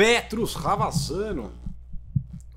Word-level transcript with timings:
Petrus 0.00 0.54
Ravassano, 0.54 1.52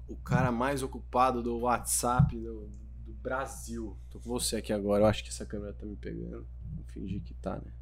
o 0.08 0.16
cara 0.16 0.50
mais 0.50 0.82
ocupado 0.82 1.44
do 1.44 1.58
WhatsApp 1.60 2.34
do, 2.38 2.70
do 3.06 3.12
Brasil. 3.16 3.98
Tô 4.10 4.18
com 4.18 4.30
você 4.30 4.56
aqui 4.56 4.72
agora, 4.72 5.04
eu 5.04 5.08
acho 5.08 5.22
que 5.22 5.28
essa 5.30 5.46
câmera 5.46 5.74
tá 5.74 5.86
me 5.86 5.98
pegando. 5.98 6.48
Vou 6.74 6.86
fingir 6.86 7.22
que 7.22 7.34
tá, 7.34 7.58
né? 7.58 7.74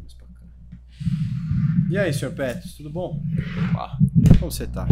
Mais 0.00 0.12
pra 0.14 0.26
cá. 0.26 0.44
E 1.88 1.96
aí, 1.96 2.12
senhor 2.12 2.34
Petrus, 2.34 2.74
tudo 2.74 2.90
bom? 2.90 3.22
Opa, 3.70 3.96
Como 4.40 4.50
você 4.50 4.66
tá? 4.66 4.88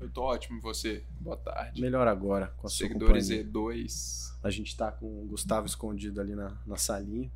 eu 0.00 0.08
tô 0.08 0.22
ótimo 0.22 0.56
e 0.56 0.62
você? 0.62 1.04
Boa 1.20 1.36
tarde. 1.36 1.78
Melhor 1.78 2.08
agora, 2.08 2.54
com 2.56 2.66
a 2.66 2.70
sua 2.70 2.86
Seguidores 2.88 3.28
companhia. 3.28 3.52
E2. 3.52 4.32
A 4.42 4.48
gente 4.48 4.74
tá 4.74 4.90
com 4.90 5.04
o 5.04 5.26
Gustavo 5.26 5.66
escondido 5.66 6.22
ali 6.22 6.34
na, 6.34 6.56
na 6.66 6.78
salinha. 6.78 7.30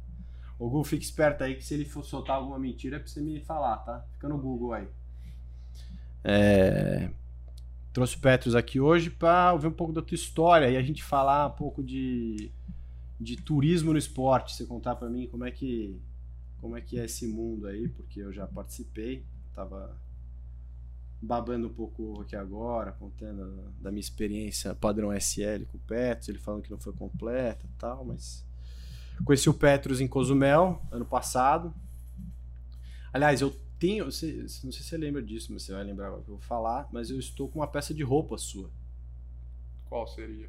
Ô, 0.59 0.71
Gu, 0.71 0.83
fica 0.83 1.05
esperto 1.05 1.45
aí 1.45 1.57
que 1.57 1.63
se 1.63 1.75
ele 1.75 1.85
for 1.85 2.03
soltar 2.03 2.37
alguma 2.37 2.59
mentira 2.59 2.97
é 2.97 2.99
pra 2.99 3.07
você 3.07 3.21
me 3.21 3.39
falar, 3.43 3.77
tá? 3.85 4.03
Fica 4.15 4.31
no 4.31 4.39
Google 4.39 4.73
aí. 4.73 4.89
É, 6.29 7.09
Trouxe 7.97 8.15
o 8.17 8.21
Petrus 8.21 8.55
aqui 8.55 8.79
hoje 8.79 9.09
pra 9.09 9.55
ouvir 9.55 9.69
um 9.69 9.73
pouco 9.73 9.91
da 9.91 10.03
tua 10.03 10.15
história 10.15 10.69
e 10.69 10.77
a 10.77 10.83
gente 10.83 11.03
falar 11.03 11.47
um 11.47 11.53
pouco 11.53 11.83
de, 11.83 12.53
de 13.19 13.37
turismo 13.37 13.91
no 13.91 13.99
esporte. 13.99 14.55
Você 14.55 14.67
contar 14.67 14.97
pra 14.97 15.09
mim 15.09 15.27
como 15.27 15.47
é 15.47 15.51
que 15.51 15.99
como 16.61 16.77
é 16.77 16.83
que 16.83 17.01
é 17.01 17.07
esse 17.07 17.27
mundo 17.27 17.67
aí, 17.67 17.89
porque 17.89 18.21
eu 18.21 18.31
já 18.35 18.47
participei, 18.47 19.25
tava 19.55 19.99
babando 21.23 21.69
um 21.69 21.73
pouco 21.73 22.21
aqui 22.21 22.37
agora, 22.37 22.93
contando 22.93 23.73
da 23.81 23.91
minha 23.91 24.01
experiência 24.03 24.75
padrão 24.75 25.11
SL 25.11 25.65
com 25.73 25.79
o 25.79 25.81
Petrus, 25.87 26.29
ele 26.29 26.39
falando 26.39 26.65
que 26.65 26.71
não 26.71 26.79
foi 26.79 26.93
completa 26.93 27.67
tal, 27.79 28.05
mas 28.05 28.45
conheci 29.25 29.49
o 29.49 29.55
Petrus 29.55 30.03
em 30.03 30.07
Cozumel 30.07 30.83
ano 30.91 31.07
passado. 31.07 31.73
Aliás, 33.11 33.41
eu 33.41 33.57
tenho, 33.79 34.05
você- 34.07 34.33
não 34.43 34.49
sei 34.49 34.73
se 34.73 34.83
você 34.85 34.97
lembra 34.97 35.23
disso, 35.23 35.53
mas 35.53 35.63
você 35.63 35.73
vai 35.73 35.85
lembrar 35.85 36.09
agora 36.09 36.23
que 36.23 36.29
eu 36.31 36.35
vou 36.37 36.43
falar, 36.43 36.89
mas 36.93 37.11
eu 37.11 37.19
estou 37.19 37.49
com 37.49 37.59
uma 37.61 37.67
peça 37.67 37.93
de 37.95 38.03
roupa 38.03 38.37
sua. 38.39 38.71
Qual 39.89 40.07
seria? 40.07 40.49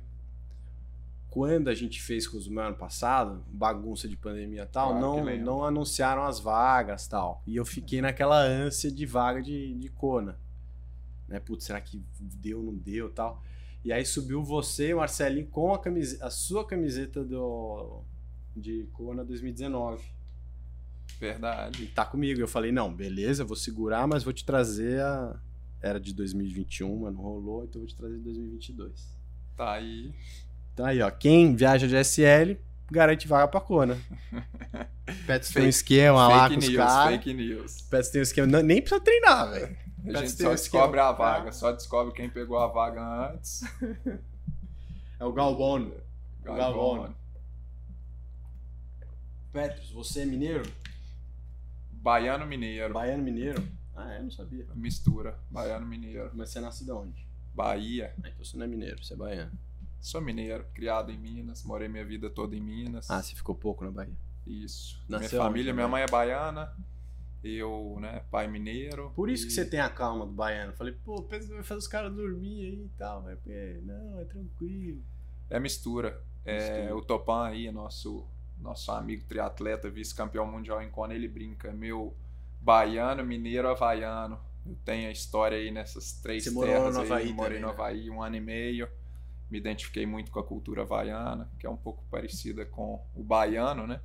Quando 1.30 1.68
a 1.68 1.76
gente 1.76 2.02
fez 2.02 2.26
Cozumel 2.28 2.68
ano 2.68 2.78
passado, 2.78 3.44
bagunça 3.50 4.08
de 4.08 4.16
pandemia 4.16 4.64
e 4.64 4.66
tal, 4.66 4.98
Claro 4.98 5.00
que 5.16 5.38
não, 5.38 5.46
não 5.46 5.64
anunciaram 5.64 6.24
as 6.24 6.40
vagas 6.40 7.08
tal. 7.08 7.44
E 7.46 7.56
eu 7.56 7.66
fiquei 7.66 8.02
naquela 8.02 8.42
ânsia 8.42 8.90
de 8.92 9.06
vaga 9.06 9.42
de, 9.42 9.74
de 9.76 9.90
Kona. 9.90 10.40
Né? 11.28 11.40
Putz, 11.40 11.66
será 11.66 11.80
que 11.82 12.02
deu, 12.20 12.64
não 12.64 12.74
deu 12.74 13.12
tal? 13.12 13.44
E 13.84 13.92
aí 13.92 14.06
subiu 14.06 14.42
você, 14.44 14.96
Marcelinho, 14.96 15.48
com 15.48 15.74
a, 15.74 15.80
camise- 15.80 16.18
a 16.24 16.30
sua 16.30 16.66
camiseta 16.66 17.24
do, 17.24 18.02
de 18.56 18.88
Kona 18.94 19.24
2019. 19.24 20.04
Verdade. 21.20 21.84
E 21.84 21.88
tá 21.88 22.06
comigo. 22.06 22.40
Eu 22.40 22.48
falei, 22.48 22.72
não, 22.72 22.94
beleza, 22.94 23.44
vou 23.44 23.56
segurar, 23.56 24.08
mas 24.08 24.24
vou 24.24 24.34
te 24.34 24.46
trazer 24.46 25.02
a. 25.02 25.36
Era 25.82 26.00
de 26.00 26.14
2021, 26.14 27.02
mas 27.02 27.14
não 27.14 27.22
rolou, 27.22 27.64
então 27.64 27.80
vou 27.82 27.88
te 27.88 27.96
trazer 27.96 28.18
de 28.18 28.24
2022. 28.24 29.16
Tá 29.56 29.74
aí. 29.74 30.12
Então 30.74 30.86
aí, 30.86 31.02
ó, 31.02 31.10
quem 31.12 31.56
viaja 31.56 31.88
de 31.88 31.96
SL 32.04 32.56
garante 32.92 33.28
vaga 33.28 33.48
pra 33.48 33.60
Kona. 33.62 33.98
Pets 35.28 35.50
tem 35.52 35.66
um 35.66 35.68
esquema 35.70 36.28
lá 36.28 36.50
fake 36.50 36.54
com 36.56 36.60
os 36.60 36.68
news, 36.70 36.78
caras. 36.78 37.12
fake 37.16 37.34
news. 37.34 37.82
Pets 37.84 38.10
tem 38.10 38.22
um 38.22 38.24
esquema, 38.24 38.48
não- 38.48 38.62
nem 38.64 38.82
precisa 38.82 39.02
treinar, 39.02 39.52
velho. 39.52 39.66
A 39.66 40.04
Pets 40.04 40.20
gente 40.32 40.42
só 40.44 40.50
um 40.50 40.56
descobre 40.56 40.98
esquema. 41.00 41.10
a 41.10 41.12
vaga, 41.12 41.52
só 41.52 41.72
descobre 41.72 42.14
quem 42.14 42.30
pegou 42.30 42.58
a 42.58 42.68
vaga 42.68 43.32
antes. 43.34 43.62
É 45.20 45.26
o 45.26 45.34
Galvão. 45.34 45.92
Galvão. 46.44 47.12
Petros, 49.52 49.90
você 49.92 50.22
é 50.22 50.26
mineiro? 50.26 50.62
Baiano 52.08 52.46
Mineiro. 52.48 52.94
Baiano 52.94 53.22
mineiro? 53.22 53.68
Ah, 53.94 54.14
é, 54.14 54.22
não 54.22 54.32
sabia. 54.32 54.66
Mistura. 54.74 55.38
Baiano 55.52 55.86
Mineiro. 55.86 56.32
Mas 56.34 56.50
você 56.52 56.62
nasce 56.62 56.86
de 56.86 56.92
onde? 56.92 57.28
Bahia. 57.54 58.14
Ah, 58.24 58.30
então 58.30 58.46
você 58.46 58.56
não 58.56 58.64
é 58.64 58.68
mineiro, 58.70 59.04
você 59.04 59.14
é 59.14 59.18
baiano. 59.18 59.52
Sou 60.00 60.22
mineiro, 60.22 60.66
criado 60.74 61.12
em 61.12 61.18
Minas, 61.18 61.66
morei 61.66 61.90
minha 61.90 62.06
vida 62.06 62.30
toda 62.30 62.56
em 62.56 62.62
Minas. 62.62 63.10
Ah, 63.12 63.22
você 63.22 63.36
ficou 63.36 63.54
pouco 63.54 63.84
na 63.84 63.92
Bahia. 63.92 64.14
Isso. 64.46 65.04
Nasceu 65.10 65.32
minha 65.32 65.42
família, 65.50 65.74
minha 65.74 65.88
mãe 65.90 66.04
é 66.04 66.08
baiana, 66.08 66.74
eu, 67.44 67.98
né, 68.00 68.24
pai 68.32 68.48
mineiro. 68.48 69.12
Por 69.14 69.30
isso 69.30 69.44
e- 69.44 69.48
que 69.48 69.54
você 69.54 69.66
tem 69.66 69.82
a 69.82 69.90
calma 69.90 70.26
do 70.26 70.32
baiano. 70.32 70.72
Falei, 70.74 70.94
pô, 71.04 71.22
pensa 71.24 71.54
vai 71.54 71.62
fazer 71.64 71.80
os 71.80 71.88
caras 71.90 72.14
dormir 72.16 72.62
aí 72.68 72.86
e 72.86 72.92
tal. 72.98 73.22
Mas, 73.24 73.38
é, 73.48 73.82
não, 73.84 74.20
é 74.22 74.24
tranquilo. 74.24 75.04
É 75.50 75.60
mistura. 75.60 76.24
É, 76.46 76.56
Mistura. 76.84 76.96
o 76.96 77.02
Topan 77.02 77.48
aí, 77.48 77.70
nosso, 77.70 78.26
nosso 78.60 78.92
amigo 78.92 79.24
triatleta, 79.26 79.90
vice-campeão 79.90 80.46
mundial 80.46 80.82
em 80.82 80.90
Kona, 80.90 81.14
ele 81.14 81.28
brinca, 81.28 81.72
meu 81.72 82.16
baiano, 82.62 83.24
mineiro, 83.24 83.68
havaiano. 83.70 84.40
Eu 84.66 84.76
tenho 84.84 85.08
a 85.08 85.12
história 85.12 85.58
aí 85.58 85.72
nessas 85.72 86.12
três 86.14 86.44
Você 86.44 86.52
terras 86.66 86.94
no 86.96 87.02
aí. 87.02 87.06
Havaí 87.12 87.34
morei 87.34 87.60
também, 87.60 87.62
no 87.62 87.68
né? 87.68 87.74
Havaí 87.74 88.10
um 88.10 88.22
ano 88.22 88.36
e 88.36 88.42
meio. 88.42 88.90
Me 89.50 89.58
identifiquei 89.58 90.06
muito 90.06 90.30
com 90.32 90.40
a 90.40 90.44
cultura 90.44 90.82
havaiana, 90.82 91.50
que 91.58 91.66
é 91.66 91.70
um 91.70 91.78
pouco 91.78 92.04
parecida 92.12 92.66
com 92.66 93.02
o 93.16 93.24
baiano, 93.24 93.88
né? 93.88 94.02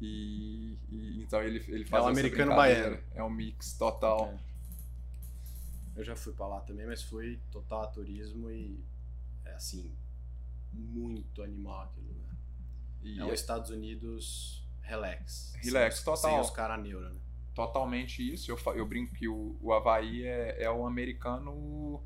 E, 0.00 0.76
e- 0.90 1.22
então 1.22 1.42
ele, 1.42 1.64
ele 1.68 1.84
faz 1.84 2.04
o 2.04 2.08
essa 2.10 2.20
americano 2.20 2.54
baiano. 2.54 2.98
É 3.14 3.22
um 3.22 3.30
mix 3.30 3.72
total. 3.74 4.26
É. 4.26 4.54
Eu 5.96 6.04
já 6.04 6.16
fui 6.16 6.32
pra 6.32 6.46
lá 6.46 6.60
também, 6.60 6.86
mas 6.86 7.02
foi 7.02 7.40
total 7.52 7.82
a 7.82 7.86
turismo 7.86 8.50
e 8.50 8.84
é 9.44 9.54
assim, 9.54 9.92
muito 10.72 11.42
animal 11.42 11.92
lugar. 11.96 12.13
E 13.04 13.18
É 13.18 13.22
é 13.22 13.24
os 13.24 13.40
Estados 13.40 13.70
Unidos 13.70 14.66
relax. 14.82 15.52
Relax, 15.62 15.96
sem, 15.96 16.04
total. 16.04 16.30
Sem 16.30 16.40
os 16.40 16.50
caras 16.50 16.82
neura, 16.82 17.10
né? 17.10 17.20
totalmente 17.54 18.20
isso. 18.20 18.50
Eu, 18.50 18.58
eu 18.74 18.84
brinco 18.84 19.14
que 19.14 19.28
o, 19.28 19.56
o 19.60 19.72
Havaí 19.72 20.26
é, 20.26 20.64
é 20.64 20.70
o 20.70 20.86
americano 20.86 22.02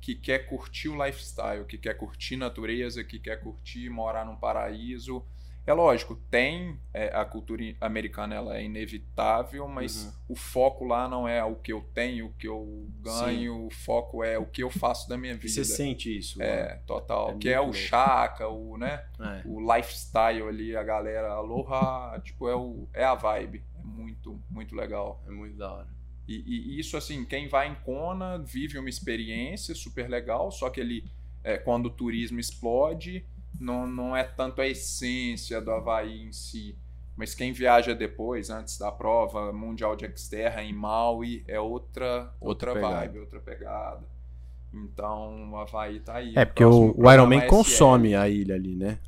que 0.00 0.14
quer 0.14 0.48
curtir 0.48 0.88
o 0.88 1.04
lifestyle, 1.04 1.64
que 1.64 1.76
quer 1.76 1.94
curtir 1.94 2.36
natureza, 2.36 3.04
que 3.04 3.18
quer 3.18 3.40
curtir 3.40 3.90
morar 3.90 4.24
num 4.24 4.36
paraíso. 4.36 5.24
É 5.64 5.72
lógico, 5.72 6.16
tem 6.28 6.76
é, 6.92 7.14
a 7.14 7.24
cultura 7.24 7.62
americana, 7.80 8.34
ela 8.34 8.56
é 8.56 8.64
inevitável, 8.64 9.68
mas 9.68 10.06
Uhum. 10.06 10.12
o 10.30 10.34
foco 10.34 10.84
lá 10.84 11.08
não 11.08 11.28
é 11.28 11.42
o 11.44 11.54
que 11.54 11.72
eu 11.72 11.80
tenho, 11.94 12.26
o 12.26 12.32
que 12.32 12.48
eu 12.48 12.88
ganho, 13.00 13.66
o 13.66 13.70
foco 13.70 14.24
é 14.24 14.36
o 14.36 14.44
que 14.44 14.62
eu 14.62 14.70
faço 14.70 15.08
da 15.08 15.16
minha 15.16 15.34
vida. 15.34 15.48
você 15.48 15.64
sente 15.64 16.16
isso? 16.18 16.42
É, 16.42 16.80
total. 16.86 17.30
É 17.30 17.34
que 17.36 17.48
é 17.48 17.60
o 17.60 17.72
chaca, 17.72 18.48
o, 18.48 18.76
né? 18.76 19.04
mano? 19.18 19.36
É. 19.36 19.42
o 19.46 19.74
lifestyle 19.76 20.48
ali, 20.48 20.76
a 20.76 20.82
galera 20.82 21.30
aloha, 21.32 22.20
tipo, 22.24 22.48
é, 22.48 22.56
o, 22.56 22.88
é 22.92 23.04
a 23.04 23.14
vibe. 23.14 23.62
É 23.78 23.84
muito, 23.84 24.42
muito 24.50 24.74
legal. 24.74 25.22
É 25.26 25.30
muito 25.30 25.56
da 25.56 25.72
hora. 25.72 25.88
E, 26.26 26.42
e 26.46 26.78
isso, 26.78 26.96
assim, 26.96 27.24
quem 27.24 27.48
vai 27.48 27.68
em 27.68 27.74
Kona 27.76 28.38
vive 28.38 28.78
uma 28.78 28.88
experiência 28.88 29.74
super 29.74 30.08
legal, 30.08 30.50
só 30.50 30.70
que 30.70 30.80
ele, 30.80 31.04
é, 31.44 31.56
quando 31.58 31.86
o 31.86 31.90
turismo 31.90 32.38
explode, 32.40 33.24
não, 33.62 33.86
não 33.86 34.16
é 34.16 34.24
tanto 34.24 34.60
a 34.60 34.66
essência 34.66 35.60
do 35.60 35.70
Havaí 35.70 36.22
em 36.22 36.32
si. 36.32 36.76
Mas 37.16 37.34
quem 37.34 37.52
viaja 37.52 37.94
depois, 37.94 38.50
antes 38.50 38.78
da 38.78 38.90
prova 38.90 39.52
mundial 39.52 39.94
de 39.94 40.08
Xterra 40.16 40.62
em 40.62 40.72
Maui, 40.72 41.44
é 41.46 41.60
outra, 41.60 42.32
Outra 42.40 42.74
vibe, 42.74 43.20
outra 43.20 43.38
pegada. 43.40 44.02
Então, 44.72 45.52
o 45.52 45.56
Havaí 45.56 46.00
tá 46.00 46.14
aí. 46.16 46.32
É, 46.34 46.44
porque 46.44 46.64
o, 46.64 46.94
o 46.96 47.12
Ironman 47.12 47.40
é 47.40 47.46
consome 47.46 48.14
a 48.14 48.28
ilha 48.28 48.54
ali, 48.54 48.74
né? 48.74 48.98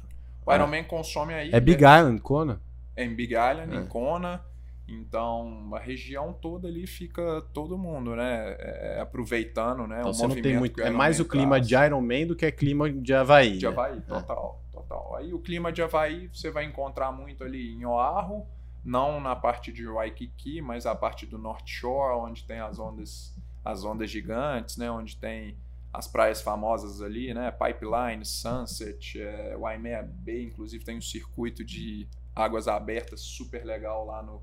O 0.45 0.53
Ironman 0.53 0.85
consome 0.85 1.33
aí. 1.33 1.51
É 1.53 1.59
Big 1.59 1.83
Island, 1.83 2.21
Kona? 2.21 2.61
É 2.95 3.05
em 3.05 3.15
Big 3.15 3.33
Island, 3.33 3.75
É. 3.75 3.81
em 3.81 3.87
Kona. 3.87 4.45
Então, 4.87 5.71
a 5.72 5.78
região 5.78 6.33
toda 6.33 6.69
ali 6.69 6.87
fica 6.87 7.41
todo 7.55 7.78
mundo, 7.78 8.15
né? 8.15 8.55
é, 8.59 9.00
aproveitando, 9.00 9.87
né? 9.87 10.00
Então 10.00 10.11
o 10.11 10.15
você 10.15 10.26
não 10.26 10.41
tem 10.41 10.59
muito. 10.59 10.81
É 10.81 10.91
mais 10.91 11.20
o 11.20 11.25
clima 11.25 11.56
traz. 11.56 11.69
de 11.69 11.75
Iron 11.75 12.00
Man 12.03 12.26
do 12.26 12.37
que 12.37 12.44
é 12.44 12.50
clima 12.50 12.91
de 12.91 13.14
Havaí. 13.14 13.56
De 13.56 13.67
né? 13.67 13.73
Havaí, 13.73 14.00
total, 14.03 14.62
total. 14.70 15.17
Aí 15.17 15.32
o 15.32 15.38
clima 15.38 15.73
de 15.73 15.82
Havaí 15.82 16.29
você 16.32 16.50
vai 16.50 16.64
encontrar 16.64 17.11
muito 17.12 17.43
ali 17.43 17.73
em 17.73 17.85
Oahu, 17.87 18.47
não 18.85 19.20
na 19.20 19.35
parte 19.35 19.73
de 19.73 19.87
Waikiki, 19.87 20.61
mas 20.61 20.85
a 20.85 20.94
parte 20.94 21.25
do 21.25 21.38
North 21.38 21.67
Shore, 21.67 22.19
onde 22.19 22.44
tem 22.44 22.61
as 22.61 22.79
ondas, 22.79 23.35
as 23.64 23.85
ondas 23.85 24.11
gigantes, 24.11 24.76
né? 24.76 24.91
Onde 24.91 25.17
tem 25.17 25.56
as 25.93 26.06
praias 26.06 26.43
famosas 26.43 27.00
ali, 27.00 27.32
né? 27.32 27.50
Pipeline, 27.53 28.25
Sunset, 28.25 29.20
é, 29.20 29.56
Waimea 29.56 30.03
Bay, 30.03 30.44
inclusive 30.44 30.85
tem 30.85 30.99
um 30.99 31.03
circuito 31.03 31.64
de 31.64 32.06
águas 32.35 32.67
abertas 32.67 33.20
super 33.20 33.64
legal 33.64 34.05
lá 34.05 34.20
no, 34.20 34.43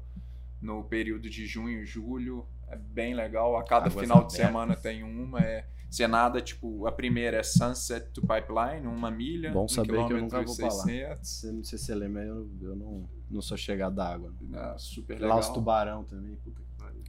no 0.61 0.83
período 0.83 1.29
de 1.29 1.45
junho 1.45 1.81
e 1.81 1.85
julho. 1.85 2.45
É 2.67 2.75
bem 2.77 3.13
legal. 3.13 3.57
A 3.57 3.63
cada 3.63 3.87
Águas 3.87 4.01
final 4.01 4.17
abertas. 4.19 4.37
de 4.37 4.43
semana 4.45 4.75
tem 4.75 5.03
uma. 5.03 5.39
É, 5.39 5.67
você 5.89 6.07
nada, 6.07 6.39
tipo, 6.39 6.87
a 6.87 6.91
primeira 6.91 7.35
é 7.37 7.43
Sunset 7.43 8.11
to 8.11 8.21
Pipeline, 8.21 8.87
uma 8.87 9.11
milha. 9.11 9.51
Bom 9.51 9.65
um 9.65 9.67
saber 9.67 10.05
que 10.07 10.13
eu 10.13 10.21
nunca 10.21 10.41
vou. 10.41 10.47
600. 10.53 11.27
Você- 11.27 11.51
Não 11.51 11.63
sei 11.65 11.77
se 11.77 11.85
você 11.85 11.95
lembra, 11.95 12.23
eu, 12.23 12.49
eu 12.61 12.75
não, 12.77 13.09
não 13.29 13.41
sou 13.41 13.57
chegado 13.57 13.95
da 13.95 14.07
água. 14.13 14.33
Ah, 14.53 14.75
super 14.77 15.19
Lá 15.19 15.35
os 15.35 15.47
legal. 15.47 15.53
tubarão 15.53 16.03
também, 16.05 16.35
puta 16.37 16.61
que 16.61 16.71
pariu. 16.77 17.01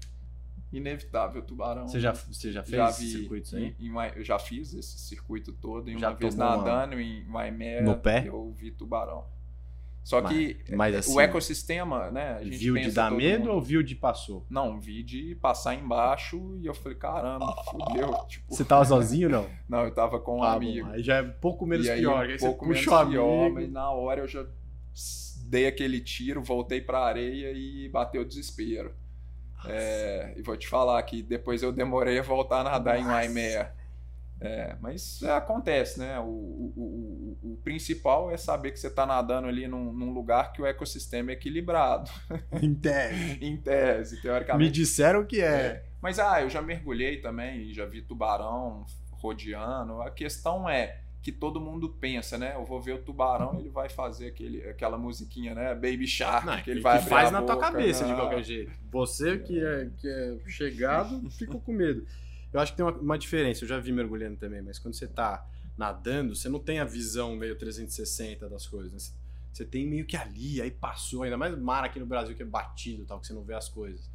Inevitável 0.73 1.43
tubarão. 1.43 1.87
Você 1.87 2.01
já, 2.01 2.13
você 2.13 2.51
já 2.51 2.63
fez 2.63 2.77
já 2.77 2.91
vi 2.91 3.07
circuitos 3.11 3.55
aí? 3.55 3.77
em- 3.79 3.87
em 3.89 3.93
eu 4.17 4.25
já 4.25 4.39
fiz 4.39 4.73
esse 4.75 4.99
circuito 4.99 5.53
todo 5.53 5.91
e 5.91 5.99
Já 5.99 6.09
uma 6.11 6.17
vez 6.17 6.35
tomou 6.35 6.49
uma- 6.51 6.57
nadando 6.65 6.99
em 7.01 7.25
Waimea 7.31 7.83
No 7.83 7.99
pé? 7.99 8.27
eu 8.27 8.51
vi 8.53 8.71
tubarão. 8.71 9.27
Só 10.05 10.21
Mas- 10.21 10.33
que 10.33 10.65
mas 10.75 10.95
é, 10.95 10.99
assim, 10.99 11.15
o 11.15 11.21
ecossistema, 11.21 12.11
né? 12.11 12.33
A 12.41 12.43
gente 12.45 12.57
Viu 12.57 12.75
de 12.75 12.91
dar 12.91 13.11
medo 13.11 13.45
mundo- 13.45 13.53
ou 13.53 13.61
viu 13.63 13.83
de 13.85 13.95
passou? 13.95 14.45
Não, 14.51 14.81
vi 14.81 15.01
de 15.05 15.37
passar 15.37 15.75
embaixo 15.77 16.57
e 16.61 16.67
eu 16.67 16.75
falei, 16.75 16.99
caramba, 16.99 17.55
fudeu. 17.71 18.13
Tipo, 18.27 18.53
Você 18.53 18.65
tava 18.65 18.85
sozinho 18.85 19.29
não? 19.29 19.49
não, 19.69 19.85
eu 19.85 19.95
tava 19.95 20.19
com 20.19 20.39
um 20.41 20.43
Ah, 20.43 20.55
amigo. 20.55 20.87
bom, 20.89 20.93
aí 20.93 21.03
já 21.05 21.19
é 21.19 21.23
um 21.23 21.31
pouco 21.41 21.65
menos 21.65 21.87
e 21.87 21.91
aí, 21.91 22.01
pior. 22.01 22.27
um 22.27 22.31
aí 22.31 22.37
pouco 22.39 22.67
você 22.67 22.73
menos 22.73 22.85
pior, 23.11 23.41
amigo. 23.43 23.55
mas 23.55 23.71
na 23.71 23.91
hora 23.93 24.21
eu 24.23 24.27
já 24.27 24.45
dei 25.47 25.67
aquele 25.69 26.01
tiro, 26.01 26.43
voltei 26.43 26.81
pra 26.81 27.01
areia 27.05 27.53
e 27.53 27.89
bateu 27.89 28.23
o 28.23 28.25
desespero. 28.25 28.93
É, 29.67 30.35
e 30.37 30.43
vou 30.43 30.57
te 30.57 30.67
falar 30.67 31.01
que 31.05 31.23
depois 31.23 31.63
eu 31.63 31.71
demorei 31.71 32.19
a 32.19 32.23
voltar 32.23 32.63
a 32.63 32.65
nadar 32.65 32.99
em 32.99 33.05
Nossa. 33.05 33.15
Waimea. 33.15 33.73
É, 34.45 34.77
mas 34.81 35.23
é, 35.23 35.31
acontece, 35.31 36.01
né? 36.01 36.19
O, 36.19 36.25
o, 36.25 37.39
o, 37.43 37.53
o 37.53 37.57
principal 37.63 38.31
é 38.31 38.37
saber 38.37 38.73
que 38.73 38.81
você 38.81 38.89
está 38.89 39.07
nadando 39.07 39.47
ali 39.47 39.69
num, 39.69 39.93
num 39.93 40.13
lugar 40.13 40.53
que 40.53 40.61
o 40.61 40.67
ecossistema 40.67 41.31
é 41.31 41.35
equilibrado, 41.35 42.11
Em 42.61 42.75
tese. 42.75 43.39
em 43.45 43.57
tese, 43.57 44.17
Me 44.17 44.23
teoricamente. 44.23 44.73
disseram 44.73 45.25
que 45.25 45.41
é. 45.41 45.45
É. 45.45 45.85
Mas 46.01 46.19
ah, 46.19 46.43
eu 46.43 46.51
já 46.51 46.61
mergulhei 46.61 47.21
também, 47.21 47.73
já 47.73 47.87
vi 47.87 48.03
tubarão 48.03 48.85
rodeando. 49.13 50.03
A 50.03 50.11
questão 50.11 50.69
é 50.69 50.99
que 51.23 51.31
todo 51.31 51.61
mundo 51.61 51.89
pensa, 51.89 52.37
né? 52.37 52.53
Eu 52.57 52.65
vou 52.65 52.81
ver 52.81 52.95
o 52.95 52.99
tubarão, 52.99 53.61
ele 53.61 53.69
vai 53.69 53.89
fazer 53.89 54.27
aquele, 54.27 54.69
aquela 54.69 54.99
musiquinha, 54.99 55.55
né? 55.55 55.73
Baby 55.73 56.09
Shark, 56.09 56.45
Não, 56.45 56.61
que 56.61 56.71
ele 56.71 56.81
que 56.81 56.83
vai 56.83 56.99
abrir 56.99 57.09
faz 57.09 57.29
a 57.29 57.33
na 57.33 57.43
tua 57.43 57.55
boca, 57.55 57.71
cabeça 57.71 58.05
de 58.05 58.11
né? 58.11 58.17
qualquer 58.17 58.43
jeito. 58.43 58.73
Você 58.91 59.39
que 59.39 59.65
é, 59.65 59.89
que 59.97 60.09
é 60.09 60.39
chegado, 60.49 61.31
fica 61.31 61.57
com 61.57 61.73
medo. 61.73 62.05
Eu 62.53 62.61
acho 62.61 62.73
que 62.73 62.77
tem 62.77 62.85
uma, 62.85 62.93
uma 62.93 63.19
diferença, 63.19 63.65
eu 63.65 63.69
já 63.69 63.79
vi 63.79 63.93
mergulhando 63.93 64.37
também, 64.37 64.61
mas 64.63 64.79
quando 64.79 64.95
você 64.95 65.07
tá 65.07 65.47
nadando, 65.77 66.35
você 66.37 66.49
não 66.49 66.59
tem 66.59 66.79
a 66.81 66.85
visão 66.85 67.35
meio 67.37 67.57
360 67.57 68.49
das 68.49 68.67
coisas. 68.67 68.93
né? 68.93 68.99
Você- 68.99 69.13
Você 69.53 69.65
tem 69.67 69.87
meio 69.87 70.07
que 70.07 70.17
ali, 70.17 70.61
aí 70.63 70.71
passou, 70.71 71.23
ainda 71.25 71.37
mais 71.37 71.59
mar 71.59 71.85
aqui 71.85 71.99
no 72.01 72.07
Brasil 72.07 72.35
que 72.35 72.43
é 72.43 72.47
batido, 72.47 73.05
tal, 73.05 73.21
que 73.21 73.27
você 73.27 73.33
não 73.35 73.43
vê 73.43 73.55
as 73.55 73.69
coisas. 73.69 74.11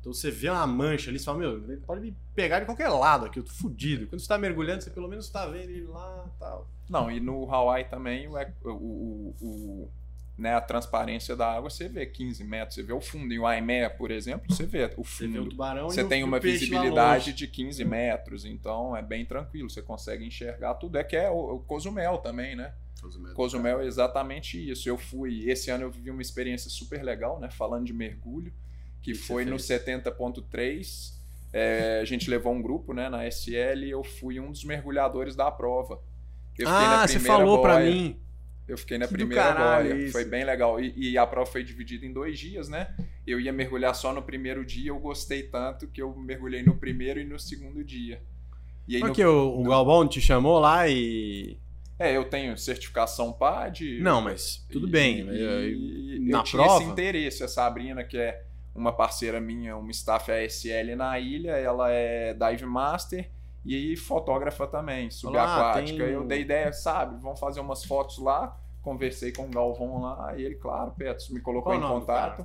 Então 0.00 0.12
você 0.12 0.30
vê 0.30 0.50
uma 0.50 0.66
mancha 0.66 1.08
ali, 1.10 1.18
você 1.18 1.24
fala, 1.24 1.38
meu, 1.38 1.78
pode 1.86 2.02
me 2.02 2.14
pegar 2.34 2.60
de 2.60 2.66
qualquer 2.66 2.88
lado 2.90 3.24
aqui, 3.24 3.38
eu 3.38 3.42
tô 3.44 3.50
fudido. 3.52 4.06
Quando 4.06 4.20
você 4.20 4.28
tá 4.28 4.36
mergulhando, 4.36 4.82
você 4.82 4.90
pelo 4.90 5.08
menos 5.08 5.30
tá 5.30 5.46
vendo 5.46 5.70
ele 5.70 5.86
lá 5.86 6.28
tal. 6.38 6.68
Não, 6.90 7.10
e 7.10 7.18
no 7.20 7.50
Hawaii 7.50 7.84
também 7.86 8.28
o, 8.28 8.34
o- 8.70 9.34
o- 9.40 9.90
né, 10.36 10.54
a 10.54 10.60
transparência 10.60 11.36
da 11.36 11.46
água, 11.52 11.70
você 11.70 11.88
vê 11.88 12.04
15 12.06 12.42
metros, 12.42 12.74
você 12.74 12.82
vê 12.82 12.92
o 12.92 13.00
fundo. 13.00 13.32
Em 13.32 13.38
Waimea, 13.38 13.88
por 13.90 14.10
exemplo, 14.10 14.52
você 14.52 14.66
vê 14.66 14.84
o 14.96 15.04
Você 15.04 15.26
vê 15.28 15.38
o 15.38 15.42
fundo. 15.42 15.50
tubarão 15.50 15.88
Você 15.90 16.00
e 16.00 16.04
o- 16.04 16.08
tem 16.08 16.20
e 16.20 16.24
o 16.24 16.26
uma 16.26 16.40
visibilidade 16.40 17.32
de 17.32 17.46
15 17.46 17.84
metros, 17.84 18.44
então 18.44 18.96
é 18.96 19.02
bem 19.02 19.24
tranquilo, 19.24 19.70
você 19.70 19.80
consegue 19.82 20.24
enxergar 20.26 20.74
tudo. 20.74 20.98
É 20.98 21.04
que 21.04 21.14
é 21.16 21.30
o, 21.30 21.54
o 21.54 21.58
Cozumel 21.60 22.18
também, 22.18 22.56
né? 22.56 22.74
Cozumel 23.34 23.80
é 23.82 23.86
exatamente 23.86 24.70
isso. 24.70 24.88
Eu 24.88 24.96
fui, 24.96 25.48
esse 25.48 25.70
ano 25.70 25.84
eu 25.84 25.90
vivi 25.90 26.10
uma 26.10 26.22
experiência 26.22 26.70
super 26.70 27.02
legal, 27.02 27.38
né? 27.38 27.50
Falando 27.50 27.84
de 27.84 27.92
mergulho, 27.92 28.52
que 29.02 29.12
que 29.12 29.18
você 29.18 29.24
foi 29.24 29.44
no 29.44 29.58
fez? 29.58 29.62
70.3. 29.82 31.14
É, 31.52 32.00
a 32.00 32.04
gente 32.04 32.28
levou 32.28 32.52
um 32.52 32.60
grupo, 32.60 32.92
né, 32.92 33.08
na 33.08 33.24
SL, 33.26 33.84
e 33.84 33.90
eu 33.90 34.02
fui 34.02 34.40
um 34.40 34.50
dos 34.50 34.64
mergulhadores 34.64 35.36
da 35.36 35.50
prova. 35.50 36.00
Eu 36.58 36.66
fiquei 36.68 36.86
na 36.88 37.02
Ah, 37.02 37.06
você 37.08 37.20
falou 37.20 37.60
pra 37.62 37.74
boia. 37.74 37.90
mim. 37.90 38.20
Eu 38.66 38.78
fiquei 38.78 38.96
na 38.96 39.06
Que 39.06 39.12
primeira 39.14 39.52
boia. 39.52 39.94
isso. 39.94 40.12
Foi 40.12 40.24
bem 40.24 40.42
legal. 40.44 40.80
E, 40.80 40.92
e 41.12 41.18
a 41.18 41.26
prova 41.26 41.50
foi 41.50 41.62
dividida 41.62 42.06
em 42.06 42.12
dois 42.12 42.38
dias, 42.38 42.68
né? 42.68 42.94
Eu 43.26 43.38
ia 43.38 43.52
mergulhar 43.52 43.94
só 43.94 44.12
no 44.12 44.22
primeiro 44.22 44.64
dia, 44.64 44.90
eu 44.90 44.98
gostei 44.98 45.42
tanto 45.42 45.86
que 45.88 46.00
eu 46.00 46.14
mergulhei 46.16 46.62
no 46.62 46.74
primeiro 46.76 47.20
e 47.20 47.24
no 47.24 47.38
segundo 47.38 47.84
dia. 47.84 48.22
E 48.88 48.96
aí 48.96 49.00
no- 49.02 49.08
Porque 49.08 49.24
o, 49.24 49.60
o 49.60 49.62
Galvão 49.64 50.06
te 50.08 50.20
chamou 50.20 50.58
lá 50.58 50.88
e. 50.88 51.58
É, 51.98 52.16
eu 52.16 52.24
tenho 52.24 52.56
certificação 52.58 53.32
PAD. 53.32 54.00
Não, 54.00 54.20
mas 54.20 54.66
tudo 54.72 54.88
e- 54.88 54.90
bem. 54.90 55.20
E, 55.30 56.18
na 56.20 56.38
eu 56.38 56.42
tinha 56.42 56.62
prova? 56.62 56.82
esse 56.82 56.90
interesse. 56.90 57.44
A 57.44 57.48
Sabrina, 57.48 58.02
que 58.02 58.16
é 58.16 58.42
uma 58.74 58.92
parceira 58.92 59.40
minha, 59.40 59.76
uma 59.76 59.90
staff 59.90 60.30
ASL 60.32 60.96
na 60.96 61.18
ilha, 61.20 61.52
ela 61.52 61.90
é 61.92 62.34
dive 62.34 62.66
master 62.66 63.30
e 63.64 63.96
fotógrafa 63.96 64.66
também, 64.66 65.10
subaquática. 65.10 66.04
tem- 66.04 66.12
Eu 66.12 66.24
dei 66.26 66.42
ideia, 66.42 66.72
sabe, 66.72 67.20
vamos 67.20 67.40
fazer 67.40 67.60
umas 67.60 67.84
fotos 67.84 68.18
lá. 68.18 68.58
Conversei 68.82 69.32
com 69.32 69.46
o 69.46 69.48
Galvão 69.50 70.02
lá, 70.02 70.34
e 70.36 70.42
ele, 70.42 70.56
claro, 70.56 70.90
Petros, 70.90 71.30
me 71.30 71.40
colocou 71.40 71.72
Qual 71.72 71.78
em 71.78 71.80
nome 71.80 72.00
contato. 72.00 72.44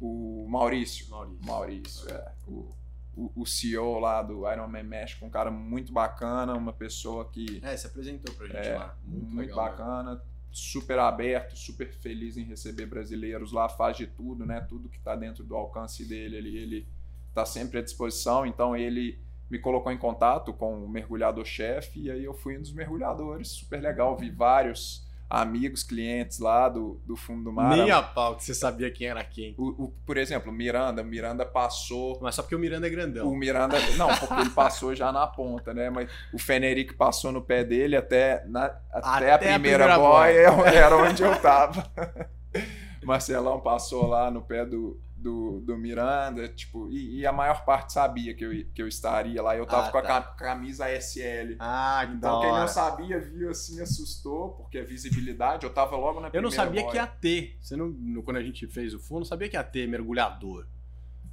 O 0.00 0.46
Maurício. 0.48 1.08
Maurício. 1.10 1.46
Maurício, 1.46 2.10
é. 2.10 2.32
O, 2.46 2.74
o, 3.16 3.32
o 3.36 3.46
CEO 3.46 3.98
lá 3.98 4.22
do 4.22 4.50
Iron 4.50 4.68
Man 4.68 4.82
México, 4.82 5.24
um 5.24 5.30
cara 5.30 5.50
muito 5.50 5.92
bacana, 5.92 6.54
uma 6.54 6.72
pessoa 6.72 7.24
que 7.30 7.60
É, 7.62 7.76
se 7.76 7.86
apresentou 7.86 8.34
pra 8.34 8.46
gente 8.46 8.56
É, 8.68 8.76
lá. 8.78 8.96
Muito, 9.04 9.26
muito, 9.26 9.50
legal, 9.50 9.64
né? 9.64 9.70
bacana, 9.70 10.22
super 10.50 10.98
aberto, 10.98 11.56
super 11.56 11.92
feliz 11.92 12.36
em 12.38 12.44
receber 12.44 12.86
brasileiros 12.86 13.52
lá, 13.52 13.68
faz 13.68 13.96
de 13.96 14.06
tudo, 14.06 14.44
né? 14.46 14.60
Tudo 14.62 14.88
que 14.88 14.96
está 14.98 15.14
dentro 15.16 15.44
do 15.44 15.54
alcance 15.56 16.04
dele, 16.06 16.36
ele, 16.36 16.56
ele 16.56 16.86
tá 17.34 17.44
sempre 17.44 17.78
à 17.78 17.82
disposição. 17.82 18.46
Então 18.46 18.74
ele 18.76 19.18
me 19.50 19.58
colocou 19.58 19.92
em 19.92 19.98
contato 19.98 20.52
com 20.52 20.84
o 20.84 20.88
mergulhador-chefe 20.88 22.00
e 22.00 22.10
aí 22.10 22.24
eu 22.24 22.34
fui 22.34 22.56
um 22.58 22.60
dos 22.60 22.72
mergulhadores, 22.72 23.48
super 23.48 23.80
legal. 23.80 24.16
Vi 24.16 24.30
vários 24.30 25.04
amigos, 25.28 25.82
clientes 25.82 26.38
lá 26.38 26.68
do, 26.68 27.00
do 27.04 27.16
fundo 27.16 27.42
do 27.44 27.52
mar. 27.52 27.76
Nem 27.76 27.90
a 27.90 28.00
pau 28.00 28.36
que 28.36 28.44
você 28.44 28.54
sabia 28.54 28.90
quem 28.92 29.08
era 29.08 29.24
quem. 29.24 29.56
O, 29.58 29.84
o- 29.86 29.94
por 30.06 30.16
exemplo, 30.16 30.52
Miranda, 30.52 31.02
Miranda 31.02 31.44
passou 31.44 32.18
Mas 32.22 32.36
só 32.36 32.42
porque 32.42 32.54
o 32.54 32.58
Miranda 32.60 32.86
é 32.86 32.90
grandão. 32.90 33.28
o 33.28 33.36
Miranda, 33.36 33.76
não, 33.96 34.06
porque 34.18 34.34
ele 34.40 34.50
passou 34.50 34.94
já 34.94 35.10
na 35.10 35.26
ponta, 35.26 35.74
né? 35.74 35.90
Mas 35.90 36.08
o 36.32 36.38
Feneric 36.38 36.94
passou 36.94 37.32
no 37.32 37.42
pé 37.42 37.64
dele 37.64 37.96
até, 37.96 38.44
na- 38.46 38.66
até, 38.92 39.08
Até 39.08 39.30
a 39.32 39.34
a 39.34 39.38
primeira, 39.38 39.58
primeira 39.84 39.98
boia, 39.98 40.46
era 40.72 40.96
onde 40.96 41.22
eu 41.24 41.40
tava. 41.40 41.90
Marcelão 43.04 43.60
passou 43.60 44.06
lá 44.06 44.30
no 44.30 44.42
pé 44.42 44.64
do, 44.64 45.00
do, 45.26 45.60
do 45.60 45.76
Miranda, 45.76 46.46
tipo, 46.48 46.88
e, 46.90 47.18
e 47.20 47.26
a 47.26 47.32
maior 47.32 47.64
parte 47.64 47.92
sabia 47.92 48.32
que 48.34 48.44
eu, 48.44 48.50
que 48.72 48.80
eu 48.80 48.86
estaria 48.86 49.42
lá. 49.42 49.56
Eu 49.56 49.66
tava 49.66 49.88
Ah, 49.88 49.90
com 49.90 49.98
a 49.98 50.02
tá. 50.02 50.08
ca- 50.22 50.34
camisa 50.36 50.88
SL. 50.88 51.56
Ah, 51.58 52.02
que 52.06 52.12
da 52.12 52.28
Então, 52.28 52.40
quem 52.40 52.50
hora. 52.50 52.60
não 52.60 52.68
sabia, 52.68 53.18
viu 53.20 53.50
assim, 53.50 53.80
assustou, 53.80 54.50
porque 54.50 54.78
a 54.78 54.84
visibilidade, 54.84 55.64
eu 55.66 55.72
tava 55.74 55.96
logo 55.96 56.20
na 56.20 56.28
Eu 56.28 56.30
primeira 56.30 56.42
não 56.42 56.50
sabia 56.50 56.80
boia. 56.82 56.90
que 56.92 56.96
ia 56.98 57.06
ter. 57.06 57.58
Você 57.60 57.74
não, 57.76 57.88
no- 57.88 58.22
quando 58.22 58.36
a 58.36 58.42
gente 58.42 58.66
fez 58.68 58.94
o 58.94 58.98
fundo, 59.00 59.18
não 59.20 59.24
sabia 59.26 59.48
que 59.48 59.56
ia 59.56 59.64
ter 59.64 59.88
mergulhador. 59.88 60.66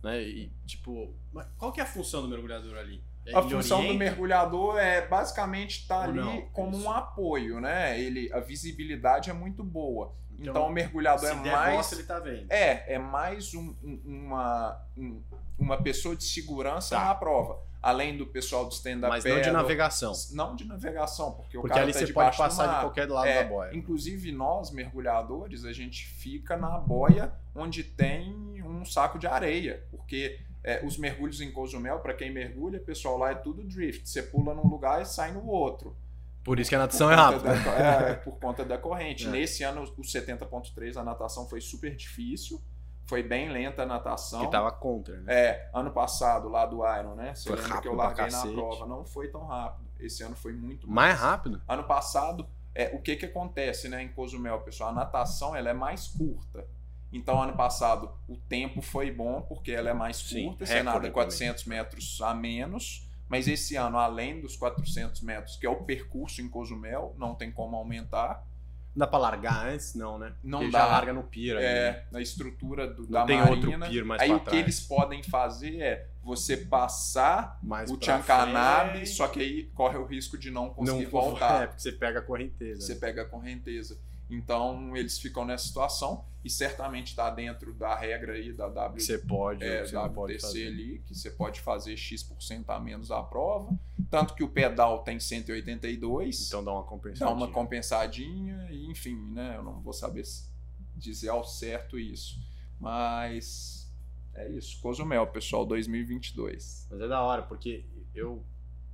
Né? 0.04 0.22
E, 0.24 0.52
tipo, 0.66 1.14
mas 1.32 1.48
qual 1.58 1.72
que 1.72 1.80
é 1.80 1.84
a 1.84 1.88
função 1.88 2.22
do 2.24 2.28
mergulhador 2.28 2.76
ali? 2.78 3.02
É, 3.26 3.36
A 3.38 3.42
função 3.42 3.78
do 3.78 3.84
orienta? 3.86 4.00
mergulhador 4.04 4.78
é 4.78 5.08
basicamente 5.08 5.80
estar 5.82 5.98
Ou 6.00 6.04
ali 6.04 6.20
não? 6.20 6.42
como 6.52 6.76
Isso. 6.78 6.86
um 6.86 6.92
apoio, 6.92 7.62
né? 7.62 8.00
Ele, 8.00 8.32
a 8.34 8.40
visibilidade 8.40 9.30
é 9.30 9.34
muito 9.34 9.64
boa. 9.64 10.14
Então, 10.34 10.52
Então, 10.52 10.68
o 10.68 10.72
mergulhador 10.72 11.30
é 11.30 11.34
mais. 11.34 11.76
bosta, 11.78 11.96
ele 11.96 12.04
tá 12.04 12.20
vendo. 12.20 12.52
É, 12.52 12.96
é 12.96 13.00
mais 13.00 13.54
um- 13.54 13.76
um- 13.84 14.02
uma, 14.06 14.82
um- 14.98 15.22
uma 15.58 15.82
pessoa 15.82 16.16
de 16.16 16.24
segurança 16.26 16.96
Tá. 16.98 17.06
na 17.06 17.16
prova. 17.16 17.62
Além 17.82 18.18
do 18.18 18.26
pessoal 18.26 18.66
do 18.66 18.72
stand-up 18.72 19.10
Mas 19.10 19.26
não 19.26 19.42
de 19.42 19.52
navegação. 19.52 20.14
Não 20.32 20.56
de 20.56 20.66
navegação, 20.66 21.34
porque, 21.34 21.58
o 21.58 21.62
Porque 21.62 21.74
cara 21.74 21.84
ali 21.84 21.94
tá 21.94 22.00
você 22.00 22.14
pode 22.14 22.32
do 22.32 22.38
passar 22.38 22.64
de 22.66 22.72
mar. 22.74 22.82
qualquer 22.82 23.10
lado 23.10 23.28
É, 23.28 23.44
da 23.44 23.50
boia. 23.50 23.76
Inclusive, 23.76 24.32
nós, 24.32 24.72
mergulhadores, 24.72 25.66
a 25.66 25.74
gente 25.74 26.06
fica 26.06 26.56
na 26.58 26.78
boia 26.78 27.34
onde 27.54 27.84
tem 27.84 28.62
um 28.64 28.86
saco 28.86 29.20
de 29.20 29.28
areia. 29.28 29.86
Porque 29.92 30.40
é, 30.64 30.86
os 30.86 30.98
mergulhos 30.98 31.42
em 31.42 31.52
Cozumel, 31.52 32.00
para 32.00 32.14
quem 32.14 32.32
mergulha, 32.32 32.80
pessoal, 32.80 33.18
lá 33.18 33.32
é 33.32 33.36
tudo 33.36 33.64
drift. 33.64 34.08
Você 34.08 34.24
pula 34.24 34.54
num 34.54 34.68
lugar 34.68 35.02
e 35.02 35.06
sai 35.06 35.32
no 35.32 35.46
outro. 35.48 35.96
Por 36.44 36.60
isso 36.60 36.70
que 36.70 36.76
a 36.76 36.80
natação 36.80 37.10
é 37.12 37.16
rápida. 37.16 37.54
da- 37.56 37.72
é, 38.10 38.14
por 38.24 38.38
conta 38.38 38.66
da 38.66 38.78
corrente. 38.78 39.28
É. 39.28 39.30
Nesse 39.30 39.64
ano, 39.64 39.84
o 39.84 40.02
70.3, 40.02 40.98
a 40.98 41.04
natação 41.04 41.48
foi 41.48 41.62
super 41.62 41.96
difícil. 41.96 42.62
Foi 43.06 43.22
bem 43.22 43.50
lenta 43.50 43.84
a 43.84 43.86
natação. 43.86 44.42
Que 44.42 44.52
tava 44.52 44.72
contra, 44.72 45.18
né? 45.22 45.34
É, 45.34 45.70
ano 45.74 45.92
passado, 45.92 46.48
lá 46.50 46.66
do 46.66 46.78
Iron, 46.98 47.16
né? 47.16 47.36
Você 47.36 47.50
Foi 47.50 47.58
lembra 47.62 47.82
que 47.82 47.88
eu 47.88 47.96
larguei 47.96 48.30
na 48.30 48.42
prova. 48.48 48.86
Não 48.86 49.06
foi 49.06 49.28
tão 49.30 49.46
rápido. 49.46 49.86
Esse 50.00 50.24
ano 50.24 50.36
foi 50.36 50.54
muito 50.54 50.90
Mais 50.90 51.18
rápido? 51.20 51.62
Ano 51.68 51.84
passado, 51.84 52.48
é, 52.74 52.94
o 52.96 53.02
que 53.02 53.16
que 53.18 53.26
acontece, 53.26 53.88
né, 53.88 54.02
em 54.04 54.10
Cozumel, 54.10 54.60
pessoal? 54.62 54.90
A 54.90 54.94
natação, 54.94 55.56
ela 55.56 55.70
é 55.70 55.74
mais 55.74 56.08
curta. 56.08 56.66
Então, 57.14 57.42
ano 57.42 57.54
passado, 57.54 58.12
o 58.28 58.36
tempo 58.36 58.82
foi 58.82 59.12
bom, 59.12 59.42
porque 59.44 59.72
ela 59.72 59.90
é 59.90 59.94
mais 59.94 60.18
Sim, 60.18 60.46
curta, 60.48 60.66
você 60.66 60.74
recorde 60.74 60.98
nada 61.00 61.12
400 61.12 61.66
metros 61.66 62.20
a 62.22 62.34
menos. 62.34 63.08
Mas 63.30 63.48
esse 63.48 63.76
ano, 63.76 63.98
além 63.98 64.42
dos 64.42 64.56
400 64.58 65.22
metros, 65.22 65.56
que 65.56 65.66
é 65.66 65.70
o 65.70 65.84
percurso 65.84 66.42
em 66.42 66.50
Cozumel, 66.50 67.16
não 67.18 67.34
tem 67.36 67.52
como 67.52 67.76
aumentar. 67.76 68.46
Não 68.96 69.00
dá 69.00 69.08
pra 69.08 69.18
largar 69.18 69.68
antes? 69.70 69.96
Não, 69.96 70.20
né? 70.20 70.34
Não 70.44 70.60
Porque 70.60 70.72
dá. 70.72 70.80
já 70.80 70.86
larga 70.86 71.14
no 71.14 71.24
pier 71.24 71.56
ali, 71.58 71.66
né? 71.66 71.72
É, 71.72 72.06
na 72.12 72.22
estrutura 72.22 72.86
do, 72.86 73.04
Não 73.04 73.10
da 73.12 73.26
tem 73.26 73.38
marina. 73.40 73.56
outro 73.56 73.90
pier 73.90 74.06
mais 74.06 74.22
Aí 74.22 74.32
o 74.32 74.40
que 74.40 74.46
trás. 74.46 74.60
eles 74.60 74.80
podem 74.82 75.24
fazer 75.24 75.82
é 75.82 76.08
você 76.22 76.58
passar 76.58 77.58
Mais 77.64 77.90
o 77.90 77.98
pra 77.98 78.06
Chancanabe, 78.20 78.92
frente. 78.92 79.10
só 79.10 79.28
que 79.28 79.40
aí 79.40 79.64
corre 79.74 79.98
o 79.98 80.06
risco 80.06 80.38
de 80.38 80.52
não 80.52 80.70
conseguir 80.70 81.04
não 81.06 81.10
voltar. 81.10 81.64
É, 81.64 81.68
porque 81.68 81.82
você 81.82 81.92
pega 81.92 82.20
a 82.20 82.22
correnteza. 82.22 82.82
você 82.82 82.96
pega 82.96 83.24
a 83.24 83.26
correnteza. 83.26 84.00
Então 84.30 84.96
eles 84.96 85.20
ficam 85.20 85.46
nessa 85.46 85.66
situação 85.68 86.26
e 86.44 86.50
certamente 86.50 87.08
está 87.08 87.30
dentro 87.30 87.74
da 87.74 87.96
regra 87.96 88.34
aí 88.34 88.52
da 88.52 88.68
W, 88.68 88.98
Que 88.98 89.04
você 89.04 89.18
pode, 89.18 89.64
é, 89.64 89.86
você 89.86 89.94
não 89.96 90.12
pode 90.14 90.34
WTC 90.34 90.48
fazer. 90.48 90.68
ali, 90.68 91.00
que 91.06 91.16
você 91.16 91.32
pode 91.32 91.62
fazer 91.62 91.96
X% 91.96 92.64
a 92.68 92.80
menos 92.80 93.12
a 93.12 93.22
prova. 93.24 93.78
Tanto 94.10 94.34
que 94.34 94.44
o 94.44 94.50
pedal 94.50 95.04
tem 95.04 95.20
182, 95.20 96.48
Então 96.48 96.64
dá 96.64 96.72
uma 96.72 96.82
dá 96.82 96.88
compensação. 96.88 97.34
uma 97.34 97.48
compensadinha, 97.48 98.68
e 98.72 98.86
enfim, 98.90 99.16
né? 99.32 99.56
Eu 99.58 99.64
não 99.64 99.80
vou 99.82 99.94
saber 99.94 100.24
dizer 100.96 101.30
ao 101.30 101.44
certo 101.46 101.98
isso. 101.98 102.40
Mas 102.80 103.90
é 104.36 104.50
isso, 104.50 104.80
Cozumel, 104.82 105.28
pessoal, 105.28 105.66
2022. 105.66 106.88
Mas 106.92 107.00
é 107.02 107.08
da 107.08 107.22
hora, 107.22 107.44
porque 107.44 107.86
eu 108.14 108.44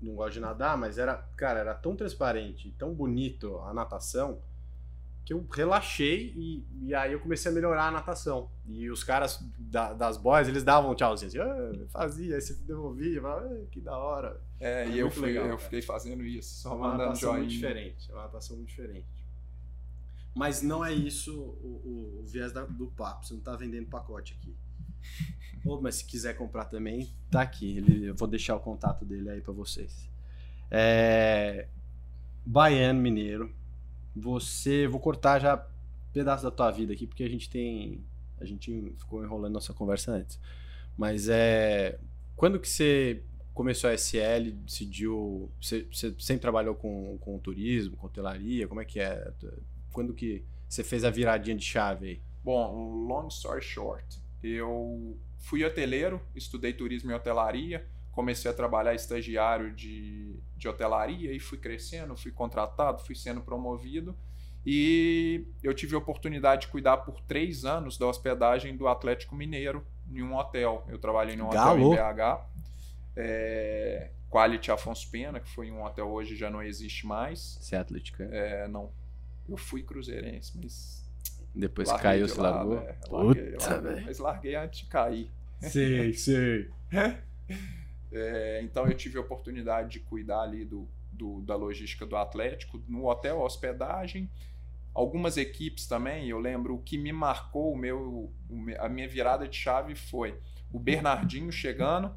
não 0.01 0.15
gosto 0.15 0.33
de 0.33 0.39
nadar, 0.39 0.77
mas 0.77 0.97
era, 0.97 1.15
cara, 1.35 1.59
era 1.59 1.73
tão 1.73 1.95
transparente, 1.95 2.71
tão 2.77 2.93
bonito 2.93 3.57
a 3.59 3.73
natação, 3.73 4.39
que 5.29 5.33
eu 5.33 5.45
relaxei 5.51 6.33
e, 6.35 6.65
e 6.87 6.95
aí 6.95 7.13
eu 7.13 7.19
comecei 7.19 7.51
a 7.51 7.53
melhorar 7.53 7.83
a 7.89 7.91
natação. 7.91 8.49
E 8.65 8.89
os 8.89 9.03
caras 9.03 9.39
da, 9.59 9.93
das 9.93 10.17
boys, 10.17 10.47
eles 10.47 10.63
davam 10.63 10.89
um 10.89 10.95
tchauzinho 10.95 11.27
assim, 11.29 11.37
ah, 11.37 11.85
fazia, 11.91 12.33
aí 12.33 12.41
você 12.41 12.55
devolvia, 12.63 13.21
falava, 13.21 13.45
ah, 13.45 13.65
que 13.69 13.79
da 13.79 13.95
hora. 13.95 14.41
É, 14.59 14.85
É 14.85 14.87
e 14.89 14.97
eu, 14.97 15.05
muito 15.05 15.19
fui, 15.19 15.27
legal, 15.27 15.43
eu 15.43 15.49
cara. 15.49 15.59
fiquei 15.59 15.83
fazendo 15.83 16.23
isso, 16.25 16.49
É 16.49 16.61
só 16.63 16.75
uma 16.75 16.87
mandando 16.87 17.03
natação 17.09 17.33
muito 17.33 17.43
joinha. 17.43 17.47
diferente, 17.59 18.09
é 18.09 18.13
uma 18.15 18.23
natação 18.23 18.55
muito 18.57 18.69
diferente. 18.69 19.05
Mas 20.35 20.63
não 20.63 20.83
é 20.83 20.91
isso 20.91 21.39
o, 21.39 21.67
o- 22.17 22.21
o 22.21 22.25
viés 22.25 22.51
da- 22.51 22.65
do 22.65 22.87
papo, 22.87 23.23
você 23.27 23.35
não 23.35 23.41
tá 23.41 23.55
vendendo 23.55 23.85
pacote 23.87 24.35
aqui. 24.41 24.55
Ô, 25.63 25.79
mas 25.79 25.95
se 25.97 26.05
quiser 26.05 26.35
comprar 26.35 26.65
também, 26.65 27.13
tá 27.29 27.41
aqui. 27.43 27.77
Ele, 27.77 28.07
eu 28.09 28.15
vou 28.15 28.27
deixar 28.27 28.55
o 28.55 28.59
contato 28.59 29.05
dele 29.05 29.29
aí 29.29 29.41
pra 29.41 29.53
vocês. 29.53 30.09
É, 30.71 31.67
Baiano 32.43 32.99
Mineiro, 32.99 33.53
você. 34.19 34.87
Vou 34.87 34.99
cortar 34.99 35.39
já 35.39 35.65
pedaço 36.13 36.43
da 36.43 36.51
tua 36.51 36.71
vida 36.71 36.93
aqui, 36.93 37.07
porque 37.07 37.23
a 37.23 37.29
gente 37.29 37.49
tem. 37.49 38.03
A 38.39 38.45
gente 38.45 38.93
ficou 38.97 39.23
enrolando 39.23 39.53
nossa 39.53 39.73
conversa 39.73 40.11
antes. 40.11 40.39
Mas 40.97 41.29
é. 41.29 41.99
Quando 42.35 42.59
que 42.59 42.69
você 42.69 43.23
começou 43.53 43.89
a 43.89 43.93
SL, 43.93 44.51
decidiu. 44.63 45.51
Você, 45.61 45.87
você 45.91 46.15
sempre 46.19 46.41
trabalhou 46.41 46.75
com, 46.75 47.17
com 47.19 47.37
turismo, 47.39 47.97
com 47.97 48.07
hotelaria? 48.07 48.67
Como 48.67 48.81
é 48.81 48.85
que 48.85 48.99
é? 48.99 49.33
Quando 49.91 50.13
que 50.13 50.45
você 50.67 50.83
fez 50.83 51.03
a 51.03 51.09
viradinha 51.09 51.55
de 51.55 51.65
chave 51.65 52.07
aí? 52.07 52.21
Bom, 52.43 53.05
long 53.07 53.27
story 53.27 53.61
short, 53.61 54.21
eu 54.41 55.17
fui 55.37 55.65
hoteleiro, 55.65 56.21
estudei 56.35 56.71
turismo 56.71 57.11
e 57.11 57.13
hotelaria, 57.13 57.85
comecei 58.19 58.51
a 58.51 58.53
trabalhar 58.53 58.93
estagiário 58.93 59.73
de, 59.73 60.35
de 60.57 60.67
hotelaria 60.67 61.31
e 61.31 61.39
fui 61.39 61.57
crescendo, 61.57 62.17
fui 62.17 62.33
contratado, 62.33 63.01
fui 63.05 63.15
sendo 63.15 63.39
promovido 63.39 64.13
e 64.65 65.45
eu 65.63 65.73
tive 65.73 65.95
a 65.95 65.99
oportunidade 65.99 66.63
de 66.63 66.67
cuidar 66.67 66.97
por 66.97 67.21
três 67.21 67.63
anos 67.63 67.97
da 67.97 68.05
hospedagem 68.07 68.75
do 68.75 68.89
Atlético 68.89 69.37
Mineiro 69.37 69.87
em 70.11 70.21
um 70.21 70.35
hotel. 70.35 70.85
Eu 70.89 70.99
trabalhei 70.99 71.37
num 71.37 71.47
hotel 71.47 71.63
Galo. 71.63 71.93
em 71.93 71.95
BH, 71.95 72.45
é, 73.15 74.11
Quality 74.29 74.69
Afonso 74.69 75.09
Pena, 75.09 75.39
que 75.39 75.49
foi 75.49 75.71
um 75.71 75.81
hotel 75.85 76.09
hoje 76.09 76.35
já 76.35 76.49
não 76.49 76.61
existe 76.61 77.07
mais. 77.07 77.57
Você 77.61 77.77
é 77.77 77.79
atlética? 77.79 78.25
É, 78.33 78.67
não, 78.67 78.91
eu 79.47 79.55
fui 79.55 79.81
cruzeirense, 79.81 80.57
mas 80.61 81.09
Depois 81.55 81.87
Larguei 81.87 82.03
caiu, 82.03 82.25
de 82.25 82.31
se 82.33 82.37
lado, 82.37 82.69
largou? 82.69 82.77
é, 82.79 82.97
larguei, 83.09 83.51
Puta, 83.53 83.69
larguei, 83.69 83.91
velho. 83.93 84.05
Mas 84.07 84.19
larguei 84.19 84.55
antes 84.55 84.79
de 84.81 84.85
cair. 84.87 85.31
Sei, 85.61 86.11
sei. 86.11 86.69
É, 88.11 88.61
então 88.63 88.87
eu 88.87 88.95
tive 88.95 89.17
a 89.17 89.21
oportunidade 89.21 89.89
de 89.89 89.99
cuidar 89.99 90.41
ali 90.41 90.65
do, 90.65 90.87
do- 91.11 91.41
da 91.41 91.55
logística 91.55 92.05
do 92.05 92.15
Atlético, 92.15 92.81
no 92.87 93.07
hotel, 93.07 93.39
hospedagem, 93.39 94.29
algumas 94.93 95.37
equipes 95.37 95.85
também. 95.87 96.27
Eu 96.27 96.39
lembro 96.39 96.75
o 96.75 96.81
que 96.81 96.97
me 96.97 97.11
marcou 97.13 97.71
o 97.73 97.77
meu, 97.77 98.31
a 98.79 98.89
minha 98.89 99.07
virada 99.07 99.47
de 99.47 99.55
chave 99.55 99.95
foi 99.95 100.39
o 100.71 100.79
Bernardinho 100.79 101.51
chegando 101.51 102.13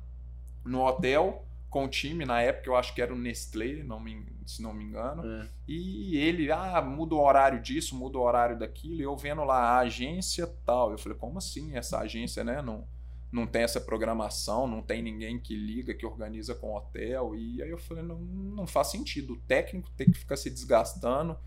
no 0.64 0.80
hotel 0.86 1.46
com 1.68 1.86
o 1.86 1.88
time, 1.88 2.26
na 2.26 2.38
época 2.42 2.68
eu 2.68 2.76
acho 2.76 2.94
que 2.94 3.00
era 3.00 3.14
o 3.14 3.18
Nestlé, 3.18 3.82
não 3.82 3.98
me, 3.98 4.26
se 4.46 4.60
não 4.60 4.74
me 4.74 4.84
engano. 4.84 5.24
É. 5.26 5.48
E 5.66 6.16
ele, 6.18 6.52
ah, 6.52 6.82
muda 6.82 7.14
o 7.14 7.20
horário 7.24 7.62
disso, 7.62 7.96
muda 7.96 8.18
o 8.18 8.20
horário 8.22 8.58
daquilo, 8.58 9.00
e 9.00 9.02
eu 9.02 9.16
vendo 9.16 9.42
lá 9.42 9.56
a 9.58 9.78
agência 9.78 10.46
tal. 10.66 10.90
Eu 10.90 10.98
falei, 10.98 11.16
como 11.16 11.38
assim 11.38 11.74
essa 11.74 11.98
agência, 11.98 12.44
né? 12.44 12.60
Não, 12.60 12.86
não 13.32 13.46
tem 13.46 13.62
essa 13.62 13.80
programação, 13.80 14.66
não 14.66 14.82
tem 14.82 15.02
ninguém 15.02 15.38
que 15.38 15.56
liga, 15.56 15.94
que 15.94 16.04
organiza 16.04 16.54
com 16.54 16.72
o 16.72 16.76
hotel. 16.76 17.34
E 17.34 17.62
aí 17.62 17.70
eu 17.70 17.78
falei, 17.78 18.04
não, 18.04 18.20
não 18.20 18.66
faz 18.66 18.88
sentido. 18.88 19.32
O 19.32 19.40
técnico 19.40 19.90
tem 19.96 20.10
que 20.10 20.18
ficar 20.18 20.36
se 20.36 20.50
desgastando 20.50 21.38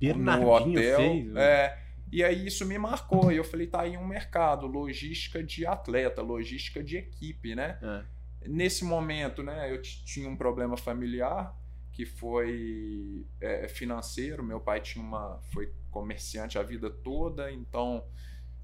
no 0.00 0.48
hotel. 0.50 0.98
fez. 0.98 1.26
né? 1.32 1.42
É, 1.42 1.78
e 2.10 2.24
aí 2.24 2.44
isso 2.44 2.66
me 2.66 2.76
marcou. 2.76 3.30
E 3.30 3.36
eu 3.36 3.44
falei, 3.44 3.68
tá 3.68 3.82
aí 3.82 3.96
um 3.96 4.06
mercado, 4.06 4.66
logística 4.66 5.42
de 5.44 5.64
atleta, 5.64 6.20
logística 6.20 6.82
de 6.82 6.96
equipe, 6.96 7.54
né? 7.54 7.78
É. 7.80 8.48
Nesse 8.48 8.84
momento, 8.84 9.44
né, 9.44 9.72
eu 9.72 9.80
tinha 9.80 10.28
um 10.28 10.36
problema 10.36 10.76
familiar 10.76 11.56
que 11.92 12.04
foi 12.04 13.24
é, 13.40 13.68
financeiro. 13.68 14.42
Meu 14.42 14.58
pai 14.58 14.80
tinha 14.80 15.04
uma, 15.04 15.38
foi 15.52 15.72
comerciante 15.88 16.58
a 16.58 16.62
vida 16.64 16.90
toda, 16.90 17.52
então 17.52 18.04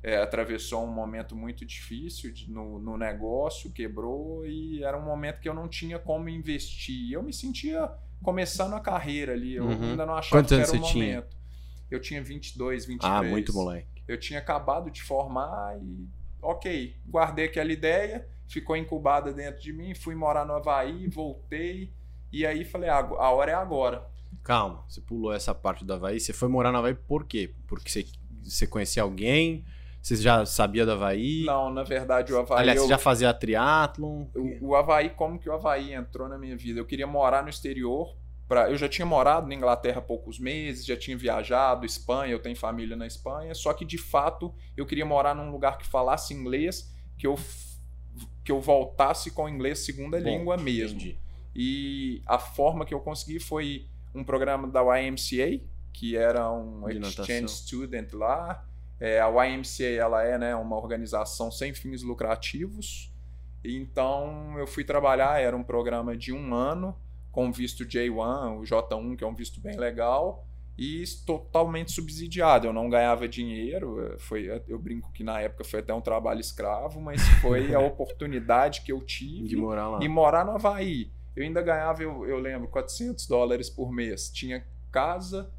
é, 0.03 0.17
atravessou 0.19 0.85
um 0.85 0.93
momento 0.93 1.35
muito 1.35 1.65
difícil 1.65 2.33
de- 2.33 2.51
no, 2.51 2.79
no 2.79 2.97
negócio, 2.97 3.73
quebrou 3.73 4.47
e 4.47 4.83
era 4.83 4.97
um 4.99 5.05
momento 5.05 5.41
que 5.41 5.49
eu 5.49 5.55
não 5.55 5.69
tinha 5.69 5.99
como 5.99 6.29
investir. 6.29 7.13
Eu 7.13 7.23
me 7.23 7.33
sentia 7.33 7.91
começando 8.23 8.75
a 8.75 8.81
carreira 8.81 9.33
ali, 9.33 9.55
eu 9.55 9.65
Uhum. 9.65 9.91
ainda 9.91 10.07
não 10.07 10.15
achava 10.15 10.43
Quantos 10.43 10.57
que 10.57 10.63
era 10.63 10.71
o 10.83 10.83
tinha? 10.87 11.05
momento. 11.17 11.37
Eu 11.91 12.01
tinha 12.01 12.23
22, 12.23 12.85
23. 12.85 13.13
Ah, 13.13 13.23
muito 13.23 13.53
moleque. 13.53 14.03
Eu 14.07 14.19
tinha 14.19 14.39
acabado 14.39 14.91
de 14.91 15.03
formar 15.03 15.79
e, 15.83 16.07
ok, 16.43 16.97
guardei 17.07 17.47
aquela 17.47 17.73
ideia, 17.73 18.27
ficou 18.47 18.77
incubada 18.77 19.33
dentro 19.33 19.61
de 19.61 19.73
mim, 19.73 19.95
fui 19.95 20.15
morar 20.15 20.45
no 20.45 20.53
Havaí, 20.55 21.09
voltei, 21.09 21.93
e 22.33 22.45
aí 22.47 22.65
falei, 22.65 22.89
"Ah, 22.91 22.99
a 23.01 23.31
hora 23.31 23.53
é 23.53 23.55
agora. 23.55 24.07
Calma, 24.43 24.85
você 24.89 25.01
pulou 25.01 25.33
essa 25.33 25.55
parte 25.55 25.85
do 25.85 25.93
Havaí. 25.95 26.21
Você 26.21 26.33
foi 26.33 26.49
morar 26.49 26.71
no 26.73 26.79
Havaí 26.79 26.95
por 26.95 27.25
quê? 27.27 27.55
Porque 27.67 27.89
você, 27.91 28.07
você 28.43 28.67
conhecia 28.67 29.03
alguém? 29.03 29.65
Você 30.01 30.17
já 30.17 30.47
sabia 30.47 30.87
do 30.87 30.93
Havaí? 30.93 31.45
Não, 31.45 31.71
na 31.71 31.83
verdade, 31.83 32.33
o 32.33 32.39
Havaí. 32.39 32.61
Aliás, 32.61 32.79
eu- 32.79 32.85
você 32.85 32.91
já 32.91 32.99
fazia 32.99 33.35
triatlon? 33.35 34.27
o, 34.35 34.69
o 34.69 34.77
Havaí, 34.77 35.11
como 35.11 35.39
que 35.39 35.49
o 35.49 35.53
Havaí 35.53 35.93
entrou 35.93 36.29
na 36.29 36.39
minha 36.39 36.57
vida? 36.57 36.81
Eu 36.81 36.87
queria 36.87 37.07
morar 37.07 37.43
no 37.43 37.49
exterior. 37.51 38.17
Pra, 38.49 38.71
eu 38.71 38.79
já 38.79 38.89
tinha 38.89 39.05
morado 39.05 39.47
na 39.47 39.55
Inglaterra 39.55 39.99
há 39.99 40.03
poucos 40.03 40.39
meses, 40.39 40.87
já 40.87 40.97
tinha 40.97 41.15
viajado, 41.19 41.85
Espanha, 41.85 42.33
eu 42.33 42.39
tenho 42.41 42.57
família 42.57 42.97
na 42.97 43.07
Espanha, 43.07 43.55
só 43.55 43.75
que 43.75 43.85
de 43.85 43.99
fato 43.99 44.55
eu 44.75 44.87
queria 44.87 45.05
morar 45.05 45.35
num 45.35 45.51
lugar 45.51 45.77
que 45.77 45.87
falasse 45.87 46.33
inglês, 46.33 46.91
que 47.19 47.27
eu, 47.27 47.39
que 48.43 48.51
eu 48.51 48.59
voltasse 48.59 49.31
com 49.33 49.47
inglês 49.51 49.81
segunda 49.81 50.19
Bom, 50.19 50.25
língua 50.31 50.57
mesmo. 50.57 50.97
Entendi. 50.99 51.19
E 51.55 52.23
a 52.25 52.39
forma 52.39 52.87
que 52.87 52.95
eu 52.95 53.01
consegui 53.01 53.39
foi 53.39 53.87
um 54.15 54.25
programa 54.25 54.67
da 54.67 54.81
YMCA, 54.99 55.61
que 55.93 56.17
era 56.17 56.51
um 56.51 56.87
De 56.87 56.97
exchange 57.01 57.19
natação. 57.43 57.49
student 57.49 58.13
lá. 58.15 58.65
É, 59.01 59.21
a 59.21 59.29
YMCA 59.29 59.85
ela 59.85 60.23
é 60.25 60.37
né, 60.37 60.57
uma 60.57 60.77
organização 60.77 61.51
sem 61.51 61.73
fins 61.73 62.03
lucrativos. 62.03 63.13
Então 63.65 64.59
eu 64.59 64.67
fui 64.67 64.85
trabalhar, 64.85 65.41
era 65.41 65.57
um 65.57 65.63
programa 65.63 66.17
de 66.17 66.33
um 66.33 66.55
ano, 66.55 66.97
com 67.31 67.53
visto 67.53 67.85
J1, 67.85 68.59
o 68.59 68.63
J1, 68.63 69.17
que 69.17 69.25
é 69.25 69.27
um 69.27 69.35
visto 69.35 69.61
bem 69.61 69.77
legal, 69.77 70.47
e 70.77 71.03
totalmente 71.27 71.93
subsidiado. 71.93 72.67
Eu 72.67 72.73
não 72.73 72.89
ganhava 72.89 73.29
dinheiro, 73.29 74.01
eh, 74.01 74.17
foi, 74.19 74.63
eu 74.69 74.79
brinco 74.79 75.13
que 75.13 75.25
na 75.25 75.41
época 75.41 75.65
foi 75.65 75.81
até 75.81 75.93
um 75.93 76.01
trabalho 76.01 76.41
escravo, 76.41 77.01
mas 77.01 77.21
foi 77.41 77.75
a 77.75 77.81
oportunidade 77.81 78.83
que 78.83 78.93
eu 78.93 79.01
tive 79.01 79.49
De 79.49 79.57
morar 79.57 79.89
lá. 79.89 79.99
e 80.03 80.09
morar 80.09 80.45
no 80.45 80.53
Havaí. 80.53 81.13
Eu 81.35 81.45
ainda 81.45 81.63
ganhava, 81.63 82.03
eu, 82.03 82.27
eu 82.27 82.39
lembro, 82.39 82.69
400 82.69 83.27
dólares 83.27 83.69
por 83.69 83.93
mês. 83.93 84.31
Tinha 84.31 84.65
casa, 84.91 85.51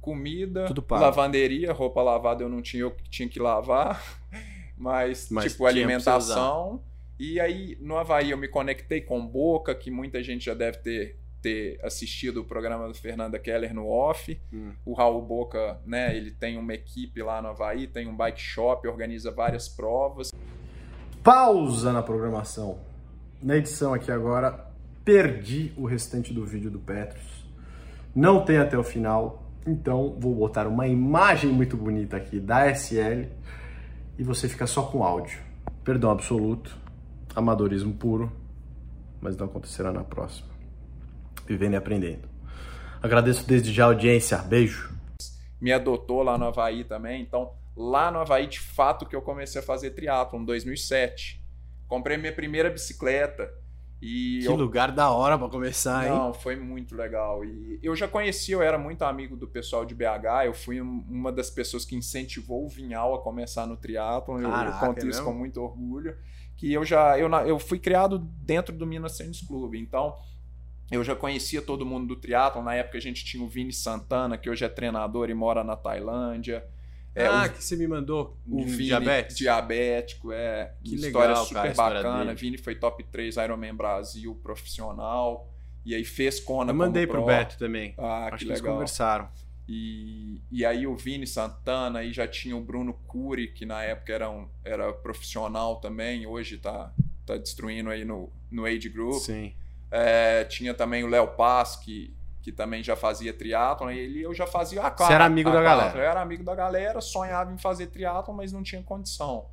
comida, 0.00 0.66
lavanderia, 0.90 1.72
roupa 1.72 2.02
lavada 2.02 2.42
eu 2.42 2.48
não 2.48 2.62
tinha, 2.62 2.82
eu 2.82 2.90
que 2.90 3.08
tinha 3.10 3.28
que 3.28 3.38
lavar, 3.38 4.02
mas, 4.76 5.28
Mas 5.30 5.52
tipo, 5.52 5.66
alimentação. 5.66 6.82
E 7.18 7.40
aí, 7.40 7.76
no 7.80 7.98
Havaí, 7.98 8.30
eu 8.30 8.38
me 8.38 8.46
conectei 8.46 9.00
com 9.00 9.26
Boca, 9.26 9.74
que 9.74 9.90
muita 9.90 10.22
gente 10.22 10.44
já 10.44 10.54
deve 10.54 10.78
ter, 10.78 11.18
ter 11.42 11.80
assistido 11.84 12.42
o 12.42 12.44
programa 12.44 12.86
do 12.86 12.94
Fernanda 12.94 13.40
Keller 13.40 13.74
no 13.74 13.88
off. 13.88 14.40
Hum. 14.52 14.72
O 14.84 14.94
Raul 14.94 15.20
Boca, 15.20 15.80
né, 15.84 16.16
ele 16.16 16.30
tem 16.30 16.56
uma 16.56 16.72
equipe 16.72 17.20
lá 17.20 17.42
no 17.42 17.48
Havaí, 17.48 17.88
tem 17.88 18.06
um 18.06 18.16
bike 18.16 18.40
shop, 18.40 18.86
organiza 18.86 19.32
várias 19.32 19.68
provas. 19.68 20.30
Pausa 21.24 21.92
na 21.92 22.02
programação. 22.04 22.78
Na 23.42 23.56
edição 23.56 23.92
aqui 23.92 24.12
agora, 24.12 24.68
perdi 25.04 25.72
o 25.76 25.86
restante 25.86 26.32
do 26.32 26.46
vídeo 26.46 26.70
do 26.70 26.78
Petros. 26.78 27.44
Não 28.14 28.44
tem 28.44 28.58
até 28.58 28.78
o 28.78 28.84
final, 28.84 29.47
então 29.66 30.16
vou 30.18 30.34
botar 30.34 30.66
uma 30.66 30.86
imagem 30.86 31.50
muito 31.50 31.76
bonita 31.76 32.16
aqui 32.16 32.40
da 32.40 32.70
SL 32.70 33.26
e 34.18 34.22
você 34.22 34.48
fica 34.48 34.66
só 34.66 34.82
com 34.82 35.04
áudio. 35.04 35.38
Perdão 35.84 36.10
absoluto, 36.10 36.76
amadorismo 37.34 37.94
puro, 37.94 38.32
mas 39.20 39.36
não 39.36 39.46
acontecerá 39.46 39.92
na 39.92 40.04
próxima. 40.04 40.48
Vivendo 41.46 41.74
e 41.74 41.76
aprendendo. 41.76 42.28
Agradeço 43.02 43.46
desde 43.46 43.72
já 43.72 43.84
a 43.84 43.88
audiência. 43.88 44.38
Beijo. 44.38 44.92
me 45.60 45.72
adotou 45.72 46.22
lá 46.22 46.36
no 46.36 46.46
Havaí 46.46 46.84
também. 46.84 47.22
Então, 47.22 47.52
lá 47.76 48.10
no 48.10 48.18
Havaí, 48.18 48.46
de 48.46 48.60
fato, 48.60 49.06
que 49.06 49.14
eu 49.14 49.22
comecei 49.22 49.60
a 49.60 49.64
fazer 49.64 49.90
triatlon 49.90 50.42
em 50.42 50.44
2007. 50.44 51.42
Comprei 51.86 52.16
minha 52.16 52.32
primeira 52.32 52.68
bicicleta 52.68 53.50
E 54.00 54.38
Que 54.42 54.46
eu- 54.46 54.54
lugar 54.54 54.92
da 54.92 55.10
hora 55.10 55.36
pra 55.36 55.48
começar, 55.48 56.04
hein? 56.06 56.12
Não, 56.12 56.32
foi 56.32 56.54
muito 56.54 56.94
legal. 56.94 57.44
E 57.44 57.80
eu 57.82 57.96
já 57.96 58.06
conhecia, 58.06 58.54
eu 58.54 58.62
era 58.62 58.78
muito 58.78 59.02
amigo 59.02 59.36
do 59.36 59.48
pessoal 59.48 59.84
de 59.84 59.92
BH. 59.94 60.44
Eu 60.46 60.54
fui 60.54 60.80
um- 60.80 61.04
uma 61.08 61.32
das 61.32 61.50
pessoas 61.50 61.84
que 61.84 61.96
incentivou 61.96 62.64
o 62.64 62.68
Vinhal 62.68 63.14
a 63.14 63.20
começar 63.22 63.66
no 63.66 63.76
triatlon. 63.76 64.36
Eu, 64.38 64.44
eu 64.44 64.50
Caraca, 64.50 64.86
conto 64.86 64.98
é 64.98 65.00
isso 65.00 65.18
mesmo? 65.18 65.24
com 65.24 65.32
muito 65.32 65.60
orgulho. 65.60 66.16
Que 66.56 66.72
eu 66.72 66.84
já 66.84 67.18
eu, 67.18 67.28
eu 67.46 67.58
fui 67.58 67.78
criado 67.78 68.18
dentro 68.18 68.74
do 68.76 68.86
Minas 68.86 69.16
Tênis 69.16 69.40
Clube. 69.42 69.78
Então, 69.80 70.14
eu 70.92 71.02
já 71.02 71.16
conhecia 71.16 71.60
todo 71.60 71.84
mundo 71.84 72.06
do 72.06 72.16
triatlon. 72.16 72.62
Na 72.62 72.74
época 72.74 72.98
a 72.98 73.00
gente 73.00 73.24
tinha 73.24 73.42
o 73.42 73.48
Vini 73.48 73.72
Santana, 73.72 74.38
que 74.38 74.48
hoje 74.48 74.64
é 74.64 74.68
treinador 74.68 75.28
e 75.28 75.34
mora 75.34 75.64
na 75.64 75.74
Tailândia. 75.76 76.64
É, 77.20 77.26
ah, 77.26 77.44
o- 77.46 77.52
que 77.52 77.62
você 77.64 77.76
me 77.76 77.86
mandou. 77.86 78.36
o 78.46 78.64
Vini, 78.64 78.84
diabetes. 78.84 79.36
diabético, 79.36 80.32
é. 80.32 80.72
Que 80.84 80.94
história 80.94 81.28
legal, 81.28 81.44
super 81.46 81.74
cara, 81.74 81.94
bacana. 82.02 82.24
dele. 82.26 82.36
Vini 82.36 82.58
foi 82.58 82.74
top 82.74 83.02
3 83.04 83.36
Ironman 83.36 83.74
Brasil 83.74 84.34
profissional. 84.42 85.52
E 85.84 85.94
aí 85.94 86.04
fez 86.04 86.38
Kona 86.40 86.70
Eu 86.70 86.74
mandei 86.76 87.06
pro 87.06 87.16
pro. 87.18 87.26
Beto 87.26 87.56
também. 87.58 87.94
Ah, 87.96 88.26
Acho 88.26 88.30
que 88.38 88.44
que 88.44 88.50
eles 88.50 88.60
legal. 88.60 88.74
conversaram. 88.74 89.28
E, 89.66 90.40
e 90.50 90.64
aí 90.64 90.86
o 90.86 90.96
Vini 90.96 91.26
Santana, 91.26 91.98
aí 92.00 92.12
já 92.12 92.26
tinha 92.26 92.56
o 92.56 92.60
Bruno 92.60 92.94
Cury, 93.06 93.48
que 93.48 93.66
na 93.66 93.82
época 93.82 94.12
era, 94.12 94.30
um, 94.30 94.48
era 94.64 94.92
profissional 94.92 95.76
também, 95.76 96.26
hoje 96.26 96.56
tá, 96.58 96.92
tá 97.26 97.36
destruindo 97.36 97.90
aí 97.90 98.02
no, 98.04 98.32
no 98.50 98.64
Age 98.64 98.88
Group. 98.88 99.20
Sim. 99.20 99.52
É, 99.90 100.44
tinha 100.44 100.72
também 100.74 101.04
o 101.04 101.06
Léo 101.06 101.28
Paz, 101.28 101.76
que, 101.76 102.14
que 102.42 102.52
também 102.52 102.82
já 102.82 102.96
fazia 102.96 103.32
triatlon, 103.32 103.90
e 103.90 103.98
ele 103.98 104.22
eu 104.22 104.34
já 104.34 104.46
fazia 104.46 104.82
a 104.82 104.90
Você 104.90 105.12
era 105.12 105.24
amigo 105.24 105.50
da 105.50 105.62
galera. 105.62 105.98
Eu 105.98 106.02
era 106.02 106.20
amigo 106.20 106.44
da 106.44 106.54
galera, 106.54 107.00
sonhava 107.00 107.52
em 107.52 107.58
fazer 107.58 107.88
triatlon, 107.88 108.34
mas 108.34 108.52
não 108.52 108.62
tinha 108.62 108.82
condição. 108.82 109.46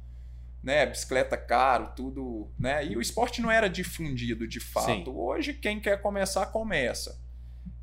Né, 0.63 0.83
bicicleta 0.85 1.37
caro, 1.37 1.91
tudo, 1.95 2.49
né? 2.57 2.83
E 2.83 2.97
o 2.97 3.01
esporte 3.01 3.39
não 3.39 3.51
era 3.51 3.69
difundido 3.69 4.47
de 4.47 4.59
fato. 4.59 4.85
Sim. 4.85 5.03
Hoje 5.07 5.53
quem 5.53 5.79
quer 5.79 6.01
começar 6.01 6.47
começa. 6.47 7.23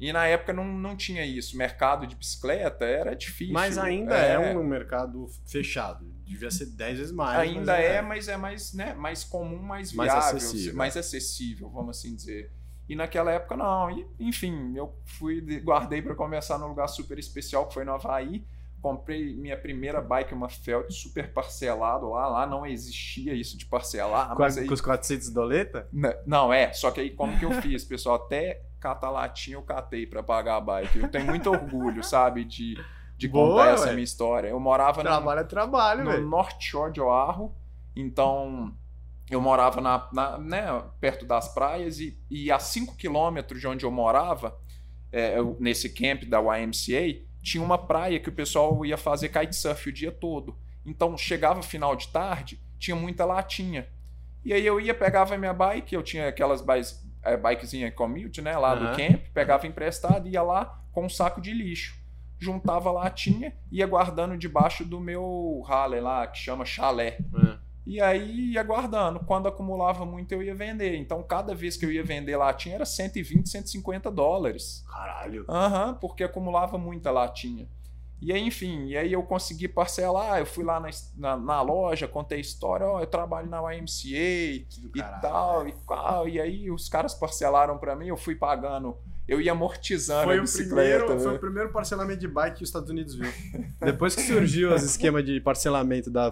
E 0.00 0.12
na 0.12 0.26
época 0.26 0.52
não, 0.52 0.64
não 0.64 0.96
tinha 0.96 1.24
isso. 1.24 1.56
Mercado 1.56 2.08
de 2.08 2.16
bicicleta 2.16 2.84
era 2.84 3.14
difícil. 3.14 3.54
Mas 3.54 3.78
ainda 3.78 4.16
é, 4.16 4.36
um 4.56 4.64
mercado 4.64 5.28
fechado. 5.46 6.04
Devia 6.24 6.50
ser 6.50 6.66
10 6.66 6.98
vezes 6.98 7.12
mais. 7.12 7.38
Ainda 7.38 7.72
mas 7.72 7.84
é, 7.84 8.02
mas 8.02 8.28
é 8.28 8.36
mais, 8.36 8.72
né, 8.74 8.94
mais 8.94 9.22
comum, 9.22 9.62
mais 9.62 9.92
Mais 9.92 10.12
viável, 10.12 10.36
acessível. 10.38 10.74
mais 10.74 10.96
acessível, 10.96 11.70
vamos 11.70 11.98
assim 11.98 12.16
dizer. 12.16 12.50
E 12.92 12.96
naquela 12.96 13.32
época 13.32 13.56
não. 13.56 13.90
E, 13.90 14.06
enfim, 14.20 14.74
eu 14.76 14.94
fui 15.04 15.40
guardei 15.64 16.02
para 16.02 16.14
começar 16.14 16.58
num 16.58 16.66
lugar 16.68 16.86
super 16.88 17.18
especial 17.18 17.66
que 17.66 17.74
foi 17.74 17.84
no 17.84 17.92
Havaí. 17.92 18.44
Comprei 18.82 19.34
minha 19.36 19.56
primeira 19.56 20.00
bike, 20.02 20.34
uma 20.34 20.48
Felt 20.48 20.90
super 20.90 21.32
parcelado 21.32 22.10
lá. 22.10 22.26
Lá 22.28 22.46
não 22.46 22.66
existia 22.66 23.32
isso 23.32 23.56
de 23.56 23.64
parcelar. 23.64 24.34
Com, 24.34 24.42
aí- 24.42 24.66
com 24.66 24.74
os 24.74 24.80
400 24.80 25.30
doleta? 25.30 25.88
N- 25.92 26.14
Não, 26.26 26.52
é. 26.52 26.72
Só 26.72 26.90
que 26.90 27.00
aí 27.00 27.10
como 27.10 27.38
que 27.38 27.44
eu 27.44 27.52
fiz, 27.62 27.84
pessoal? 27.84 28.16
Até 28.16 28.60
catar 28.80 29.10
latinha 29.10 29.56
eu 29.56 29.62
catei 29.62 30.04
para 30.06 30.22
pagar 30.22 30.56
a 30.56 30.60
bike. 30.60 30.98
Eu 30.98 31.08
tenho 31.08 31.24
muito 31.26 31.48
orgulho, 31.48 32.02
sabe, 32.04 32.44
de, 32.44 32.76
de 33.16 33.28
Boa, 33.28 33.50
contar 33.62 33.70
essa 33.70 33.92
minha 33.92 34.02
história. 34.04 34.48
Eu 34.48 34.58
morava 34.60 35.00
Trabalho 35.02 35.40
é 35.40 35.44
trabalho, 35.44 36.04
no. 36.04 36.20
North 36.20 36.60
Shore 36.60 36.92
de 36.92 37.00
Oahu. 37.00 37.54
Então, 37.94 38.74
eu 39.30 39.40
morava 39.40 39.80
na, 39.80 40.08
na- 40.12 40.38
né, 40.38 40.82
perto 41.00 41.24
das 41.24 41.52
praias 41.54 41.98
e, 42.00 42.18
e 42.30 42.50
a 42.50 42.58
5 42.58 42.96
quilômetros 42.96 43.60
de 43.60 43.66
onde 43.66 43.84
eu 43.84 43.90
morava, 43.90 44.56
é, 45.10 45.36
nesse 45.58 45.88
camp 45.90 46.24
da 46.24 46.38
YMCA, 46.40 47.22
tinha 47.42 47.62
uma 47.62 47.78
praia 47.78 48.20
que 48.20 48.28
o 48.28 48.32
pessoal 48.32 48.84
ia 48.84 48.96
fazer 48.96 49.28
kitesurf 49.28 49.88
o 49.88 49.92
dia 49.92 50.12
todo. 50.12 50.56
Então, 50.84 51.16
chegava 51.16 51.62
final 51.62 51.94
de 51.96 52.08
tarde, 52.08 52.60
tinha 52.78 52.96
muita 52.96 53.24
latinha. 53.24 53.88
E 54.44 54.52
aí 54.52 54.66
eu 54.66 54.80
ia, 54.80 54.94
pegava 54.94 55.36
minha 55.38 55.52
bike, 55.52 55.94
eu 55.94 56.02
tinha 56.02 56.28
aquelas 56.28 56.60
bikes, 56.60 57.00
é, 57.22 57.36
bikezinha 57.36 57.90
commute, 57.92 58.42
né, 58.42 58.56
lá 58.58 58.72
Aham. 58.72 58.90
do 58.90 58.96
camp, 58.96 59.22
pegava 59.32 59.66
emprestado, 59.66 60.28
ia 60.28 60.42
lá 60.42 60.82
com 60.92 61.04
um 61.04 61.08
saco 61.08 61.40
de 61.40 61.52
lixo. 61.52 62.00
Juntava 62.38 62.88
a 62.88 62.92
latinha, 62.92 63.54
ia 63.70 63.86
guardando 63.86 64.36
debaixo 64.36 64.84
do 64.84 64.98
meu 64.98 65.62
Harley 65.68 66.00
lá, 66.00 66.26
que 66.26 66.38
chama 66.38 66.64
chalé. 66.64 67.18
É. 67.34 67.61
E 67.84 68.00
aí 68.00 68.52
ia 68.52 68.62
guardando. 68.62 69.20
Quando 69.20 69.48
acumulava 69.48 70.04
muito, 70.04 70.32
eu 70.32 70.42
ia 70.42 70.54
vender. 70.54 70.96
Então, 70.96 71.22
cada 71.22 71.54
vez 71.54 71.76
que 71.76 71.84
eu 71.84 71.90
ia 71.90 72.04
vender 72.04 72.36
latinha, 72.36 72.76
era 72.76 72.84
120, 72.84 73.48
150 73.48 74.10
dólares. 74.10 74.84
Caralho. 74.88 75.44
Aham, 75.48 75.94
porque 75.94 76.22
acumulava 76.22 76.78
muita 76.78 77.10
latinha. 77.10 77.68
E 78.20 78.32
aí, 78.32 78.40
enfim, 78.40 78.86
e 78.86 78.96
aí 78.96 79.12
eu 79.12 79.22
consegui 79.24 79.66
parcelar, 79.66 80.38
eu 80.38 80.46
fui 80.46 80.62
lá 80.62 80.78
na, 80.78 80.88
na, 81.16 81.36
na 81.36 81.60
loja, 81.60 82.06
contei 82.06 82.38
a 82.38 82.40
história, 82.40 82.86
ó, 82.86 83.00
eu 83.00 83.06
trabalho 83.08 83.50
na 83.50 83.58
YMCA 83.74 84.16
e 84.16 84.66
Caralho, 84.94 85.20
tal, 85.20 85.68
e 85.68 85.72
tal. 85.88 86.28
E 86.28 86.40
aí 86.40 86.70
os 86.70 86.88
caras 86.88 87.16
parcelaram 87.16 87.78
pra 87.78 87.96
mim, 87.96 88.06
eu 88.06 88.16
fui 88.16 88.36
pagando, 88.36 88.96
eu 89.28 89.40
ia 89.40 89.52
amortizando 89.52 90.24
Foi 90.24 90.36
a 90.36 90.38
o, 90.40 90.42
bicicleta. 90.42 90.74
primeiro, 91.04 91.14
né? 91.14 91.20
foi 91.20 91.34
o 91.34 91.38
primeiro 91.38 91.72
parcelamento 91.72 92.20
de 92.20 92.28
bike 92.28 92.56
que 92.58 92.62
os 92.64 92.68
Estados 92.68 92.90
Unidos 92.90 93.14
viu. 93.14 93.30
Depois 93.80 94.14
que 94.14 94.22
surgiu 94.22 94.74
os 94.74 94.82
esquemas 94.82 95.24
de 95.24 95.40
parcelamento 95.40 96.10
da 96.10 96.30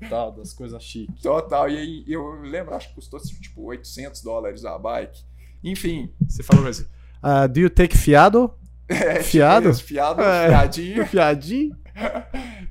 e 0.00 0.08
tal, 0.08 0.32
das 0.32 0.52
coisas 0.52 0.82
chiques. 0.82 1.20
Total, 1.22 1.68
e 1.68 1.76
aí 1.76 2.04
eu 2.06 2.40
lembro, 2.42 2.74
acho 2.74 2.88
que 2.88 2.94
custou 2.94 3.20
tipo 3.20 3.62
800 3.64 4.22
dólares 4.22 4.64
a 4.64 4.78
bike. 4.78 5.22
Enfim, 5.64 6.12
Você 6.28 6.42
falou 6.42 6.66
assim, 6.66 6.86
ah, 7.22 7.46
do 7.46 7.60
you 7.60 7.70
take 7.70 7.96
fiado? 7.96 8.52
é, 8.88 9.14
tipo 9.14 9.24
Fiado? 9.24 9.70
isso, 9.70 9.84
fiado, 9.84 10.20
É. 10.22 10.48
fiadinho. 10.48 11.06
Fiadinho? 11.08 11.76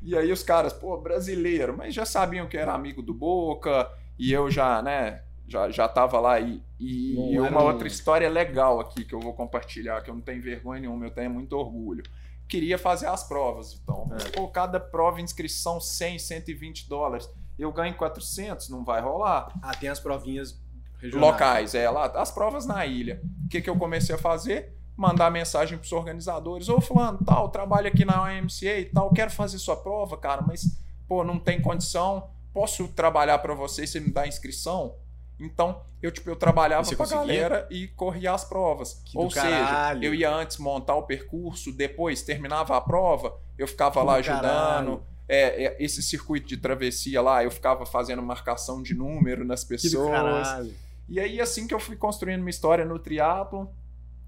E 0.01 0.17
aí 0.17 0.31
os 0.31 0.43
caras, 0.43 0.73
pô, 0.73 0.97
brasileiro, 0.99 1.75
mas 1.77 1.93
já 1.93 2.05
sabiam 2.05 2.47
que 2.47 2.57
era 2.57 2.73
amigo 2.73 3.01
do 3.01 3.13
Boca, 3.13 3.87
e 4.17 4.31
eu 4.33 4.49
já, 4.49 4.81
né, 4.81 5.21
já, 5.51 5.69
já 5.69 5.87
tava 5.87 6.19
lá. 6.19 6.39
E, 6.39 6.63
e, 6.79 7.33
e 7.33 7.39
uma 7.39 7.61
um- 7.61 7.65
outra 7.67 7.87
história 7.87 8.29
legal 8.29 8.79
aqui 8.79 9.03
que 9.03 9.13
eu 9.13 9.19
vou 9.19 9.33
compartilhar, 9.33 10.01
que 10.01 10.09
eu 10.09 10.15
não 10.15 10.21
tenho 10.21 10.41
vergonha 10.41 10.81
nenhuma, 10.81 11.05
eu 11.05 11.11
tenho 11.11 11.29
muito 11.29 11.53
orgulho. 11.57 12.03
Queria 12.47 12.77
fazer 12.77 13.07
as 13.07 13.23
provas, 13.27 13.79
então. 13.81 14.07
Mas, 14.09 14.23
pô, 14.29 14.47
cada 14.47 14.79
prova, 14.79 15.21
inscrição 15.21 15.79
100, 15.79 16.19
120 16.19 16.89
dólares. 16.89 17.29
Eu 17.57 17.71
ganho 17.71 17.95
400, 17.95 18.69
não 18.69 18.83
vai 18.83 19.01
rolar. 19.01 19.53
Ah, 19.61 19.73
tem 19.75 19.89
as 19.89 19.99
provinhas 19.99 20.59
regionais. 20.99 21.31
Locais, 21.31 21.75
é, 21.75 21.89
lá, 21.89 22.05
as 22.07 22.31
provas 22.31 22.65
na 22.65 22.85
ilha. 22.85 23.21
O 23.45 23.49
que, 23.49 23.61
que 23.61 23.69
eu 23.69 23.77
comecei 23.77 24.15
a 24.15 24.17
fazer? 24.17 24.75
Mandar 24.97 25.29
mensagem 25.31 25.77
pros 25.77 25.91
organizadores. 25.91 26.67
Ô, 26.69 26.81
fulano, 26.81 27.19
tal, 27.25 27.49
trabalho 27.49 27.87
aqui 27.87 28.03
na 28.03 28.21
OMCA 28.23 28.79
e 28.79 28.85
tal, 28.85 29.11
quero 29.11 29.31
fazer 29.31 29.57
sua 29.57 29.75
prova, 29.77 30.17
cara, 30.17 30.41
mas, 30.41 30.77
pô, 31.07 31.23
não 31.23 31.39
tem 31.39 31.61
condição. 31.61 32.29
Posso 32.53 32.87
trabalhar 32.89 33.37
para 33.39 33.53
você 33.53 33.87
você 33.87 33.99
me 34.01 34.11
dá 34.11 34.27
inscrição? 34.27 34.95
Então, 35.41 35.81
eu, 36.01 36.11
tipo, 36.11 36.29
eu 36.29 36.35
trabalhava 36.35 36.83
você 36.83 36.95
pra 36.95 37.05
conseguia? 37.05 37.25
galera 37.25 37.67
e 37.71 37.87
corria 37.87 38.33
as 38.33 38.43
provas. 38.43 39.01
Que 39.05 39.17
Ou 39.17 39.29
seja, 39.29 39.49
caralho. 39.49 40.03
eu 40.03 40.13
ia 40.13 40.29
antes 40.33 40.57
montar 40.57 40.95
o 40.95 41.03
percurso, 41.03 41.71
depois 41.75 42.21
terminava 42.21 42.77
a 42.77 42.81
prova, 42.81 43.37
eu 43.57 43.67
ficava 43.67 43.99
Que 43.99 44.05
lá 44.05 44.13
do 44.13 44.19
ajudando. 44.19 45.03
É, 45.27 45.65
é, 45.65 45.77
esse 45.83 46.03
circuito 46.03 46.47
de 46.47 46.57
travessia 46.57 47.21
lá, 47.21 47.43
eu 47.43 47.49
ficava 47.49 47.85
fazendo 47.85 48.21
marcação 48.21 48.83
de 48.83 48.93
número 48.93 49.43
nas 49.45 49.63
pessoas. 49.63 50.11
caralho. 50.11 50.73
E 51.07 51.19
aí, 51.19 51.41
assim 51.41 51.67
que 51.67 51.73
eu 51.73 51.79
fui 51.79 51.95
construindo 51.95 52.41
uma 52.41 52.49
história 52.49 52.85
no 52.85 52.99
triatlon, 52.99 53.65